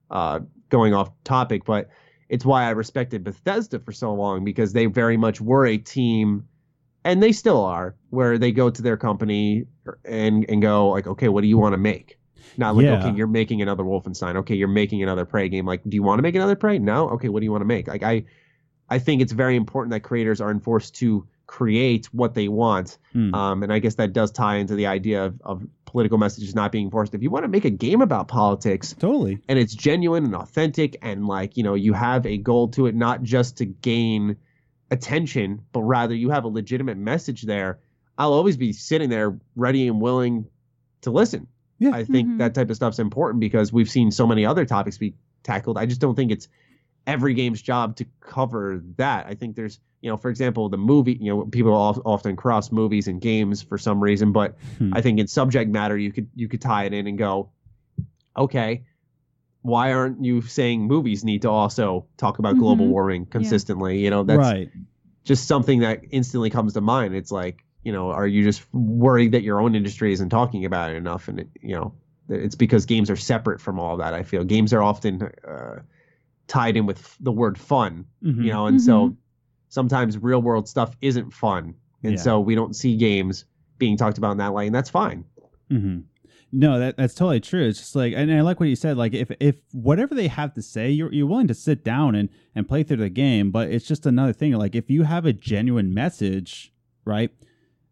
[0.10, 0.40] uh,
[0.70, 1.90] going off topic, but
[2.30, 6.48] it's why I respected Bethesda for so long because they very much were a team,
[7.04, 9.66] and they still are, where they go to their company
[10.06, 12.18] and and go like, okay, what do you want to make?
[12.58, 13.00] Not like, Yeah.
[13.00, 14.38] okay, you're making another Wolfenstein.
[14.38, 15.66] Okay, you're making another Prey game.
[15.66, 16.80] Like, do you want to make another Prey?
[16.80, 17.10] No.
[17.10, 17.88] Okay, what do you want to make?
[17.88, 18.24] Like, I,
[18.90, 22.98] I think it's very important that creators are enforced to create what they want.
[23.14, 23.34] Hmm.
[23.34, 26.72] Um, and I guess that does tie into the idea of, of political messages not
[26.72, 27.14] being forced.
[27.14, 29.40] If you want to make a game about politics, totally.
[29.48, 32.96] and it's genuine and authentic and like you know you have a goal to it
[32.96, 34.36] not just to gain
[34.92, 37.80] attention but rather you have a legitimate message there
[38.20, 40.46] i'll always be sitting there ready and willing
[41.02, 41.48] to listen
[41.80, 41.90] Yeah.
[41.96, 42.38] i think Mhm.
[42.38, 45.88] that type of stuff's important because we've seen so many other topics be tackled i
[45.88, 46.48] just don't think it's
[47.08, 51.18] every game's job to cover that i think there's you know for example the movie
[51.20, 54.92] you know people often cross movies and games for some reason but Hmm.
[54.94, 57.52] I think in subject matter you could you could tie it in and go,
[58.38, 58.86] okay,
[59.62, 62.92] why aren't you saying movies need to also talk about global Mhm.
[62.92, 64.00] warming consistently?
[64.00, 64.70] You know, that's right.
[65.24, 67.16] just something that instantly comes to mind.
[67.16, 70.92] It's like, you know, are you just worried that your own industry isn't talking about
[70.92, 71.28] it enough?
[71.28, 71.94] And it, you know,
[72.30, 74.14] it's because games are separate from all that.
[74.14, 75.80] I feel games are often uh,
[76.48, 78.44] tied in with the word fun, Mhm.
[78.44, 79.16] you know, and so
[79.70, 81.74] sometimes real world stuff isn't fun,
[82.04, 82.20] and Yeah.
[82.20, 83.46] so we don't see games
[83.78, 85.24] being talked about in that light, and that's fine.
[85.70, 86.00] hmm
[86.52, 87.68] No, that that's totally true.
[87.68, 88.96] It's just like, and I like what you said.
[88.96, 92.30] Like, if if whatever they have to say, you're you're willing to sit down and
[92.54, 94.54] and play through the game, but it's just another thing.
[94.54, 96.72] Like, if you have a genuine message,
[97.04, 97.32] right?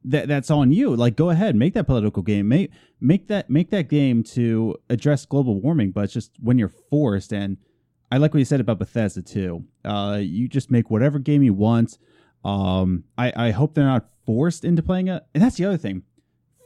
[0.06, 0.96] That that's on you.
[0.96, 2.48] Like, go ahead, make that political game.
[2.48, 2.70] Make
[3.02, 5.92] make that make that game to address global warming.
[5.92, 7.58] But it's just when you're forced, and
[8.14, 9.64] I like what you said about Bethesda too.
[9.84, 11.98] Uh, you just make whatever game you want.
[12.46, 16.04] Um, I I hope they're not forced into playing a, and that's the other thing,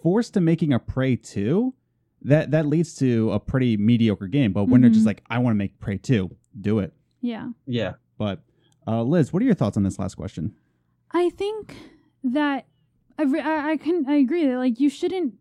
[0.03, 1.73] forced to making a Prey two,
[2.21, 4.51] that that leads to a pretty mediocre game.
[4.51, 5.07] But when they're just Mhm.
[5.07, 6.93] like, I want to make Prey two, do it.
[7.21, 7.49] Yeah.
[7.65, 7.93] Yeah.
[8.17, 8.41] But
[8.85, 10.53] uh, Liz, what are your thoughts on this last question?
[11.11, 11.75] I think
[12.23, 12.65] that
[13.17, 15.35] I, re- I I can I agree that like you shouldn't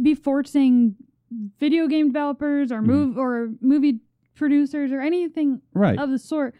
[0.00, 0.96] be forcing
[1.60, 2.86] video game developers or Mhm.
[2.86, 4.00] move or movie
[4.34, 5.98] producers or anything Right.
[5.98, 6.54] of the sort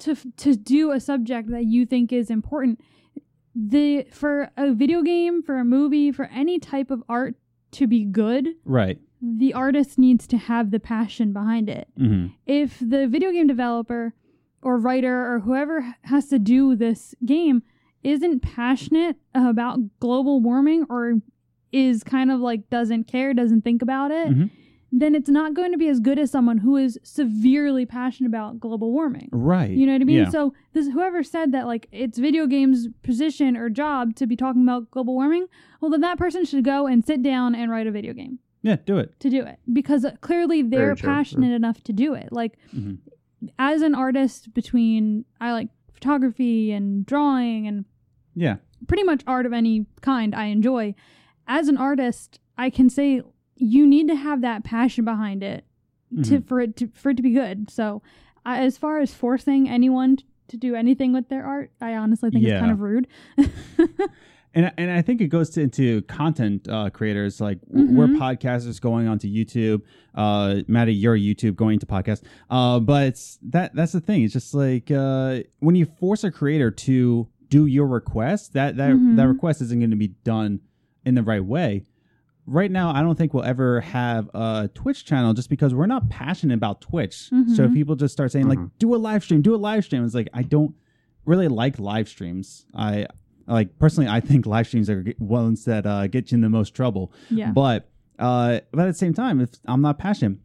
[0.00, 2.80] to to do a subject that you think is important.
[3.54, 7.36] The for a video game, for a movie, for any type of art
[7.72, 8.98] to be good, right.
[9.22, 11.88] the artist needs to have the passion behind it.
[11.96, 14.12] hmm If the video game developer
[14.62, 17.62] or writer or whoever has to do this game
[18.02, 21.20] isn't passionate about global warming or
[21.72, 24.50] is kind of like doesn't care, doesn't think about it, Mhm.
[25.00, 28.60] Then it's not going to be as good as someone who is severely passionate about
[28.60, 29.28] global warming.
[29.32, 29.70] Right.
[29.70, 30.16] You know what I mean?
[30.18, 30.30] Yeah.
[30.30, 34.62] So this whoever said that like it's video games position or job to be talking
[34.62, 35.46] about global warming,
[35.80, 38.76] well then that person should go and sit down and write a video game yeah,
[38.84, 39.18] do it.
[39.20, 41.14] to do it because uh, clearly they're Very true, yeah.
[41.16, 42.28] passionate enough to do it.
[42.32, 42.98] Like Mhm.
[43.58, 47.84] as an artist between I like photography and drawing and
[48.34, 48.56] Yeah.
[48.86, 50.94] pretty much art of any kind I enjoy.
[51.48, 53.22] As an artist, I can say
[53.56, 55.64] you need to have that passion behind it
[56.24, 56.46] to Mhm.
[56.46, 57.68] for it to for it to be good.
[57.70, 58.02] So,
[58.44, 60.18] I as far as forcing anyone
[60.48, 63.08] to do anything with their art, I honestly think it's kind of rude.
[64.54, 68.80] And and I think it goes to, into content uh, creators like w we're podcasters
[68.80, 69.82] going onto YouTube.
[70.14, 72.22] Uh, Matty, you're YouTube going to podcast.
[72.48, 74.22] Uh, but it's, that that's the thing.
[74.22, 78.92] It's just like uh, when you force a creator to do your request, that that
[78.92, 79.16] Mhm.
[79.16, 80.60] that request isn't going to be done
[81.04, 81.84] in the right way.
[82.46, 86.08] Right now, I don't think we'll ever have a Twitch channel just because we're not
[86.08, 87.28] passionate about Twitch.
[87.28, 87.74] So if Mhm.
[87.74, 88.70] people just start saying like, Mhm.
[88.78, 90.74] "Do a live stream, do a live stream," it's like I don't
[91.24, 92.64] really like live streams.
[92.72, 93.06] I
[93.48, 96.48] like personally, I think live streams are g- ones that uh, get you in the
[96.48, 97.12] most trouble.
[97.30, 97.50] yeah.
[97.52, 100.38] But uh, but at the same time, if I'm not passionate,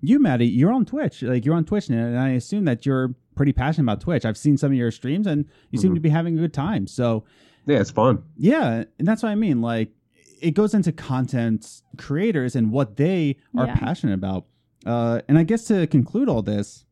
[0.00, 1.22] you Matty, you're on Twitch.
[1.22, 4.24] Like you're on Twitch, now, and I assume that you're pretty passionate about Twitch.
[4.24, 5.96] I've seen some of your streams, and you seem Mhm.
[5.96, 6.86] to be having a good time.
[6.86, 7.24] So
[7.66, 8.22] Yeah, it's fun.
[8.36, 9.60] yeah, and that's what I mean.
[9.60, 9.92] Like
[10.40, 13.76] it goes into content creators and what they are Yeah.
[13.76, 14.46] passionate about.
[14.86, 16.84] Uh, and I guess to conclude all this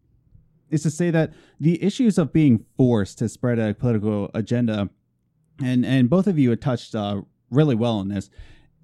[0.70, 4.90] is to say that the issues of being forced to spread a political agenda,
[5.62, 8.28] and and both of you had touched uh, really well on this.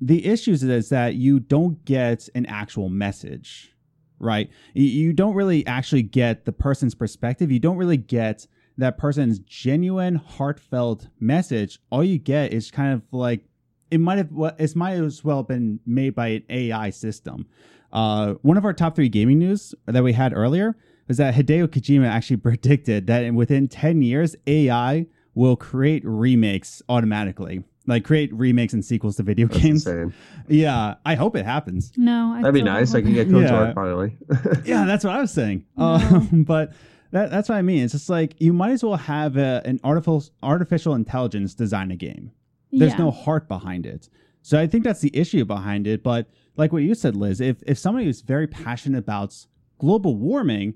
[0.00, 3.72] The issues is that you don't get an actual message,
[4.18, 4.48] right?
[4.74, 7.50] You, you don't really actually get the person's perspective.
[7.52, 8.46] You don't really get
[8.78, 11.78] that person's genuine, heartfelt message.
[11.90, 13.44] All you get is kind of like
[13.92, 17.46] it might have well, it might as well have been made by an AI system.
[17.92, 20.76] Uh, one of our top three gaming news that we had earlier
[21.08, 27.64] was that Hideo Kojima actually predicted that within 10 years, AI will create remakes automatically,
[27.86, 29.86] like create remakes and sequels to video That's games.
[29.86, 30.14] insane.
[30.48, 31.92] Yeah, I hope it happens.
[31.96, 32.94] no, I That'd be nice.
[32.94, 33.72] I can it- get Kotor Yeah.
[33.74, 34.16] finally.
[34.64, 35.64] Yeah, that's what I was saying.
[35.76, 35.84] No.
[35.84, 36.72] Um, but
[37.10, 37.84] that, that's what I mean.
[37.84, 41.96] It's just like you might as well have a, an artificial artificial intelligence design a
[41.96, 42.32] game.
[42.72, 42.98] There's Yeah.
[42.98, 44.08] no heart behind it.
[44.42, 46.02] So I think that's the issue behind it.
[46.02, 49.36] But like what you said, Liz, if if somebody is very passionate about
[49.78, 50.74] global warming,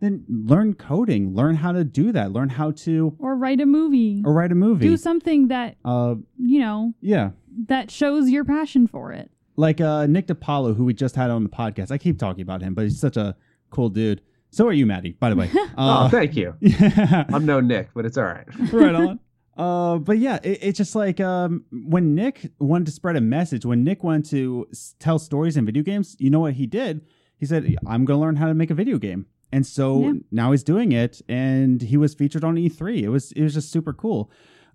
[0.00, 4.22] then learn coding, learn how to do that, learn how to or write a movie.
[4.26, 4.86] or write a movie.
[4.86, 7.30] Do something that, uh, you know, yeah,
[7.68, 9.30] that shows your passion for it.
[9.58, 11.90] like uh, Nick DiPaolo, who we just had on the podcast.
[11.90, 13.34] I keep talking about him, but he's such a
[13.70, 14.20] cool dude.
[14.50, 15.12] So are you, Matty?
[15.18, 15.50] By the way.
[15.54, 16.54] oh, Uh, thank you.
[16.60, 17.24] yeah.
[17.32, 18.44] I'm no Nick, but it's all right.
[18.72, 19.20] right on.
[19.56, 23.64] Uh, but yeah, it, it's just like um, when Nick wanted to spread a message,
[23.64, 27.00] when Nick wanted to s- tell stories in video games, you know what he did?
[27.38, 30.12] He said, "I'm going to learn how to make a video game," and so Yeah.
[30.30, 33.02] now he's doing it, and he was featured on E3.
[33.02, 34.30] It was it was just super cool.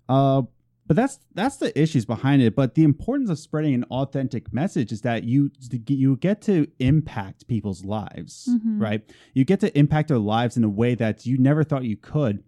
[0.08, 0.42] Uh,
[0.88, 2.56] but that's that's the issues behind it.
[2.56, 5.50] But the importance of spreading an authentic message is that you
[5.88, 8.80] you get to impact people's lives, Mhm.
[8.80, 9.02] right?
[9.32, 12.42] You get to impact their lives in a way that you never thought you could.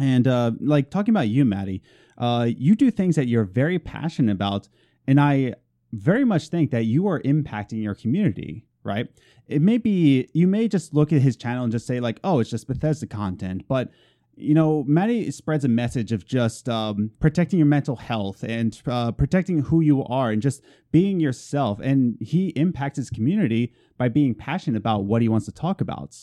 [0.00, 1.82] And uh, like talking about you, Matty,
[2.18, 4.68] uh, you do things that you're very passionate about,
[5.06, 5.54] and I
[5.92, 8.66] very much think that you are impacting your community.
[8.84, 9.08] Right?
[9.46, 12.40] It may be you may just look at his channel and just say like, "Oh,
[12.40, 13.90] it's just Bethesda content," but
[14.36, 19.12] you know, Matty spreads a message of just um, protecting your mental health and uh,
[19.12, 21.80] protecting who you are and just being yourself.
[21.80, 26.16] And he impacts his community by being passionate about what he wants to talk about.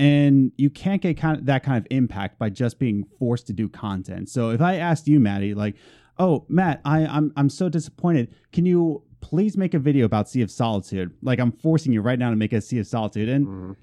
[0.00, 3.52] And you can't get kind of that kind of impact by just being forced to
[3.52, 4.28] do content.
[4.30, 5.76] So if I asked you, Matty, like,
[6.18, 8.34] "Oh, Matt, I, I'm I'm so disappointed.
[8.52, 11.12] Can you please make a video about Sea of Solitude?
[11.22, 13.76] Like, I'm forcing you right now to make a Sea of Solitude." And Mhm.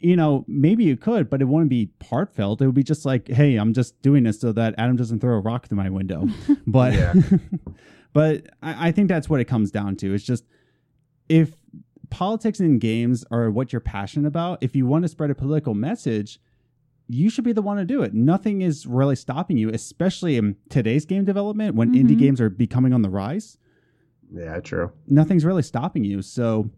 [0.00, 2.60] you know, maybe you could, but it wouldn't be heartfelt.
[2.62, 5.34] It would be just like, hey, I'm just doing this so that Adam doesn't throw
[5.36, 6.28] a rock through my window.
[6.68, 7.14] But, Yeah.
[8.12, 10.14] but I, I think that's what it comes down to.
[10.14, 10.44] It's just
[11.28, 11.54] if
[12.10, 15.74] politics and games are what you're passionate about, if you want to spread a political
[15.74, 16.40] message,
[17.08, 18.12] you should be the one to do it.
[18.14, 22.18] Nothing is really stopping you, especially in today's game development when indie Mhm.
[22.18, 23.56] games are becoming on the rise
[24.32, 24.92] Yeah, true.
[25.06, 26.20] nothing's really stopping you.
[26.22, 26.70] So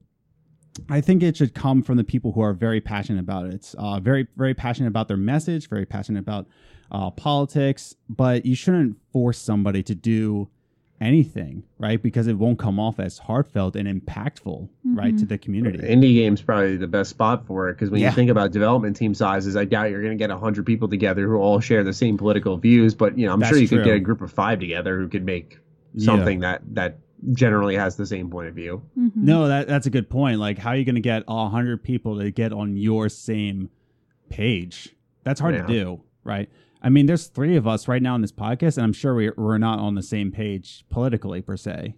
[0.88, 3.74] I think it should come from the people who are very passionate about it.
[3.76, 6.46] Uh, very, very passionate about their message, very passionate about
[6.92, 10.48] uh, politics, but you shouldn't force somebody to do
[11.00, 12.02] anything, right?
[12.02, 15.78] Because it won't come off as heartfelt and impactful, right, to the community.
[15.78, 18.10] Indie game's probably the best spot for it because when Yeah.
[18.10, 21.26] you think about development team sizes, I doubt you're going to get hundred people together
[21.26, 22.94] who all share the same political views.
[22.94, 25.08] But you know, I'm That's sure you could get a group of five together who
[25.08, 25.58] could make
[25.94, 26.04] Yeah.
[26.04, 26.98] something that that
[27.32, 28.82] generally has the same point of view.
[28.98, 29.12] Mhm.
[29.16, 30.38] No, that that's a good point.
[30.38, 33.70] Like, how are you going to get a hundred people to get on your same
[34.28, 34.94] page?
[35.24, 35.62] That's hard Yeah.
[35.62, 36.48] to do, right?
[36.82, 39.30] I mean, there's three of us right now on this podcast, and I'm sure we,
[39.36, 41.94] we're not on the same page politically per se.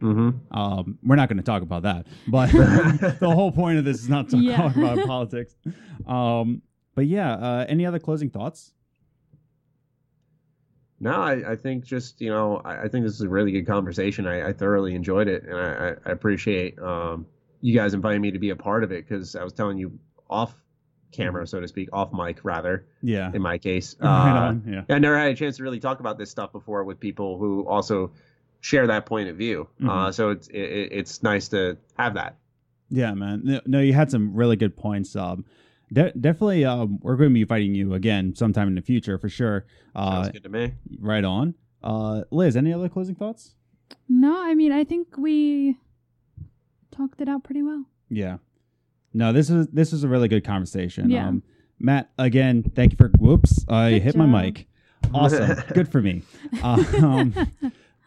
[0.00, 4.00] hmm Um, we're not going to talk about that, but the whole point of this
[4.02, 4.56] is not to Yeah.
[4.56, 5.54] talk about politics.
[6.06, 6.62] Um,
[6.96, 8.72] but yeah, uh, any other closing thoughts?
[11.00, 13.66] No, I, I think just you know I, I think this is a really good
[13.66, 14.26] conversation.
[14.26, 17.26] I, I thoroughly enjoyed it, and I, I I appreciate um,
[17.60, 19.98] you guys inviting me to be a part of it because I was telling you
[20.30, 20.54] off
[21.14, 22.84] camera, so to speak, off mic rather.
[23.02, 24.62] Yeah, In my case, uh, right on.
[24.66, 27.38] Yeah, I never had a chance to really talk about this stuff before with people
[27.38, 28.10] who also
[28.60, 29.68] share that point of view.
[29.82, 30.14] Uh, Mhm.
[30.14, 30.58] so it's it,
[30.92, 32.36] it's nice to have that.
[32.90, 33.40] yeah, man.
[33.44, 35.16] No, no, you had some really good points.
[35.16, 35.44] Um,
[35.92, 39.28] de- definitely, um, we're going to be fighting you again sometime in the future for
[39.28, 39.66] sure.
[39.96, 40.72] Sounds Uh, good to me.
[41.00, 41.54] right on.
[41.82, 43.56] Uh, Liz, any other closing thoughts?
[44.08, 45.76] No, I mean, I think we
[46.90, 47.84] talked it out pretty well.
[48.08, 48.38] Yeah.
[49.14, 51.08] No, this is this is a really good conversation.
[51.08, 51.28] Yeah.
[51.28, 51.42] Um,
[51.78, 53.08] Matt, again, thank you for.
[53.18, 54.66] Whoops, I Good hit my mic.
[55.12, 56.22] Awesome, good for me.
[56.62, 57.34] Um,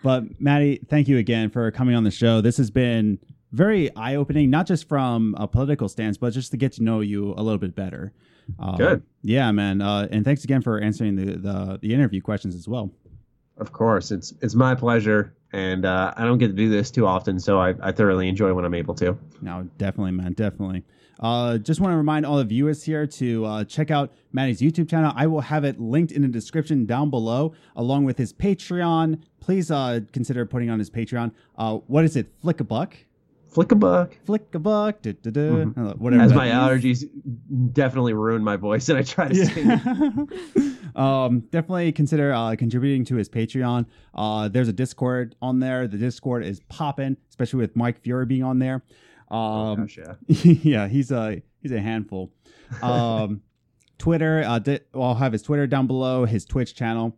[0.04, 2.42] but Matty, thank you again for coming on the show.
[2.42, 3.20] This has been
[3.52, 7.00] very eye opening, not just from a political stance, but just to get to know
[7.00, 8.14] you a little bit better.
[8.60, 9.04] Um, Good.
[9.22, 9.82] Yeah, man.
[9.82, 12.92] Uh, and thanks again for answering the, the the interview questions as well.
[13.58, 17.08] Of course, it's it's my pleasure, and uh, I don't get to do this too
[17.08, 19.18] often, so I, I thoroughly enjoy when I'm able to.
[19.42, 20.84] No, definitely, man, definitely.
[21.20, 24.90] Uh, just want to remind all the viewers here to uh, check out Matty's YouTube
[24.90, 25.12] channel.
[25.16, 29.22] I will have it linked in the description down below, along with his Patreon.
[29.40, 31.32] Please uh, consider putting on his Patreon.
[31.58, 32.28] Uh, what is it?
[32.42, 32.96] Flick a buck?
[33.50, 34.16] Flick a buck.
[34.26, 35.02] Flick a buck?
[35.02, 35.42] Da, da, da.
[35.42, 35.78] Mhm.
[35.78, 36.22] Uh, Whatever.
[36.22, 36.54] As my is.
[36.54, 40.74] allergies definitely ruin my voice, and I try to sing.
[40.98, 43.86] Um, definitely consider uh, contributing to his Patreon.
[44.16, 45.88] Uh, there's a Discord on there.
[45.88, 48.82] The Discord is popping, especially with Mike Fury being on there.
[49.30, 50.14] Oh, Um, gosh, yeah.
[50.28, 52.32] yeah, he's a he's a handful.
[52.82, 53.42] Um,
[53.98, 57.18] Twitter, uh, di- well, I'll have his Twitter down below, his Twitch channel.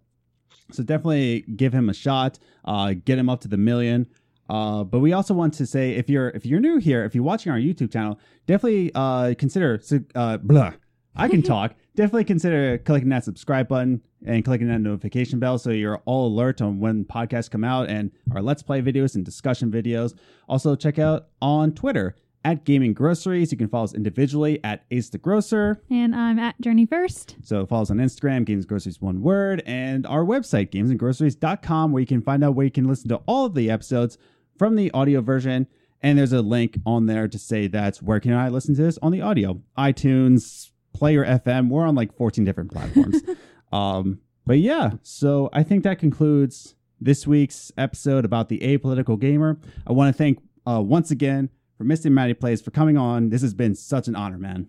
[0.72, 2.40] So definitely give him a shot.
[2.64, 4.08] Uh, get him up to the million.
[4.50, 7.24] Uh, but we also want to say if you're if you're new here, if you're
[7.24, 9.80] watching our YouTube channel, definitely uh, consider
[10.16, 10.74] uh, blah.
[11.16, 11.76] I can talk.
[11.96, 16.62] Definitely consider clicking that subscribe button and clicking that notification bell so you're all alert
[16.62, 20.14] on when podcasts come out and our let's play videos and discussion videos.
[20.48, 23.52] Also check out on Twitter at Gaming Groceries.
[23.52, 25.82] You can follow us individually at Ace the Grocer.
[25.90, 27.36] And I'm at Journey First.
[27.44, 32.08] So follow us on Instagram, Games Groceries one word, and our website, gamesandgroceries.com, where you
[32.08, 34.18] can find out where you can listen to all of the episodes
[34.58, 35.68] from the audio version.
[36.02, 38.98] And there's a link on there to say that's where can I listen to this
[39.02, 39.62] on the audio?
[39.78, 41.70] iTunes, Player FM.
[41.70, 43.18] We're on like 14 different platforms.
[43.72, 49.58] um, but yeah, so I think that concludes this week's episode about the apolitical gamer.
[49.88, 52.12] I want to thank uh, once again for Mr.
[52.12, 53.30] Matty Plays for coming on.
[53.30, 54.68] This has been such an honor, man.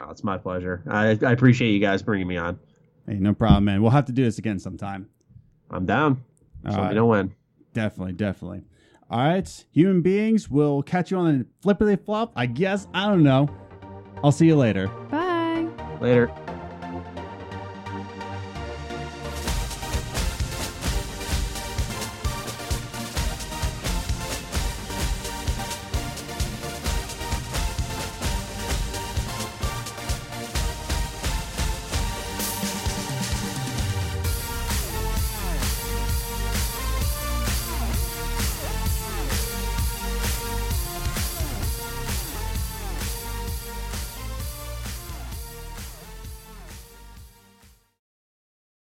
[0.00, 0.82] Oh, it's my pleasure.
[0.86, 2.58] I, I appreciate you guys bringing me on.
[3.06, 3.82] Hey, no problem, man.
[3.82, 5.08] We'll have to do this again sometime.
[5.70, 6.22] I'm down.
[6.64, 6.88] All So let right.
[6.90, 7.34] me know when.
[7.72, 8.62] Definitely, definitely.
[9.10, 12.32] All right, human beings, we'll catch you on the flippity flop.
[12.36, 12.86] I guess.
[12.92, 13.48] I don't know.
[14.22, 14.88] I'll see you later.
[15.10, 15.27] Bye.
[16.00, 16.30] Later.